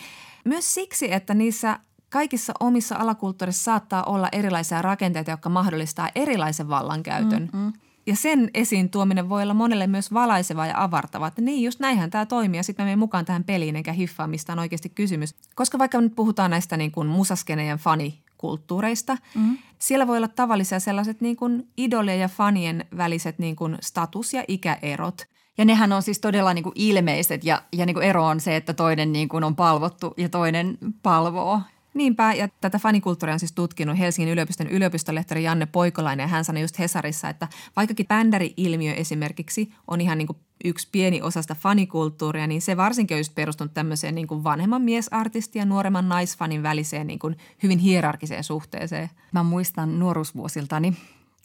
myös 0.45 0.73
siksi, 0.73 1.13
että 1.13 1.33
niissä 1.33 1.79
kaikissa 2.09 2.53
omissa 2.59 2.95
alakulttuurissa 2.95 3.63
saattaa 3.63 4.03
olla 4.03 4.29
erilaisia 4.31 4.81
rakenteita, 4.81 5.31
jotka 5.31 5.49
mahdollistaa 5.49 6.09
erilaisen 6.15 6.69
vallankäytön. 6.69 7.49
Mm-hmm. 7.53 7.73
Ja 8.05 8.15
sen 8.15 8.49
esiin 8.53 8.89
tuominen 8.89 9.29
voi 9.29 9.43
olla 9.43 9.53
monelle 9.53 9.87
myös 9.87 10.13
valaiseva 10.13 10.65
ja 10.65 10.83
avartava. 10.83 11.27
Että 11.27 11.41
niin, 11.41 11.63
just 11.63 11.79
näinhän 11.79 12.09
tämä 12.09 12.25
toimii 12.25 12.59
ja 12.59 12.63
sitten 12.63 12.85
me 12.85 12.95
mukaan 12.95 13.25
tähän 13.25 13.43
peliin 13.43 13.75
enkä 13.75 13.93
hiffaa, 13.93 14.27
mistä 14.27 14.53
on 14.53 14.59
oikeasti 14.59 14.89
kysymys. 14.89 15.35
Koska 15.55 15.77
vaikka 15.77 16.01
nyt 16.01 16.15
puhutaan 16.15 16.51
näistä 16.51 16.77
niin 16.77 16.91
kuin 16.91 17.07
musaskeneen 17.07 17.77
fani 17.77 18.19
kulttuureista. 18.37 19.17
Mm-hmm. 19.35 19.57
Siellä 19.79 20.07
voi 20.07 20.17
olla 20.17 20.27
tavallisia 20.27 20.79
sellaiset 20.79 21.21
niin 21.21 21.35
kuin 21.35 21.67
idolien 21.77 22.19
ja 22.19 22.27
fanien 22.27 22.85
väliset 22.97 23.39
niin 23.39 23.55
kuin 23.55 23.77
status- 23.81 24.33
ja 24.33 24.43
ikäerot. 24.47 25.21
Ja 25.57 25.65
nehän 25.65 25.91
on 25.91 26.01
siis 26.01 26.19
todella 26.19 26.53
niin 26.53 26.63
kuin 26.63 26.73
ilmeiset 26.75 27.43
ja, 27.43 27.61
ja 27.73 27.85
niin 27.85 27.93
kuin 27.93 28.05
ero 28.05 28.25
on 28.25 28.39
se, 28.39 28.55
että 28.55 28.73
toinen 28.73 29.13
niin 29.13 29.29
kuin 29.29 29.43
on 29.43 29.55
palvottu 29.55 30.13
ja 30.17 30.29
toinen 30.29 30.77
palvoo. 31.03 31.61
Niinpä, 31.93 32.33
ja 32.33 32.49
tätä 32.61 32.79
fanikulttuuria 32.79 33.33
on 33.33 33.39
siis 33.39 33.51
tutkinut 33.51 33.99
Helsingin 33.99 34.33
yliopiston 34.33 34.67
yliopistolehtori 34.67 35.43
Janne 35.43 35.65
Poikolainen, 35.65 36.23
ja 36.23 36.27
hän 36.27 36.45
sanoi 36.45 36.61
just 36.61 36.79
Hesarissa, 36.79 37.29
että 37.29 37.47
vaikkakin 37.75 38.07
bändäri-ilmiö 38.07 38.93
esimerkiksi 38.93 39.73
on 39.87 40.01
ihan 40.01 40.17
niin 40.17 40.27
kuin 40.27 40.37
yksi 40.63 40.87
pieni 40.91 41.21
osa 41.21 41.41
sitä 41.41 41.55
fanikulttuuria, 41.55 42.47
niin 42.47 42.61
se 42.61 42.77
varsinkin 42.77 43.15
on 43.15 43.19
just 43.19 43.35
perustunut 43.35 43.73
tämmöiseen 43.73 44.15
niin 44.15 44.27
kuin 44.27 44.43
vanhemman 44.43 44.81
miesartistin 44.81 45.59
ja 45.59 45.65
nuoremman 45.65 46.09
naisfanin 46.09 46.63
väliseen 46.63 47.07
niin 47.07 47.19
kuin 47.19 47.37
hyvin 47.63 47.79
hierarkiseen 47.79 48.43
suhteeseen. 48.43 49.09
Mä 49.31 49.43
muistan 49.43 49.99
nuoruusvuosiltani, 49.99 50.93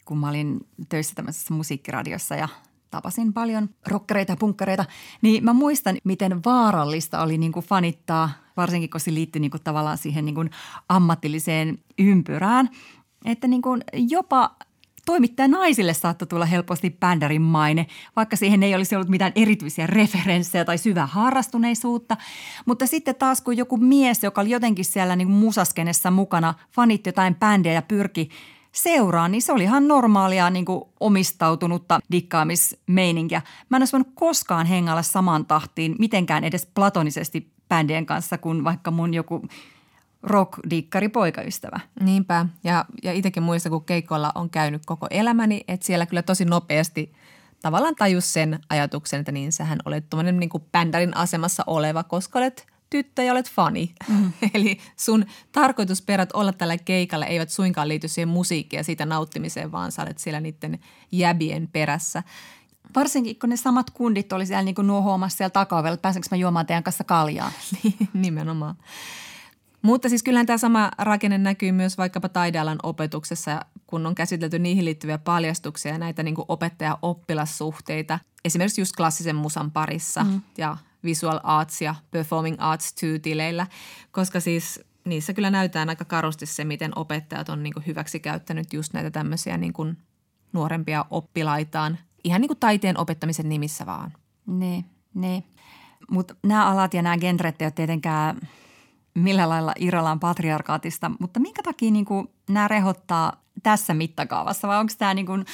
kun 0.05 0.17
mä 0.17 0.29
olin 0.29 0.67
töissä 0.89 1.15
tämmöisessä 1.15 1.53
musiikkiradiossa 1.53 2.35
ja 2.35 2.49
tapasin 2.91 3.33
paljon 3.33 3.69
rokkereita 3.87 4.31
ja 4.31 4.37
punkkareita, 4.37 4.85
niin 5.21 5.43
mä 5.43 5.53
muistan, 5.53 5.97
miten 6.03 6.43
vaarallista 6.45 7.21
oli 7.21 7.37
niin 7.37 7.51
kuin 7.51 7.65
fanittaa, 7.65 8.29
varsinkin 8.57 8.89
kun 8.89 8.99
se 8.99 9.13
liittyi 9.13 9.39
niin 9.39 9.51
kuin 9.51 9.63
tavallaan 9.63 9.97
siihen 9.97 10.25
niin 10.25 10.35
kuin 10.35 10.49
ammatilliseen 10.89 11.77
ympyrään. 11.99 12.69
Että 13.25 13.47
niin 13.47 13.61
kuin 13.61 13.81
jopa 14.09 14.55
toimittaja 15.05 15.47
naisille 15.47 15.93
saattoi 15.93 16.27
tulla 16.27 16.45
helposti 16.45 16.97
bändärin 16.99 17.41
maine, 17.41 17.87
vaikka 18.15 18.35
siihen 18.35 18.63
ei 18.63 18.75
olisi 18.75 18.95
ollut 18.95 19.09
mitään 19.09 19.31
erityisiä 19.35 19.87
referenssejä 19.87 20.65
tai 20.65 20.77
syvää 20.77 21.05
harrastuneisuutta. 21.05 22.17
Mutta 22.65 22.87
sitten 22.87 23.15
taas 23.15 23.41
kun 23.41 23.57
joku 23.57 23.77
mies, 23.77 24.23
joka 24.23 24.41
oli 24.41 24.49
jotenkin 24.49 24.85
siellä 24.85 25.15
niin 25.15 25.29
musaskenessa 25.29 26.11
mukana, 26.11 26.53
fanitti 26.71 27.07
jotain 27.07 27.35
bändiä 27.35 27.73
ja 27.73 27.81
pyrki 27.81 28.29
seuraan, 28.71 29.31
niin 29.31 29.41
se 29.41 29.51
oli 29.51 29.63
ihan 29.63 29.87
normaalia 29.87 30.49
niin 30.49 30.65
kuin 30.65 30.83
omistautunutta 30.99 31.99
dikkaamismeininkiä. 32.11 33.41
Mä 33.69 33.77
en 33.77 33.81
olisi 33.81 33.91
voinut 33.91 34.11
koskaan 34.15 34.65
hengalla 34.65 35.03
samaan 35.03 35.45
tahtiin 35.45 35.95
mitenkään 35.99 36.43
edes 36.43 36.65
platonisesti 36.73 37.51
bändien 37.69 38.05
kanssa, 38.05 38.37
kun 38.37 38.63
vaikka 38.63 38.91
mun 38.91 39.13
joku 39.13 39.41
rock-dikkari 40.23 41.09
poikaystävä. 41.09 41.79
Niinpä. 41.99 42.45
Ja, 42.63 42.85
ja 43.03 43.13
itsekin 43.13 43.43
muista, 43.43 43.69
kun 43.69 43.85
keikoilla 43.85 44.31
on 44.35 44.49
käynyt 44.49 44.85
koko 44.85 45.07
elämäni, 45.09 45.63
että 45.67 45.85
siellä 45.85 46.05
kyllä 46.05 46.21
tosi 46.21 46.45
nopeasti 46.45 47.13
tavallaan 47.61 47.95
tajus 47.95 48.33
sen 48.33 48.59
ajatuksen, 48.69 49.19
että 49.19 49.31
niin 49.31 49.51
sähän 49.51 49.79
olet 49.85 50.09
tuommoinen 50.09 50.39
niin 50.39 50.49
bändärin 50.71 51.17
asemassa 51.17 51.63
oleva, 51.67 52.03
koska 52.03 52.39
olet 52.39 52.67
tyttö 52.89 53.23
ja 53.23 53.31
olet 53.31 53.49
fani. 53.49 53.93
Mm. 54.07 54.31
Eli 54.53 54.79
sun 54.97 55.25
tarkoitusperät 55.51 56.31
olla 56.31 56.53
tällä 56.53 56.77
keikalla 56.77 57.25
eivät 57.25 57.49
suinkaan 57.49 57.87
liity 57.87 58.07
siihen 58.07 58.29
musiikkiin 58.29 58.77
ja 58.79 58.83
siitä 58.83 59.05
nauttimiseen, 59.05 59.71
vaan 59.71 59.91
sä 59.91 60.01
olet 60.01 60.17
siellä 60.17 60.39
niiden 60.39 60.79
jäbien 61.11 61.67
perässä. 61.67 62.23
Varsinkin 62.95 63.39
kun 63.39 63.49
ne 63.49 63.57
samat 63.57 63.89
kundit 63.89 64.33
oli 64.33 64.45
siellä 64.45 64.63
niin 64.63 64.75
kuin 64.75 64.87
nuohoamassa 64.87 65.37
siellä 65.37 65.49
takaovella, 65.49 65.93
että 65.93 66.01
pääsenkö 66.01 66.27
mä 66.31 66.37
juomaan 66.37 66.65
teidän 66.65 66.83
kanssa 66.83 67.03
kaljaa. 67.03 67.51
Nimenomaan. 68.13 68.75
Mutta 69.81 70.09
siis 70.09 70.23
kyllähän 70.23 70.45
tämä 70.45 70.57
sama 70.57 70.91
rakenne 70.97 71.37
näkyy 71.37 71.71
myös 71.71 71.97
vaikkapa 71.97 72.29
taidealan 72.29 72.79
opetuksessa, 72.83 73.65
kun 73.87 74.05
on 74.05 74.15
käsitelty 74.15 74.59
niihin 74.59 74.85
liittyviä 74.85 75.17
paljastuksia 75.17 75.91
ja 75.91 75.97
näitä 75.97 76.23
niin 76.23 76.35
opettaja-oppilassuhteita. 76.47 78.19
Esimerkiksi 78.45 78.81
just 78.81 78.95
klassisen 78.97 79.35
musan 79.35 79.71
parissa 79.71 80.23
mm. 80.23 80.41
ja 80.57 80.77
visual 81.03 81.39
arts 81.43 81.81
ja 81.81 81.95
performing 82.11 82.55
arts 82.59 82.95
tileillä, 83.21 83.67
koska 84.11 84.39
siis 84.39 84.79
niissä 85.05 85.33
kyllä 85.33 85.49
näytetään 85.49 85.89
aika 85.89 86.05
karusti 86.05 86.45
se, 86.45 86.63
miten 86.63 86.91
opettajat 86.95 87.49
on 87.49 87.63
niin 87.63 87.73
hyväksi 87.87 88.19
käyttänyt 88.19 88.73
just 88.73 88.93
näitä 88.93 89.11
tämmöisiä 89.11 89.57
niin 89.57 89.73
kuin 89.73 89.97
nuorempia 90.53 91.05
oppilaitaan 91.09 91.97
ihan 92.23 92.41
niin 92.41 92.49
kuin 92.49 92.59
taiteen 92.59 92.99
opettamisen 92.99 93.49
nimissä 93.49 93.85
vaan. 93.85 94.13
Ne, 94.47 94.85
ne. 95.13 95.43
Mutta 96.11 96.35
nämä 96.43 96.65
alat 96.65 96.93
ja 96.93 97.01
nämä 97.01 97.17
genret 97.17 97.61
eivät 97.61 97.75
tietenkään 97.75 98.39
millä 99.13 99.49
lailla 99.49 99.73
irrallaan 99.79 100.19
patriarkaatista, 100.19 101.11
mutta 101.19 101.39
minkä 101.39 101.63
takia 101.63 101.91
niin 101.91 102.05
kuin 102.05 102.27
nämä 102.49 102.67
rehottaa 102.67 103.43
tässä 103.63 103.93
mittakaavassa 103.93 104.67
vai 104.67 104.77
onko 104.77 104.93
tämä 104.97 105.13
niin 105.13 105.25
kuin 105.25 105.45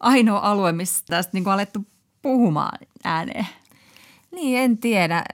ainoa 0.00 0.38
alue, 0.38 0.72
missä 0.72 1.04
tästä 1.06 1.30
niin 1.32 1.44
kuin 1.44 1.54
alettu 1.54 1.86
puhumaan 2.22 2.78
ääneen? 3.04 3.46
Niin, 4.30 4.58
en 4.58 4.78
tiedä. 4.78 5.24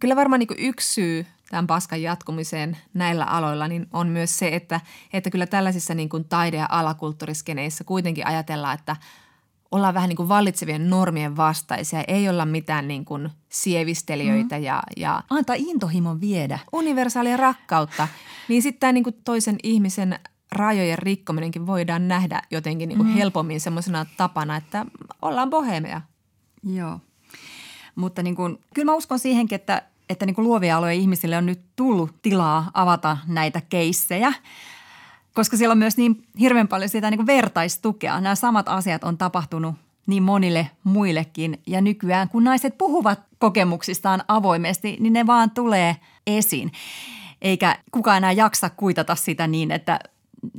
Kyllä 0.00 0.16
varmaan 0.16 0.38
niin 0.38 0.48
yksi 0.58 0.92
syy 0.92 1.26
tämän 1.50 1.66
paskan 1.66 2.02
jatkumiseen 2.02 2.76
näillä 2.94 3.24
aloilla 3.24 3.68
niin 3.68 3.86
on 3.92 4.08
myös 4.08 4.38
se, 4.38 4.48
että, 4.48 4.80
että 5.12 5.30
kyllä 5.30 5.46
tällaisissa 5.46 5.94
niin 5.94 6.08
kuin 6.08 6.24
taide- 6.24 6.56
ja 6.56 6.66
alakulttuuriskeneissä 6.70 7.84
kuitenkin 7.84 8.26
ajatellaan, 8.26 8.74
että 8.74 8.96
ollaan 9.70 9.94
vähän 9.94 10.08
niin 10.08 10.16
kuin 10.16 10.28
vallitsevien 10.28 10.90
normien 10.90 11.36
vastaisia. 11.36 12.04
Ei 12.08 12.28
olla 12.28 12.46
mitään 12.46 12.88
niin 12.88 13.04
kuin 13.04 13.30
sievistelijöitä 13.48 14.56
mm. 14.56 14.62
ja, 14.62 14.82
ja... 14.96 15.22
Antaa 15.30 15.56
intohimon 15.58 16.20
viedä. 16.20 16.58
Universaalia 16.72 17.36
rakkautta. 17.36 18.08
Niin 18.48 18.62
sitten 18.62 18.80
tämä 18.80 18.92
niin 18.92 19.04
kuin 19.04 19.16
toisen 19.24 19.56
ihmisen 19.62 20.18
rajojen 20.52 20.98
rikkominenkin 20.98 21.66
voidaan 21.66 22.08
nähdä 22.08 22.42
jotenkin 22.50 22.88
niin 22.88 22.96
kuin 22.96 23.08
mm. 23.08 23.14
helpommin 23.14 23.60
semmoisena 23.60 24.06
tapana, 24.16 24.56
että 24.56 24.86
ollaan 25.22 25.50
bohemeja. 25.50 26.00
Joo. 26.62 27.00
Mutta 28.00 28.22
niin 28.22 28.36
kuin, 28.36 28.58
kyllä 28.74 28.86
mä 28.92 28.94
uskon 28.94 29.18
siihenkin, 29.18 29.56
että, 29.56 29.82
että 30.08 30.26
niin 30.26 30.34
kuin 30.34 30.44
luovia 30.44 30.76
aloja 30.76 30.92
ihmisille 30.92 31.36
on 31.36 31.46
nyt 31.46 31.60
tullut 31.76 32.14
tilaa 32.22 32.70
avata 32.74 33.16
näitä 33.26 33.62
keissejä– 33.68 34.32
koska 35.34 35.56
siellä 35.56 35.72
on 35.72 35.78
myös 35.78 35.96
niin 35.96 36.24
hirveän 36.40 36.68
paljon 36.68 36.88
sitä 36.88 37.10
niin 37.10 37.18
kuin 37.18 37.26
vertaistukea. 37.26 38.20
Nämä 38.20 38.34
samat 38.34 38.68
asiat 38.68 39.04
on 39.04 39.18
tapahtunut 39.18 39.74
niin 40.06 40.22
monille 40.22 40.70
muillekin. 40.84 41.60
Ja 41.66 41.80
nykyään, 41.80 42.28
kun 42.28 42.44
naiset 42.44 42.78
puhuvat 42.78 43.20
kokemuksistaan 43.38 44.24
avoimesti, 44.28 44.96
niin 45.00 45.12
ne 45.12 45.26
vaan 45.26 45.50
tulee 45.50 45.96
esiin. 46.26 46.72
Eikä 47.42 47.78
kukaan 47.92 48.16
enää 48.16 48.32
jaksa 48.32 48.70
kuitata 48.70 49.14
sitä 49.14 49.46
niin, 49.46 49.70
että 49.70 49.98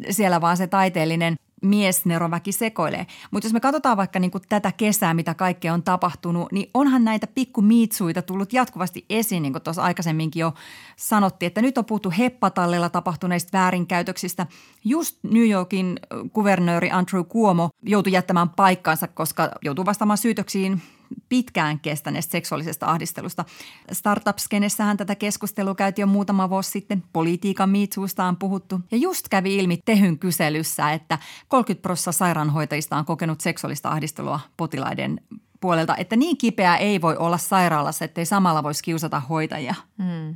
siellä 0.09 0.41
vaan 0.41 0.57
se 0.57 0.67
taiteellinen 0.67 1.35
miesneroväki 1.61 2.51
sekoilee. 2.51 3.07
Mutta 3.31 3.45
jos 3.45 3.53
me 3.53 3.59
katsotaan 3.59 3.97
vaikka 3.97 4.19
niin 4.19 4.31
kuin 4.31 4.43
tätä 4.49 4.71
kesää, 4.71 5.13
mitä 5.13 5.33
kaikkea 5.33 5.73
on 5.73 5.83
tapahtunut, 5.83 6.51
niin 6.51 6.69
onhan 6.73 7.03
näitä 7.03 7.27
pikkumiitsuita 7.27 8.21
tullut 8.21 8.53
jatkuvasti 8.53 9.05
esiin, 9.09 9.43
niin 9.43 9.53
kuin 9.53 9.63
tuossa 9.63 9.83
aikaisemminkin 9.83 10.39
jo 10.39 10.53
sanottiin, 10.95 11.47
että 11.47 11.61
nyt 11.61 11.77
on 11.77 11.85
puhuttu 11.85 12.13
heppatallella 12.17 12.89
tapahtuneista 12.89 13.57
väärinkäytöksistä. 13.57 14.47
Just 14.83 15.19
New 15.23 15.49
Yorkin 15.49 15.99
kuvernööri 16.33 16.91
Andrew 16.91 17.23
Cuomo 17.23 17.69
joutui 17.83 18.13
jättämään 18.13 18.49
paikkaansa, 18.49 19.07
koska 19.07 19.51
joutuu 19.61 19.85
vastaamaan 19.85 20.17
syytöksiin 20.17 20.81
pitkään 21.29 21.79
kestäneestä 21.79 22.31
seksuaalisesta 22.31 22.85
ahdistelusta. 22.85 23.45
Startup-skenessähän 23.91 24.97
tätä 24.97 25.15
keskustelua 25.15 25.75
käytiin 25.75 26.03
jo 26.03 26.07
muutama 26.07 26.49
vuosi 26.49 26.71
sitten. 26.71 27.03
Politiikan 27.13 27.69
miitsuusta 27.69 28.25
on 28.25 28.37
puhuttu. 28.37 28.79
Ja 28.91 28.97
just 28.97 29.29
kävi 29.29 29.57
ilmi 29.57 29.79
Tehyn 29.85 30.19
kyselyssä, 30.19 30.91
että 30.91 31.19
30 31.47 31.81
prosenttia 31.81 32.11
sairaanhoitajista 32.11 32.97
on 32.97 33.05
kokenut 33.05 33.41
seksuaalista 33.41 33.89
ahdistelua 33.89 34.39
potilaiden 34.57 35.21
puolelta, 35.61 35.95
että 35.95 36.15
niin 36.15 36.37
kipeää 36.37 36.77
ei 36.77 37.01
voi 37.01 37.17
olla 37.17 37.37
sairaalassa, 37.37 38.05
ettei 38.05 38.25
samalla 38.25 38.63
voisi 38.63 38.83
kiusata 38.83 39.19
hoitajia. 39.19 39.75
Mm. 39.97 40.35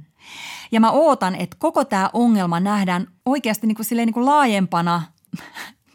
Ja 0.71 0.79
mä 0.79 0.91
ootan, 0.91 1.35
että 1.35 1.57
koko 1.59 1.85
tämä 1.85 2.09
ongelma 2.13 2.59
nähdään 2.59 3.07
oikeasti 3.25 3.67
niin 3.67 3.75
kuin 3.75 3.85
niin 3.97 4.13
kuin 4.13 4.25
laajempana 4.25 5.01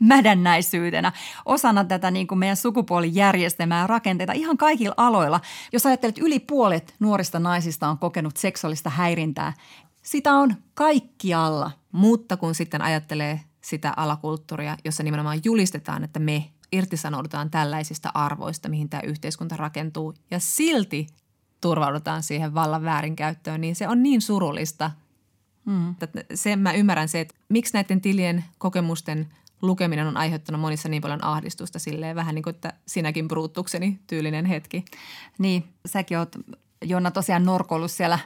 mädännäisyytenä 0.00 1.12
osana 1.44 1.84
tätä 1.84 2.10
niin 2.10 2.26
kuin 2.26 2.38
meidän 2.38 2.56
sukupuolijärjestelmää 2.56 3.80
ja 3.80 3.86
rakenteita 3.86 4.32
ihan 4.32 4.56
kaikilla 4.56 4.94
aloilla. 4.96 5.40
Jos 5.72 5.86
ajattelet, 5.86 6.18
että 6.18 6.26
yli 6.26 6.38
puolet 6.40 6.94
nuorista 7.00 7.38
naisista 7.38 7.88
on 7.88 7.98
kokenut 7.98 8.36
seksuaalista 8.36 8.90
häirintää, 8.90 9.52
sitä 10.02 10.34
on 10.34 10.54
kaikkialla. 10.74 11.70
Mutta 11.92 12.36
kun 12.36 12.54
sitten 12.54 12.82
ajattelee 12.82 13.40
sitä 13.60 13.92
alakulttuuria, 13.96 14.76
jossa 14.84 15.02
nimenomaan 15.02 15.40
julistetaan, 15.44 16.04
että 16.04 16.20
me 16.20 16.50
irtisanoudutaan 16.72 17.50
tällaisista 17.50 18.10
arvoista, 18.14 18.68
mihin 18.68 18.88
tämä 18.88 19.00
yhteiskunta 19.06 19.56
rakentuu, 19.56 20.14
ja 20.30 20.38
silti 20.38 21.06
turvaudutaan 21.60 22.22
siihen 22.22 22.54
vallan 22.54 22.84
väärinkäyttöön, 22.84 23.60
niin 23.60 23.76
se 23.76 23.88
on 23.88 24.02
niin 24.02 24.22
surullista. 24.22 24.90
Mm. 25.64 25.94
Sen 26.34 26.58
mä 26.58 26.72
ymmärrän 26.72 27.08
se, 27.08 27.20
että 27.20 27.34
miksi 27.48 27.74
näiden 27.74 28.00
tilien 28.00 28.44
kokemusten 28.58 29.28
lukeminen 29.62 30.06
on 30.06 30.16
aiheuttanut 30.16 30.60
monissa 30.60 30.88
niin 30.88 31.02
paljon 31.02 31.24
ahdistusta 31.24 31.78
silleen 31.78 32.16
vähän 32.16 32.34
niin 32.34 32.42
kuin, 32.42 32.54
että 32.54 32.72
sinäkin 32.86 33.28
bruuttukseni 33.28 34.00
tyylinen 34.06 34.44
hetki. 34.46 34.84
Niin, 35.38 35.64
säkin 35.86 36.18
oot 36.18 36.36
Jonna 36.84 37.10
tosiaan 37.10 37.44
norkoillut 37.44 37.90
siellä 37.90 38.18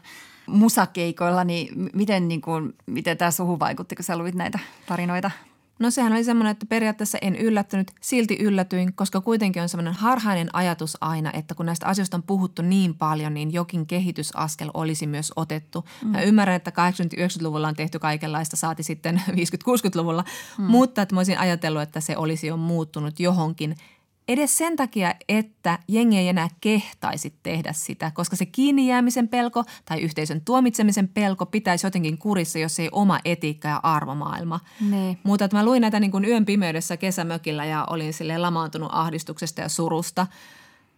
musakeikoilla, 0.47 1.45
niin 1.45 1.91
miten, 1.95 2.28
niin 2.28 2.41
kuin, 2.41 2.74
miten 2.87 3.18
tämä 3.18 3.30
suhun 3.30 3.61
vaikutti, 3.61 3.97
kun 3.97 4.05
sä 4.05 4.18
luit 4.18 4.35
näitä 4.35 4.59
tarinoita? 4.87 5.30
No 5.79 5.91
sehän 5.91 6.12
oli 6.12 6.25
semmoinen, 6.25 6.51
että 6.51 6.66
periaatteessa 6.66 7.18
en 7.22 7.37
yllättynyt, 7.37 7.91
silti 8.01 8.37
yllätyin, 8.41 8.95
koska 8.95 9.20
kuitenkin 9.20 9.62
on 9.62 9.68
semmoinen 9.68 9.95
harhainen 9.95 10.49
ajatus 10.53 10.97
aina, 11.01 11.33
että 11.33 11.55
kun 11.55 11.66
näistä 11.66 11.87
asioista 11.87 12.16
on 12.16 12.22
puhuttu 12.22 12.62
niin 12.62 12.95
paljon, 12.95 13.35
niin 13.35 13.53
jokin 13.53 13.87
kehitysaskel 13.87 14.70
olisi 14.75 15.07
myös 15.07 15.33
otettu. 15.37 15.85
Mm. 16.05 16.09
Mä 16.09 16.22
ymmärrän, 16.22 16.57
että 16.57 16.70
80-90-luvulla 16.70 17.68
on 17.68 17.77
tehty 17.77 17.99
kaikenlaista, 17.99 18.57
saati 18.57 18.83
sitten 18.83 19.22
50-60-luvulla, 19.31 20.25
mm. 20.59 20.64
mutta 20.64 21.03
että 21.03 21.14
mä 21.14 21.18
olisin 21.18 21.39
ajatellut, 21.39 21.83
että 21.83 22.01
se 22.01 22.16
olisi 22.16 22.47
jo 22.47 22.57
muuttunut 22.57 23.20
johonkin– 23.20 23.77
Edes 24.29 24.59
sen 24.59 24.77
takia, 24.77 25.14
että 25.29 25.79
jengi 25.89 26.18
ei 26.18 26.29
enää 26.29 26.49
kehtaisi 26.61 27.35
tehdä 27.43 27.72
sitä, 27.72 28.11
koska 28.11 28.37
se 28.37 28.47
kiinni 28.47 28.89
jäämisen 28.89 29.29
pelko 29.29 29.64
tai 29.85 30.01
yhteisön 30.01 30.41
tuomitsemisen 30.41 31.09
pelko 31.09 31.47
pitäisi 31.47 31.87
jotenkin 31.87 32.18
kurissa, 32.18 32.59
jos 32.59 32.79
ei 32.81 32.89
oma 32.93 33.20
etiikka 33.25 33.68
ja 33.68 33.81
arvomaailma. 33.83 34.61
Ne. 34.91 35.18
Mutta 35.22 35.45
että 35.45 35.57
mä 35.57 35.64
luin 35.64 35.81
näitä 35.81 36.01
niin 36.01 36.11
kuin 36.11 36.25
yön 36.25 36.45
pimeydessä 36.45 36.97
kesämökillä 36.97 37.64
ja 37.64 37.87
olin 37.91 38.14
sille 38.14 38.39
lamaantunut 38.39 38.89
ahdistuksesta 38.93 39.61
ja 39.61 39.68
surusta, 39.68 40.27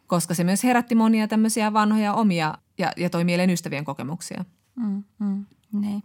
koska 0.06 0.34
se 0.34 0.44
myös 0.44 0.64
herätti 0.64 0.94
monia 0.94 1.28
tämmöisiä 1.28 1.72
vanhoja 1.72 2.14
omia 2.14 2.54
ja, 2.78 2.92
ja 2.96 3.10
toi 3.10 3.24
mieleen 3.24 3.50
ystävien 3.50 3.84
kokemuksia. 3.84 4.44
Mm, 4.76 5.04
mm, 5.18 5.46
ne. 5.72 6.02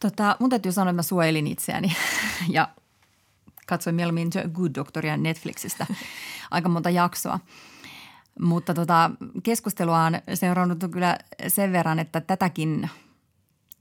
Tota, 0.00 0.36
mun 0.40 0.50
täytyy 0.50 0.72
sanoa, 0.72 0.90
että 0.90 0.98
mä 0.98 1.02
suojelin 1.02 1.46
itseäni 1.46 1.92
ja 2.48 2.68
katsoin 3.66 3.96
mieluummin 3.96 4.30
The 4.30 4.44
Good 4.52 4.70
Doctoria 4.74 5.16
Netflixistä 5.16 5.86
aika 6.50 6.68
monta 6.68 6.90
jaksoa. 6.90 7.40
Mutta 8.40 8.74
tota, 8.74 9.10
keskustelua 9.42 10.04
on 10.04 10.14
seurannut 10.34 10.78
kyllä 10.90 11.18
sen 11.48 11.72
verran, 11.72 11.98
että 11.98 12.20
tätäkin 12.20 12.90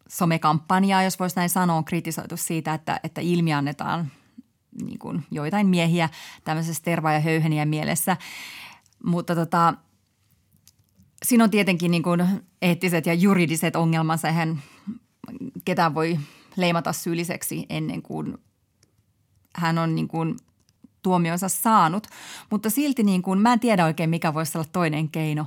somekampanjaa, 0.10 1.04
jos 1.04 1.20
voisi 1.20 1.36
näin 1.36 1.50
sanoa, 1.50 1.78
on 1.78 1.86
kritisoitu 1.86 2.38
siitä, 2.38 2.74
että, 2.74 3.00
että 3.04 3.22
ilmiannetaan 3.22 4.12
niin 4.82 5.00
kuin 5.00 5.24
joitain 5.32 5.68
miehiä 5.68 6.10
tämmöisessä 6.44 6.84
terva- 6.84 7.14
ja 7.14 7.20
höyheniä 7.20 7.66
mielessä. 7.66 8.18
Mutta 9.04 9.36
tota, 9.36 9.74
siinä 11.26 11.44
on 11.44 11.50
tietenkin 11.50 11.92
niin 11.92 12.04
kuin 12.04 12.24
eettiset 12.62 13.06
ja 13.06 13.14
juridiset 13.14 13.76
ongelmansa. 13.76 14.28
Eihän 14.28 14.62
ketään 15.66 15.96
voi 15.96 16.20
leimata 16.56 16.94
syylliseksi 16.94 17.66
ennen 17.70 18.02
kuin 18.02 18.38
hän 19.56 19.78
on 19.78 19.96
niin 19.96 20.08
kuin 20.08 20.36
tuomionsa 21.02 21.50
saanut, 21.50 22.08
mutta 22.50 22.70
silti 22.70 23.04
niin 23.04 23.22
kuin, 23.22 23.40
mä 23.40 23.54
en 23.54 23.60
tiedä 23.60 23.86
oikein 23.86 24.10
mikä 24.10 24.34
voisi 24.34 24.58
olla 24.58 24.68
toinen 24.72 25.10
keino 25.10 25.46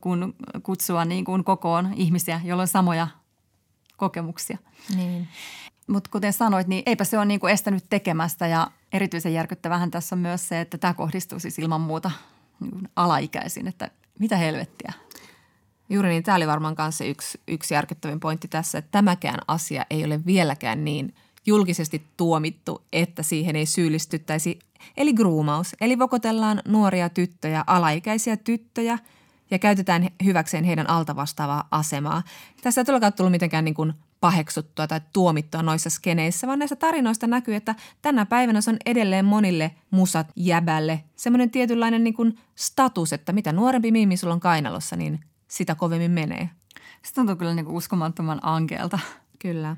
kuin 0.00 0.34
kutsua 0.62 1.04
niin 1.04 1.24
kuin 1.24 1.44
kokoon 1.44 1.94
ihmisiä, 1.96 2.40
joilla 2.44 2.62
on 2.62 2.68
samoja 2.68 3.08
kokemuksia. 3.96 4.58
Niin. 4.96 5.28
Mutta 5.86 6.10
kuten 6.10 6.32
sanoit, 6.32 6.66
niin 6.66 6.82
eipä 6.86 7.04
se 7.04 7.18
ole 7.18 7.24
niinku 7.24 7.46
estänyt 7.46 7.84
tekemästä 7.90 8.46
ja 8.46 8.70
erityisen 8.92 9.34
järkyttävähän 9.34 9.90
tässä 9.90 10.16
on 10.16 10.20
myös 10.20 10.48
se, 10.48 10.60
että 10.60 10.78
tämä 10.78 10.94
kohdistuu 10.94 11.38
siis 11.38 11.58
ilman 11.58 11.80
muuta 11.80 12.10
niinku 12.60 12.80
alaikäisiin, 12.96 13.68
että 13.68 13.90
mitä 14.18 14.36
helvettiä. 14.36 14.92
Juuri 15.90 16.08
niin, 16.08 16.22
tämä 16.22 16.36
oli 16.36 16.46
varmaan 16.46 16.74
kanssa 16.74 17.04
yksi, 17.04 17.40
yksi 17.48 17.74
järkyttävin 17.74 18.20
pointti 18.20 18.48
tässä, 18.48 18.78
että 18.78 18.90
tämäkään 18.90 19.38
asia 19.48 19.86
ei 19.90 20.04
ole 20.04 20.24
vieläkään 20.26 20.84
niin 20.84 21.14
julkisesti 21.48 22.02
tuomittu, 22.16 22.82
että 22.92 23.22
siihen 23.22 23.56
ei 23.56 23.66
syyllistyttäisi. 23.66 24.58
Eli 24.96 25.12
groomaus, 25.12 25.76
eli 25.80 25.98
vokotellaan 25.98 26.62
nuoria 26.68 27.08
tyttöjä, 27.08 27.64
alaikäisiä 27.66 28.36
tyttöjä 28.36 28.98
ja 29.50 29.58
käytetään 29.58 30.08
hyväkseen 30.24 30.64
heidän 30.64 30.90
altavastaavaa 30.90 31.68
asemaa. 31.70 32.22
Tässä 32.62 32.80
ei 32.80 32.84
todellakaan 32.84 33.12
tullut 33.12 33.32
mitenkään 33.32 33.64
niin 33.64 33.74
kuin 33.74 33.92
paheksuttua 34.20 34.86
tai 34.86 35.00
tuomittua 35.12 35.62
noissa 35.62 35.90
skeneissä, 35.90 36.46
vaan 36.46 36.58
näistä 36.58 36.76
tarinoista 36.76 37.26
näkyy, 37.26 37.54
että 37.54 37.74
tänä 38.02 38.26
päivänä 38.26 38.60
se 38.60 38.70
on 38.70 38.76
edelleen 38.86 39.24
monille 39.24 39.70
musat 39.90 40.26
jäbälle 40.36 41.04
semmoinen 41.16 41.50
tietynlainen 41.50 42.04
niin 42.04 42.14
kuin 42.14 42.38
status, 42.54 43.12
että 43.12 43.32
mitä 43.32 43.52
nuorempi 43.52 43.92
miimi 43.92 44.16
sulla 44.16 44.34
on 44.34 44.40
kainalossa, 44.40 44.96
niin 44.96 45.20
sitä 45.48 45.74
kovemmin 45.74 46.10
menee. 46.10 46.50
Se 47.02 47.14
tuntuu 47.14 47.36
kyllä 47.36 47.54
niin 47.54 47.66
kuin 47.66 47.76
uskomattoman 47.76 48.40
ankeelta. 48.42 48.98
Kyllä. 49.38 49.76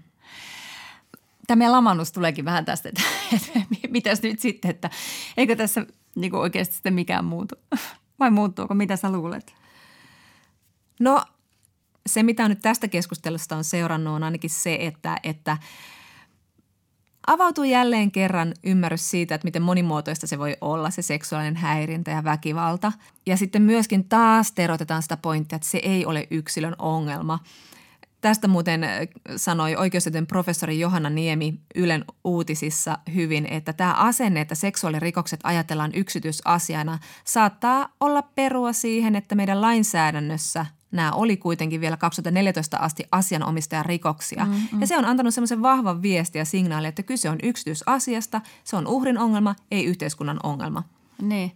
Tämä 1.51 1.59
meidän 1.59 1.73
lamannus 1.73 2.13
tuleekin 2.13 2.45
vähän 2.45 2.65
tästä, 2.65 2.89
että, 2.89 3.03
että 3.37 3.89
mitäs 3.89 4.23
nyt 4.23 4.41
sitten, 4.41 4.71
että 4.71 4.91
eikö 5.37 5.57
tässä 5.57 5.87
niin 6.17 6.31
kuin 6.31 6.41
oikeasti 6.41 6.75
sitten 6.75 6.95
mikään 6.95 7.25
muutu? 7.25 7.55
Vai 8.21 8.31
muuttuuko? 8.31 8.75
Mitä 8.75 8.97
sä 8.97 9.13
luulet? 9.13 9.55
No 11.01 11.25
se, 12.07 12.23
mitä 12.23 12.49
nyt 12.49 12.61
tästä 12.63 12.89
keskustelusta 12.89 13.57
on 13.57 13.65
seurannut, 13.65 14.15
on 14.15 14.23
ainakin 14.23 14.51
se, 14.51 14.79
että, 14.81 15.17
että 15.23 15.57
avautuu 17.27 17.65
jälleen 17.65 18.11
kerran 18.11 18.55
ymmärrys 18.65 19.11
siitä, 19.11 19.35
että 19.35 19.47
miten 19.47 19.63
monimuotoista 19.63 20.27
se 20.27 20.39
voi 20.39 20.57
olla, 20.61 20.91
se 20.91 21.03
seksuaalinen 21.03 21.57
häirintä 21.57 22.11
ja 22.11 22.25
väkivalta. 22.25 22.93
Ja 23.27 23.37
sitten 23.37 23.63
myöskin 23.63 24.09
taas 24.09 24.53
terotetaan 24.53 25.03
sitä 25.03 25.17
pointtia, 25.17 25.57
että 25.57 25.69
se 25.69 25.79
ei 25.79 26.07
ole 26.07 26.27
yksilön 26.31 26.75
ongelma. 26.79 27.39
Tästä 28.21 28.49
muuten 28.49 28.85
äh, 28.85 28.91
sanoi 29.37 29.77
oikeustieteen 29.77 30.27
professori 30.27 30.81
Johanna 30.81 31.11
Niemi 31.11 31.61
Ylen 31.75 32.05
uutisissa 32.25 32.99
hyvin, 33.15 33.47
että 33.47 33.73
tämä 33.73 33.93
asenne, 33.93 34.41
että 34.41 34.55
seksuaalirikokset 34.55 35.41
ajatellaan 35.43 35.91
yksityisasiana, 35.95 36.99
saattaa 37.25 37.89
olla 38.01 38.23
perua 38.23 38.73
siihen, 38.73 39.17
että 39.17 39.35
meidän 39.35 39.61
lainsäädännössä 39.61 40.67
nämä 40.93 41.13
oli 41.13 41.37
kuitenkin 41.37 41.81
vielä 41.81 41.97
2014 41.97 42.77
asti 42.77 43.05
asianomistajan 43.13 43.87
rikoksia. 43.87 44.45
Mm-hmm. 44.45 44.81
Ja 44.81 44.87
se 44.87 44.99
on 44.99 45.05
antanut 45.05 45.35
semmoisen 45.35 45.63
vahvan 45.63 46.03
viesti 46.03 46.39
ja 46.39 46.45
signaali, 46.45 46.87
että 46.87 47.03
kyse 47.03 47.31
on 47.31 47.39
yksityisasiasta, 47.43 48.41
se 48.65 48.77
on 48.77 48.87
uhrin 48.87 49.19
ongelma, 49.19 49.55
ei 49.71 49.85
yhteiskunnan 49.85 50.41
ongelma. 50.43 50.83
Niin, 51.23 51.53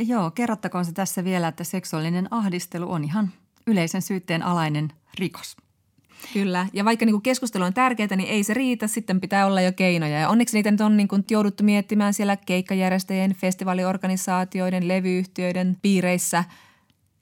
joo, 0.00 0.30
kerrottakoon 0.30 0.84
se 0.84 0.92
tässä 0.92 1.24
vielä, 1.24 1.48
että 1.48 1.64
seksuaalinen 1.64 2.28
ahdistelu 2.30 2.92
on 2.92 3.04
ihan 3.04 3.32
yleisen 3.66 4.02
syytteen 4.02 4.42
alainen 4.42 4.92
rikos. 5.18 5.56
Kyllä, 6.32 6.66
ja 6.72 6.84
vaikka 6.84 7.06
niin 7.06 7.22
keskustelu 7.22 7.64
on 7.64 7.74
tärkeää, 7.74 8.16
niin 8.16 8.28
ei 8.28 8.44
se 8.44 8.54
riitä, 8.54 8.86
sitten 8.86 9.20
pitää 9.20 9.46
olla 9.46 9.60
jo 9.60 9.72
keinoja. 9.72 10.18
Ja 10.18 10.28
onneksi 10.28 10.56
niitä 10.56 10.70
nyt 10.70 10.80
on 10.80 10.96
niin 10.96 11.08
kuin 11.08 11.24
jouduttu 11.30 11.64
miettimään 11.64 12.14
siellä 12.14 12.36
keikkajärjestäjien, 12.36 13.34
festivaaliorganisaatioiden, 13.34 14.88
levyyhtiöiden 14.88 15.76
piireissä– 15.82 16.44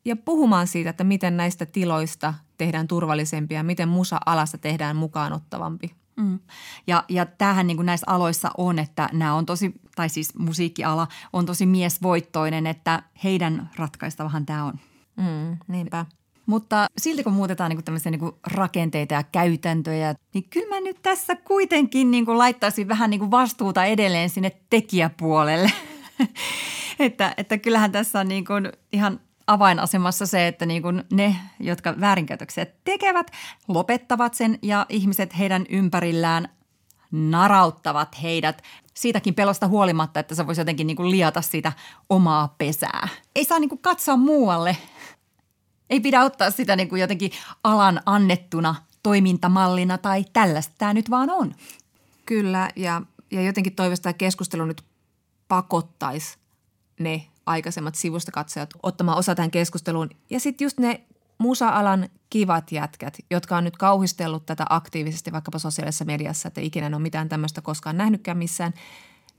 ja 0.07 0.16
puhumaan 0.16 0.66
siitä, 0.66 0.90
että 0.90 1.05
miten 1.05 1.36
näistä 1.36 1.66
tiloista 1.66 2.34
tehdään 2.59 2.88
turvallisempia, 2.88 3.62
miten 3.62 3.88
musa-alasta 3.88 4.59
tehdään 4.59 4.97
mukaanottavampi. 4.97 5.94
Mm. 6.16 6.38
Ja, 6.86 7.05
ja 7.09 7.26
tämähän 7.26 7.66
niin 7.66 7.76
kuin 7.76 7.86
näissä 7.86 8.07
aloissa 8.11 8.51
on, 8.59 8.78
että 8.78 9.09
nämä 9.12 9.34
on 9.34 9.47
tosi, 9.47 9.72
tai 9.97 10.09
siis 10.09 10.38
musiikkiala 10.38 11.09
on 11.32 11.47
tosi 11.47 11.66
miesvoittoinen, 11.66 12.66
että 12.66 13.03
heidän 13.24 13.70
ratkaistavahan 13.76 14.47
tämä 14.47 14.64
on. 14.64 14.74
Mm, 15.16 15.57
niinpä. 15.68 16.07
Mutta 16.47 16.86
silti 16.99 17.24
kun 17.24 17.32
muutetaan 17.32 17.70
niin 17.70 17.84
tämmöisiä 17.84 18.11
niin 18.11 18.32
rakenteita 18.47 19.14
ja 19.14 19.22
käytäntöjä, 19.22 20.14
niin 20.34 20.44
kyllä 20.51 20.68
mä 20.68 20.80
nyt 20.80 21.03
tässä 21.03 21.36
kuitenkin 21.36 22.11
niin 22.11 22.26
kuin 22.26 22.38
laittaisin 22.38 22.88
vähän 22.88 23.11
niin 23.11 23.20
kuin 23.20 23.30
vastuuta 23.30 23.84
edelleen 23.84 24.30
sinne 24.30 24.53
tekijäpuolelle. 24.70 25.72
että, 26.99 27.34
että 27.36 27.59
kyllähän 27.59 27.92
tässä 27.92 28.20
on 28.20 28.28
niin 28.28 28.44
kuin 28.44 28.72
ihan 28.92 29.20
avainasemassa 29.47 30.26
se, 30.26 30.47
että 30.47 30.66
niin 30.66 30.82
kuin 30.82 31.05
ne, 31.12 31.36
jotka 31.61 31.94
väärinkäytöksiä 32.01 32.66
tekevät, 32.84 33.30
lopettavat 33.68 34.34
sen 34.34 34.59
ja 34.62 34.86
ihmiset 34.88 35.38
heidän 35.38 35.66
ympärillään 35.68 36.49
narauttavat 37.11 38.22
heidät 38.22 38.62
siitäkin 38.94 39.34
pelosta 39.34 39.68
huolimatta, 39.68 40.20
että 40.20 40.34
se 40.34 40.47
voisi 40.47 40.61
jotenkin 40.61 40.86
niin 40.86 40.97
kuin 40.97 41.11
liata 41.11 41.42
sitä 41.42 41.72
omaa 42.11 42.55
pesää. 42.59 43.09
Ei 43.34 43.44
saa 43.44 43.59
niin 43.59 43.68
kuin 43.68 43.82
katsoa 43.82 44.16
muualle. 44.16 44.76
Ei 45.91 46.01
pidä 46.01 46.24
ottaa 46.24 46.51
sitä 46.51 46.76
niin 46.76 46.89
kuin 46.89 47.01
jotenkin 47.01 47.30
alan 47.64 48.01
annettuna 48.07 48.74
toimintamallina 49.03 49.99
tai 49.99 50.24
tällaista 50.32 50.74
tämä 50.78 50.95
nyt 50.95 51.11
vaan 51.11 51.30
on. 51.30 51.55
Kyllä 52.26 52.70
ja, 52.76 53.03
ja 53.30 53.43
jotenkin 53.43 53.74
toivosta 53.74 54.12
keskustelu 54.12 54.64
nyt 54.64 54.82
pakottaisi 55.49 56.39
ne 57.01 57.26
aikaisemmat 57.47 57.95
sivustakatsojat 57.95 58.70
ottamaan 58.82 59.18
osa 59.18 59.34
tähän 59.34 59.51
keskusteluun. 59.51 60.11
Ja 60.30 60.41
sitten 60.41 60.64
just 60.64 60.78
ne 60.78 61.01
musa-alan 61.39 62.09
kivat 62.30 62.72
jätkät, 62.72 63.18
jotka 63.30 63.57
on 63.57 63.64
nyt 63.64 63.76
kauhistellut 63.76 64.47
tätä 64.47 64.64
aktiivisesti 64.68 65.32
vaikkapa 65.32 65.59
sosiaalisessa 65.59 66.05
mediassa, 66.05 66.49
että 66.49 66.61
ikinä 66.61 66.87
en 66.87 66.95
ole 66.95 67.03
mitään 67.03 67.28
tämmöistä 67.28 67.62
koskaan 67.62 67.97
nähnytkään 67.97 68.39
missään, 68.39 68.74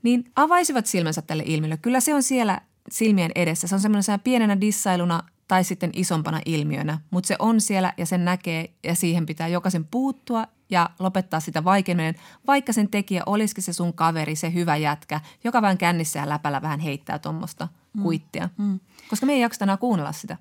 niin 0.02 0.32
avaisivat 0.36 0.86
silmänsä 0.86 1.22
tälle 1.22 1.42
ilmiölle. 1.46 1.76
Kyllä 1.76 2.00
se 2.00 2.14
on 2.14 2.22
siellä 2.22 2.60
silmien 2.90 3.30
edessä. 3.34 3.68
Se 3.68 3.74
on 3.74 3.80
semmoinen 3.80 4.20
pienenä 4.20 4.60
dissailuna 4.60 5.22
tai 5.48 5.64
sitten 5.64 5.90
isompana 5.92 6.40
ilmiönä, 6.44 6.98
mutta 7.10 7.28
se 7.28 7.36
on 7.38 7.60
siellä 7.60 7.92
ja 7.96 8.06
sen 8.06 8.24
näkee 8.24 8.70
ja 8.84 8.94
siihen 8.94 9.26
pitää 9.26 9.48
jokaisen 9.48 9.84
puuttua 9.84 10.46
ja 10.70 10.90
lopettaa 10.98 11.40
sitä 11.40 11.64
vaikeammin, 11.64 12.14
vaikka 12.46 12.72
sen 12.72 12.88
tekijä 12.88 13.22
olisikin 13.26 13.64
se 13.64 13.72
sun 13.72 13.92
kaveri, 13.92 14.36
se 14.36 14.52
hyvä 14.52 14.76
jätkä, 14.76 15.20
joka 15.44 15.62
vähän 15.62 15.78
kännissä 15.78 16.18
ja 16.18 16.28
läpällä 16.28 16.62
vähän 16.62 16.80
heittää 16.80 17.18
tuommoista 17.18 17.68
mm. 17.92 18.02
kuittia. 18.02 18.48
Mm. 18.58 18.80
Koska 19.10 19.26
me 19.26 19.32
ei 19.32 19.40
jakseta 19.40 19.64
enää 19.64 19.76
kuunnella 19.76 20.12
sitä. 20.12 20.36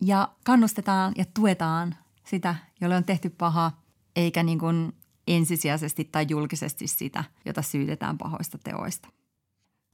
Ja 0.00 0.28
kannustetaan 0.44 1.12
ja 1.16 1.24
tuetaan 1.34 1.94
sitä, 2.24 2.54
jolle 2.80 2.96
on 2.96 3.04
tehty 3.04 3.30
paha, 3.30 3.72
eikä 4.16 4.42
niin 4.42 4.58
kuin 4.58 4.92
ensisijaisesti 5.28 6.04
tai 6.04 6.26
julkisesti 6.28 6.86
sitä, 6.86 7.24
jota 7.44 7.62
syytetään 7.62 8.18
pahoista 8.18 8.58
teoista. 8.58 9.08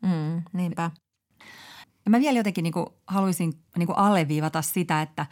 Mm, 0.03 0.43
niinpä. 0.53 0.91
Ja 2.07 2.11
mä 2.11 2.21
vielä 2.21 2.39
jotenkin 2.39 2.63
niin 2.63 2.73
kuin 2.73 2.87
haluaisin 3.07 3.55
niin 3.79 3.87
kuin 3.87 3.99
alleviivata 3.99 4.63
sitä, 4.63 5.03
että 5.03 5.27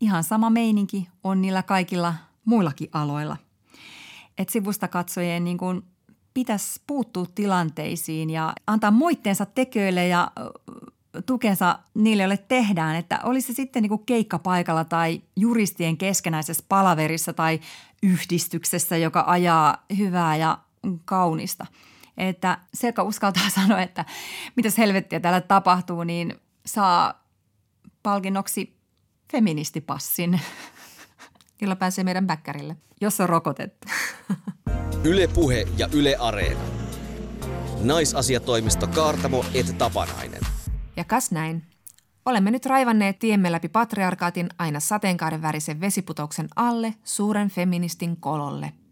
ihan 0.00 0.24
sama 0.24 0.50
meininki 0.50 1.08
on 1.24 1.42
niillä 1.42 1.62
kaikilla 1.62 2.14
muillakin 2.44 2.88
aloilla. 2.92 3.36
Että 4.38 4.52
sivusta 4.52 4.88
katsojien 4.88 5.44
niin 5.44 5.58
kuin 5.58 5.82
pitäisi 6.34 6.80
puuttua 6.86 7.26
tilanteisiin 7.34 8.30
ja 8.30 8.52
antaa 8.66 8.90
moitteensa 8.90 9.46
tekijöille 9.46 10.06
ja 10.08 10.30
tukensa 11.26 11.78
niille, 11.94 12.22
joille 12.22 12.36
tehdään. 12.48 12.96
Että 12.96 13.20
olisi 13.22 13.46
se 13.46 13.56
sitten 13.56 13.82
niin 13.82 13.88
kuin 13.90 14.06
keikkapaikalla 14.06 14.84
tai 14.84 15.22
juristien 15.36 15.96
keskenäisessä 15.96 16.64
palaverissa 16.68 17.32
tai 17.32 17.60
yhdistyksessä, 18.02 18.96
joka 18.96 19.24
ajaa 19.26 19.84
hyvää 19.98 20.36
ja 20.36 20.58
kaunista– 21.04 21.66
että 22.16 22.58
se, 22.74 22.86
joka 22.86 23.02
uskaltaa 23.02 23.50
sanoa, 23.60 23.82
että 23.82 24.04
mitä 24.56 24.68
helvettiä 24.78 25.20
täällä 25.20 25.40
tapahtuu, 25.40 26.04
niin 26.04 26.34
saa 26.66 27.26
palkinnoksi 28.02 28.76
feministipassin. 29.32 30.40
Jolla 31.60 31.76
pääsee 31.76 32.04
meidän 32.04 32.26
bäkkärille. 32.26 32.76
Jos 33.00 33.20
on 33.20 33.28
rokotettu. 33.28 33.88
Ylepuhe 35.04 35.64
ja 35.78 35.88
Yle 35.92 36.16
Areena. 36.18 36.60
Naisasiatoimisto 37.82 38.86
Kaartamo 38.86 39.44
et 39.54 39.78
Tapanainen. 39.78 40.40
Ja 40.96 41.04
kas 41.04 41.30
näin. 41.30 41.62
Olemme 42.26 42.50
nyt 42.50 42.66
raivanneet 42.66 43.18
tiemme 43.18 43.52
läpi 43.52 43.68
patriarkaatin 43.68 44.48
aina 44.58 44.80
sateenkaaren 44.80 45.42
värisen 45.42 45.80
vesiputoksen 45.80 46.48
alle 46.56 46.94
suuren 47.04 47.50
feministin 47.50 48.16
kololle– 48.16 48.72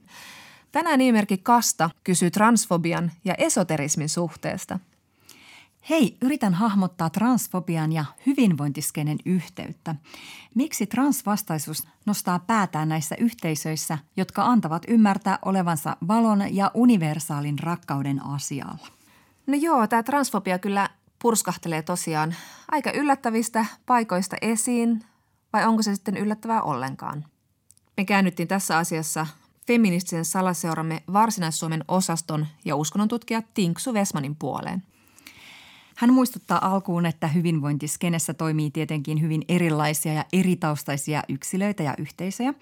Tänään 0.75 0.99
nimimerkki 0.99 1.39
Kasta 1.39 1.91
kysyy 2.05 2.31
transfobian 2.31 3.12
ja 3.25 3.35
esoterismin 3.39 4.09
suhteesta. 4.09 4.79
Hei, 5.91 6.16
yritän 6.22 6.55
hahmottaa 6.55 7.11
transfobian 7.11 7.93
ja 7.93 8.05
hyvinvointiskenen 8.27 9.18
yhteyttä. 9.27 9.95
Miksi 10.55 10.87
transvastaisuus 10.87 11.89
nostaa 12.07 12.39
päätään 12.39 12.89
näissä 12.89 13.16
yhteisöissä, 13.18 13.99
jotka 14.16 14.45
antavat 14.45 14.83
ymmärtää 14.89 15.39
olevansa 15.45 15.97
valon 16.09 16.55
ja 16.55 16.70
universaalin 16.75 17.59
rakkauden 17.59 18.27
asialla? 18.27 18.89
No 19.47 19.55
joo, 19.55 19.87
tämä 19.87 20.03
transfobia 20.03 20.59
kyllä 20.59 20.91
purskahtelee 21.22 21.83
tosiaan 21.83 22.35
aika 22.70 22.91
yllättävistä 22.91 23.66
paikoista 23.87 24.37
esiin, 24.43 25.05
vai 25.53 25.66
onko 25.66 25.83
se 25.83 25.95
sitten 25.95 26.16
yllättävää 26.16 26.62
ollenkaan? 26.62 27.25
Me 27.97 28.05
käännyttiin 28.05 28.49
tässä 28.49 28.79
asiassa 28.79 29.27
feministisen 29.67 30.25
salaseuramme 30.25 31.03
Varsinais-Suomen 31.12 31.85
osaston 31.89 32.47
ja 32.65 32.77
uskonnontutkija 32.77 33.43
Tinksu 33.55 33.95
Vesmanin 33.95 34.37
puoleen. 34.37 34.83
Hän 35.97 36.12
muistuttaa 36.12 36.73
alkuun, 36.73 37.07
että 37.07 37.29
hyvinvointiskenessä 37.29 38.35
toimii 38.35 38.71
tietenkin 38.71 39.21
hyvin 39.21 39.43
erilaisia 39.49 40.12
ja 40.12 40.25
eritaustaisia 40.33 41.23
yksilöitä 41.29 41.83
ja 41.83 41.95
yhteisöjä. 41.99 42.55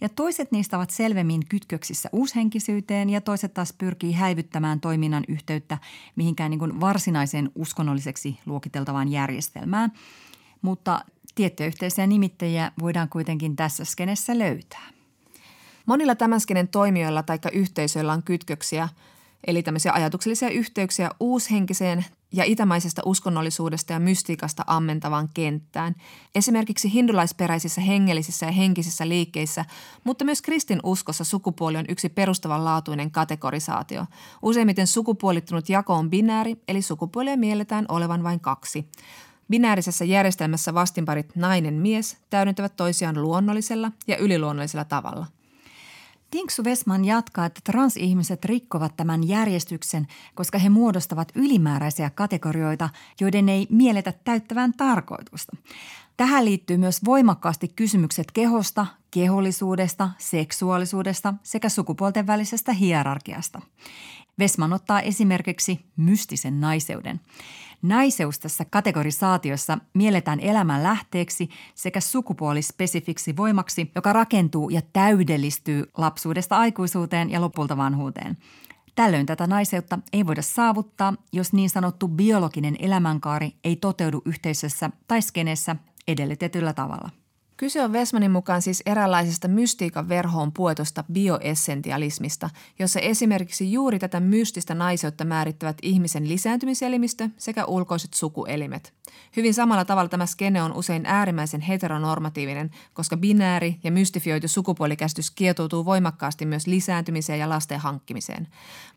Ja 0.00 0.08
toiset 0.08 0.52
niistä 0.52 0.76
ovat 0.76 0.90
selvemmin 0.90 1.46
kytköksissä 1.48 2.08
uushenkisyyteen 2.12 3.10
ja 3.10 3.20
toiset 3.20 3.54
taas 3.54 3.72
pyrkii 3.72 4.12
häivyttämään 4.12 4.80
toiminnan 4.80 5.24
yhteyttä 5.28 5.78
mihinkään 6.16 6.50
niin 6.50 6.80
varsinaiseen 6.80 7.50
uskonnolliseksi 7.54 8.38
luokiteltavaan 8.46 9.08
järjestelmään. 9.08 9.92
Mutta 10.62 11.00
tiettyjä 11.34 11.66
yhteisiä 11.66 12.06
nimittäjiä 12.06 12.72
voidaan 12.80 13.08
kuitenkin 13.08 13.56
tässä 13.56 13.84
skenessä 13.84 14.38
löytää. 14.38 14.95
Monilla 15.86 16.14
tämän 16.14 16.40
skenen 16.40 16.68
toimijoilla 16.68 17.22
tai 17.22 17.38
yhteisöillä 17.52 18.12
on 18.12 18.22
kytköksiä, 18.22 18.88
eli 19.46 19.62
tämmöisiä 19.62 19.92
ajatuksellisia 19.92 20.50
yhteyksiä 20.50 21.10
uushenkiseen 21.20 22.04
ja 22.32 22.44
itämaisesta 22.44 23.02
uskonnollisuudesta 23.04 23.92
ja 23.92 24.00
mystiikasta 24.00 24.64
ammentavaan 24.66 25.28
kenttään, 25.34 25.94
esimerkiksi 26.34 26.92
hindulaisperäisissä 26.92 27.80
hengellisissä 27.80 28.46
ja 28.46 28.52
henkisissä 28.52 29.08
liikkeissä, 29.08 29.64
mutta 30.04 30.24
myös 30.24 30.42
kristin 30.42 30.80
uskossa 30.82 31.24
sukupuoli 31.24 31.76
on 31.76 31.84
yksi 31.88 32.08
perustavanlaatuinen 32.08 33.10
kategorisaatio. 33.10 34.06
Useimmiten 34.42 34.86
sukupuolittunut 34.86 35.68
jako 35.68 35.94
on 35.94 36.10
binääri, 36.10 36.56
eli 36.68 36.82
sukupuolia 36.82 37.36
mielletään 37.36 37.84
olevan 37.88 38.22
vain 38.22 38.40
kaksi. 38.40 38.88
Binäärisessä 39.50 40.04
järjestelmässä 40.04 40.74
vastinparit 40.74 41.36
nainen-mies 41.36 42.16
täydentävät 42.30 42.76
toisiaan 42.76 43.22
luonnollisella 43.22 43.92
ja 44.06 44.16
yliluonnollisella 44.16 44.84
tavalla. 44.84 45.35
Tinksu 46.30 46.64
Vesman 46.64 47.04
jatkaa, 47.04 47.46
että 47.46 47.60
transihmiset 47.64 48.44
rikkovat 48.44 48.96
tämän 48.96 49.28
järjestyksen, 49.28 50.06
koska 50.34 50.58
he 50.58 50.68
muodostavat 50.68 51.32
ylimääräisiä 51.34 52.10
kategorioita, 52.10 52.88
joiden 53.20 53.48
ei 53.48 53.66
mielletä 53.70 54.12
täyttävän 54.24 54.72
tarkoitusta. 54.72 55.56
Tähän 56.16 56.44
liittyy 56.44 56.76
myös 56.76 57.04
voimakkaasti 57.04 57.68
kysymykset 57.68 58.32
kehosta, 58.32 58.86
kehollisuudesta, 59.10 60.10
seksuaalisuudesta 60.18 61.34
sekä 61.42 61.68
sukupuolten 61.68 62.26
välisestä 62.26 62.72
hierarkiasta. 62.72 63.60
Vesman 64.38 64.72
ottaa 64.72 65.00
esimerkiksi 65.00 65.80
mystisen 65.96 66.60
naiseuden. 66.60 67.20
Naiseus 67.82 68.38
tässä 68.38 68.64
kategorisaatiossa 68.70 69.78
mielletään 69.94 70.40
elämän 70.40 70.82
lähteeksi 70.82 71.48
sekä 71.74 72.00
sukupuolispesifiksi 72.00 73.36
voimaksi, 73.36 73.90
joka 73.94 74.12
rakentuu 74.12 74.70
ja 74.70 74.82
täydellistyy 74.92 75.84
lapsuudesta 75.96 76.56
aikuisuuteen 76.56 77.30
ja 77.30 77.40
lopulta 77.40 77.76
vanhuuteen. 77.76 78.36
Tällöin 78.94 79.26
tätä 79.26 79.46
naiseutta 79.46 79.98
ei 80.12 80.26
voida 80.26 80.42
saavuttaa, 80.42 81.14
jos 81.32 81.52
niin 81.52 81.70
sanottu 81.70 82.08
biologinen 82.08 82.76
elämänkaari 82.78 83.54
ei 83.64 83.76
toteudu 83.76 84.22
yhteisössä 84.24 84.90
tai 85.08 85.22
skenessä 85.22 85.76
edellytetyllä 86.08 86.72
tavalla. 86.72 87.10
Kyse 87.56 87.82
on 87.82 87.92
Vesmanin 87.92 88.30
mukaan 88.30 88.62
siis 88.62 88.82
eräänlaisesta 88.86 89.48
mystiikan 89.48 90.08
verhoon 90.08 90.52
puetosta 90.52 91.04
bioessentialismista, 91.12 92.50
jossa 92.78 93.00
esimerkiksi 93.00 93.72
juuri 93.72 93.98
tätä 93.98 94.20
mystistä 94.20 94.74
naiseutta 94.74 95.24
määrittävät 95.24 95.76
ihmisen 95.82 96.28
lisääntymiselimistö 96.28 97.28
sekä 97.38 97.64
ulkoiset 97.64 98.14
sukuelimet. 98.14 98.92
Hyvin 99.36 99.54
samalla 99.54 99.84
tavalla 99.84 100.08
tämä 100.08 100.26
skene 100.26 100.62
on 100.62 100.72
usein 100.72 101.06
äärimmäisen 101.06 101.60
heteronormatiivinen, 101.60 102.70
koska 102.94 103.16
binääri 103.16 103.76
ja 103.84 103.92
mystifioitu 103.92 104.48
sukupuolikäsitys 104.48 105.30
kietoutuu 105.30 105.84
voimakkaasti 105.84 106.46
myös 106.46 106.66
lisääntymiseen 106.66 107.38
ja 107.38 107.48
lasten 107.48 107.80
hankkimiseen. 107.80 108.48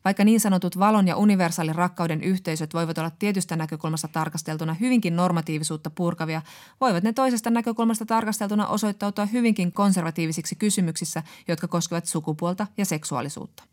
Vaikka 0.05 0.23
niin 0.23 0.39
sanotut 0.39 0.79
valon 0.79 1.07
ja 1.07 1.15
universaalin 1.15 1.75
rakkauden 1.75 2.23
yhteisöt 2.23 2.73
voivat 2.73 2.97
olla 2.97 3.11
tietystä 3.19 3.55
näkökulmasta 3.55 4.07
tarkasteltuna 4.07 4.73
hyvinkin 4.73 5.15
normatiivisuutta 5.15 5.89
purkavia, 5.89 6.41
voivat 6.81 7.03
ne 7.03 7.13
toisesta 7.13 7.49
näkökulmasta 7.49 8.05
tarkasteltuna 8.49 8.67
osoittautua 8.67 9.25
hyvinkin 9.25 9.71
konservatiivisiksi 9.71 10.55
kysymyksissä, 10.55 11.23
jotka 11.47 11.67
koskevat 11.67 12.05
sukupuolta 12.05 12.67
ja 12.77 12.85
seksuaalisuutta. 12.85 13.63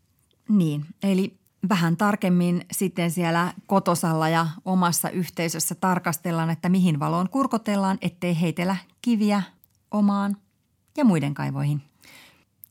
Niin, 0.49 0.85
eli 1.03 1.37
vähän 1.69 1.97
tarkemmin 1.97 2.65
sitten 2.71 3.11
siellä 3.11 3.53
kotosalla 3.67 4.29
ja 4.29 4.47
omassa 4.65 5.09
yhteisössä 5.09 5.75
tarkastellaan, 5.75 6.49
että 6.49 6.69
mihin 6.69 6.99
valoon 6.99 7.29
kurkotellaan, 7.29 7.97
ettei 8.01 8.41
heitellä 8.41 8.75
kiviä 9.01 9.43
omaan 9.91 10.37
ja 10.97 11.05
muiden 11.05 11.33
kaivoihin. 11.33 11.81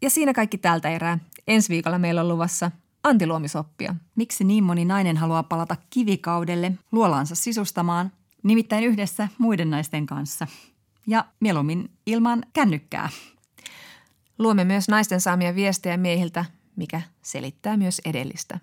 Ja 0.02 0.10
siinä 0.10 0.32
kaikki 0.32 0.58
tältä 0.58 0.88
erää. 0.88 1.18
Ensi 1.46 1.68
viikolla 1.68 1.98
meillä 1.98 2.20
on 2.20 2.28
luvassa 2.28 2.70
antiluomisoppia. 3.02 3.94
Miksi 4.16 4.44
niin 4.44 4.64
moni 4.64 4.84
nainen 4.84 5.16
haluaa 5.16 5.42
palata 5.42 5.76
kivikaudelle 5.90 6.72
luolansa 6.92 7.34
sisustamaan, 7.34 8.12
nimittäin 8.42 8.84
yhdessä 8.84 9.28
muiden 9.38 9.70
naisten 9.70 10.06
kanssa. 10.06 10.46
Ja 11.06 11.24
mieluummin 11.40 11.90
ilman 12.06 12.42
kännykkää. 12.52 13.08
Luomme 14.38 14.64
myös 14.64 14.88
naisten 14.88 15.20
saamia 15.20 15.54
viestejä 15.54 15.96
miehiltä, 15.96 16.44
mikä 16.76 17.02
selittää 17.22 17.76
myös 17.76 18.00
edellistä. 18.04 18.58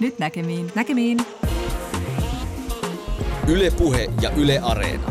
Nyt 0.00 0.18
näkemiin. 0.18 0.72
Näkemiin. 0.74 1.18
Ylepuhe 3.48 4.06
ja 4.20 4.30
Yle 4.30 4.58
Areena. 4.58 5.10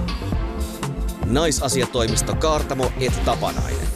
Naisasiatoimisto 1.25 2.35
Kaartamo 2.35 2.91
et 2.99 3.25
Tapanainen. 3.25 3.86